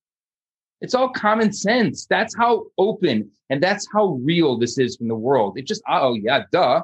It's 0.81 0.93
all 0.93 1.09
common 1.09 1.51
sense. 1.51 2.05
That's 2.05 2.35
how 2.35 2.65
open 2.77 3.31
and 3.49 3.63
that's 3.63 3.87
how 3.91 4.19
real 4.23 4.57
this 4.57 4.77
is 4.77 4.95
from 4.95 5.07
the 5.07 5.15
world. 5.15 5.57
It 5.57 5.65
just 5.65 5.81
oh 5.89 6.13
yeah, 6.13 6.43
duh. 6.51 6.83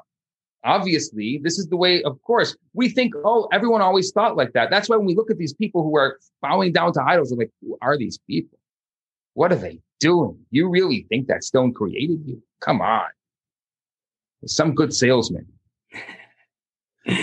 Obviously, 0.63 1.39
this 1.43 1.59
is 1.59 1.67
the 1.67 1.77
way. 1.77 2.01
Of 2.01 2.19
course, 2.23 2.57
we 2.73 2.89
think 2.89 3.13
oh 3.23 3.47
everyone 3.53 3.81
always 3.81 4.11
thought 4.11 4.35
like 4.35 4.53
that. 4.53 4.71
That's 4.71 4.89
why 4.89 4.97
when 4.97 5.05
we 5.05 5.15
look 5.15 5.29
at 5.29 5.37
these 5.37 5.53
people 5.53 5.83
who 5.83 5.95
are 5.95 6.17
bowing 6.41 6.73
down 6.73 6.91
to 6.93 7.03
idols, 7.03 7.31
we're 7.31 7.43
like, 7.43 7.51
who 7.61 7.77
are 7.83 7.97
these 7.97 8.17
people? 8.27 8.57
What 9.35 9.51
are 9.51 9.57
they 9.57 9.79
doing? 9.99 10.39
You 10.49 10.69
really 10.69 11.05
think 11.07 11.27
that 11.27 11.43
stone 11.43 11.71
created 11.71 12.23
you? 12.25 12.41
Come 12.61 12.81
on 12.81 13.07
some 14.45 14.73
good 14.73 14.93
salesman. 14.93 15.47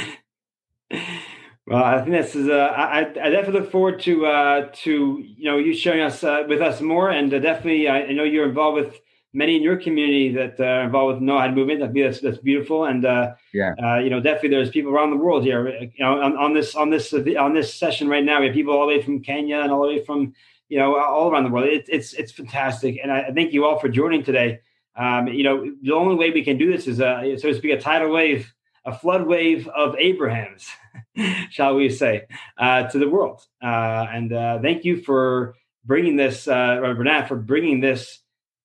Well, 1.69 1.85
I 1.85 1.99
think 1.99 2.13
this 2.13 2.35
is. 2.35 2.49
Uh, 2.49 2.73
I, 2.75 3.01
I 3.01 3.29
definitely 3.29 3.61
look 3.61 3.71
forward 3.71 4.01
to 4.01 4.25
uh, 4.25 4.71
to 4.85 5.23
you 5.23 5.45
know 5.45 5.59
you 5.59 5.75
sharing 5.75 6.01
us 6.01 6.25
uh, 6.25 6.45
with 6.49 6.63
us 6.63 6.81
more, 6.81 7.11
and 7.11 7.33
uh, 7.33 7.41
definitely 7.41 7.89
I, 7.89 8.05
I, 8.05 8.13
know 8.13 8.25
you're 8.25 8.49
involved 8.49 8.83
with 8.83 8.99
many 9.35 9.55
in 9.55 9.63
your 9.63 9.77
community 9.77 10.33
that 10.33 10.59
are 10.59 10.85
involved 10.85 11.21
with 11.21 11.23
Noahide 11.23 11.55
movement. 11.55 11.81
That 11.81 11.93
that's, 11.93 12.21
that's 12.21 12.39
beautiful, 12.39 12.87
and 12.87 13.05
uh, 13.05 13.35
yeah, 13.53 13.75
uh, 13.85 13.99
you 13.99 14.09
know 14.09 14.19
definitely 14.19 14.49
there's 14.49 14.71
people 14.71 14.93
around 14.93 15.11
the 15.11 15.19
world 15.19 15.45
here. 15.45 15.69
You 15.69 15.91
know 15.99 16.19
on, 16.23 16.39
on 16.39 16.55
this 16.55 16.75
on 16.75 16.89
this 16.89 17.13
on 17.13 17.53
this 17.53 17.75
session 17.75 18.09
right 18.09 18.25
now, 18.25 18.41
we 18.41 18.47
have 18.47 18.55
people 18.55 18.73
all 18.73 18.87
the 18.87 18.95
way 18.95 19.03
from 19.03 19.21
Kenya 19.23 19.59
and 19.59 19.71
all 19.71 19.83
the 19.83 19.89
way 19.89 20.05
from 20.07 20.33
you 20.71 20.79
know 20.79 20.99
all 20.99 21.31
around 21.31 21.45
the 21.45 21.51
world. 21.51 21.67
It, 21.67 21.85
it's 21.89 22.15
it's 22.15 22.33
fantastic, 22.33 22.99
and 23.03 23.13
I, 23.13 23.25
I 23.25 23.31
thank 23.33 23.53
you 23.53 23.67
all 23.67 23.79
for 23.79 23.91
joining 23.91 24.25
today. 24.25 24.61
Um, 24.99 25.29
you 25.29 25.45
know 25.45 25.73
the 25.83 25.93
only 25.93 26.17
way 26.17 26.31
we 26.31 26.45
can 26.45 26.59
do 26.59 26.71
this 26.71 26.87
is 26.87 27.01
uh, 27.01 27.23
so 27.39 27.49
to 27.49 27.55
speak 27.55 27.73
a 27.73 27.81
tidal 27.81 28.11
wave 28.11 28.53
a 28.89 28.99
flood 28.99 29.27
wave 29.27 29.69
of 29.69 29.95
Abrahams, 29.99 30.67
shall 31.51 31.75
we 31.75 31.91
say, 31.91 32.27
uh, 32.57 32.85
to 32.85 32.99
the 32.99 33.09
world. 33.09 33.43
Uh, 33.63 34.07
and 34.11 34.33
uh, 34.33 34.59
thank 34.61 34.85
you 34.85 35.03
for 35.03 35.55
bringing 35.85 36.17
this, 36.17 36.49
uh, 36.49 36.79
Bernath, 36.81 37.29
for 37.29 37.37
bringing 37.37 37.81
this 37.81 38.21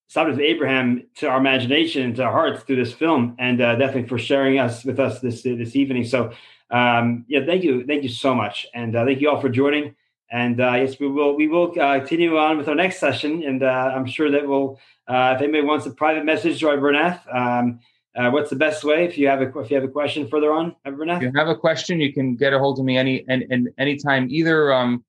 subject 0.07 0.35
of 0.35 0.41
Abraham 0.41 1.03
to 1.17 1.27
our 1.27 1.37
imagination, 1.37 2.13
to 2.15 2.23
our 2.23 2.31
hearts 2.31 2.63
through 2.63 2.77
this 2.77 2.93
film, 2.93 3.35
and 3.37 3.59
uh, 3.61 3.75
definitely 3.75 4.07
for 4.07 4.17
sharing 4.17 4.59
us 4.59 4.85
with 4.85 4.99
us 4.99 5.19
this 5.19 5.41
this 5.41 5.75
evening. 5.75 6.05
So, 6.05 6.31
um, 6.71 7.25
yeah, 7.27 7.45
thank 7.45 7.63
you, 7.63 7.85
thank 7.85 8.03
you 8.03 8.09
so 8.09 8.33
much, 8.33 8.65
and 8.73 8.95
uh, 8.95 9.05
thank 9.05 9.19
you 9.19 9.29
all 9.29 9.41
for 9.41 9.49
joining. 9.49 9.95
And 10.33 10.59
uh, 10.59 10.73
yes, 10.73 10.99
we 10.99 11.07
will 11.07 11.35
we 11.35 11.47
will 11.47 11.79
uh, 11.79 11.99
continue 11.99 12.39
on 12.39 12.57
with 12.57 12.67
our 12.67 12.73
next 12.73 12.99
session, 12.99 13.43
and 13.43 13.61
uh, 13.61 13.91
I'm 13.95 14.07
sure 14.07 14.31
that 14.31 14.47
we'll 14.47 14.79
uh, 15.07 15.33
if 15.35 15.43
anybody 15.43 15.63
wants 15.63 15.85
a 15.85 15.91
private 15.91 16.25
message 16.25 16.59
to 16.61 16.69
our 16.69 16.77
Bernath, 16.77 17.21
um, 17.31 17.79
what's 18.33 18.49
the 18.49 18.55
best 18.55 18.83
way 18.83 19.05
if 19.05 19.15
you 19.15 19.27
have 19.27 19.41
a 19.41 19.59
if 19.59 19.69
you 19.69 19.75
have 19.75 19.83
a 19.83 19.93
question 19.99 20.27
further 20.27 20.51
on, 20.51 20.75
Bernath? 20.87 21.17
If 21.17 21.21
you 21.21 21.31
have 21.35 21.49
a 21.49 21.55
question, 21.55 22.01
you 22.01 22.11
can 22.11 22.35
get 22.35 22.51
a 22.51 22.57
hold 22.57 22.79
of 22.79 22.85
me 22.85 22.97
any 22.97 23.23
and, 23.27 23.45
and 23.51 23.69
anytime, 23.77 24.27
either 24.31 24.73
um, 24.73 25.05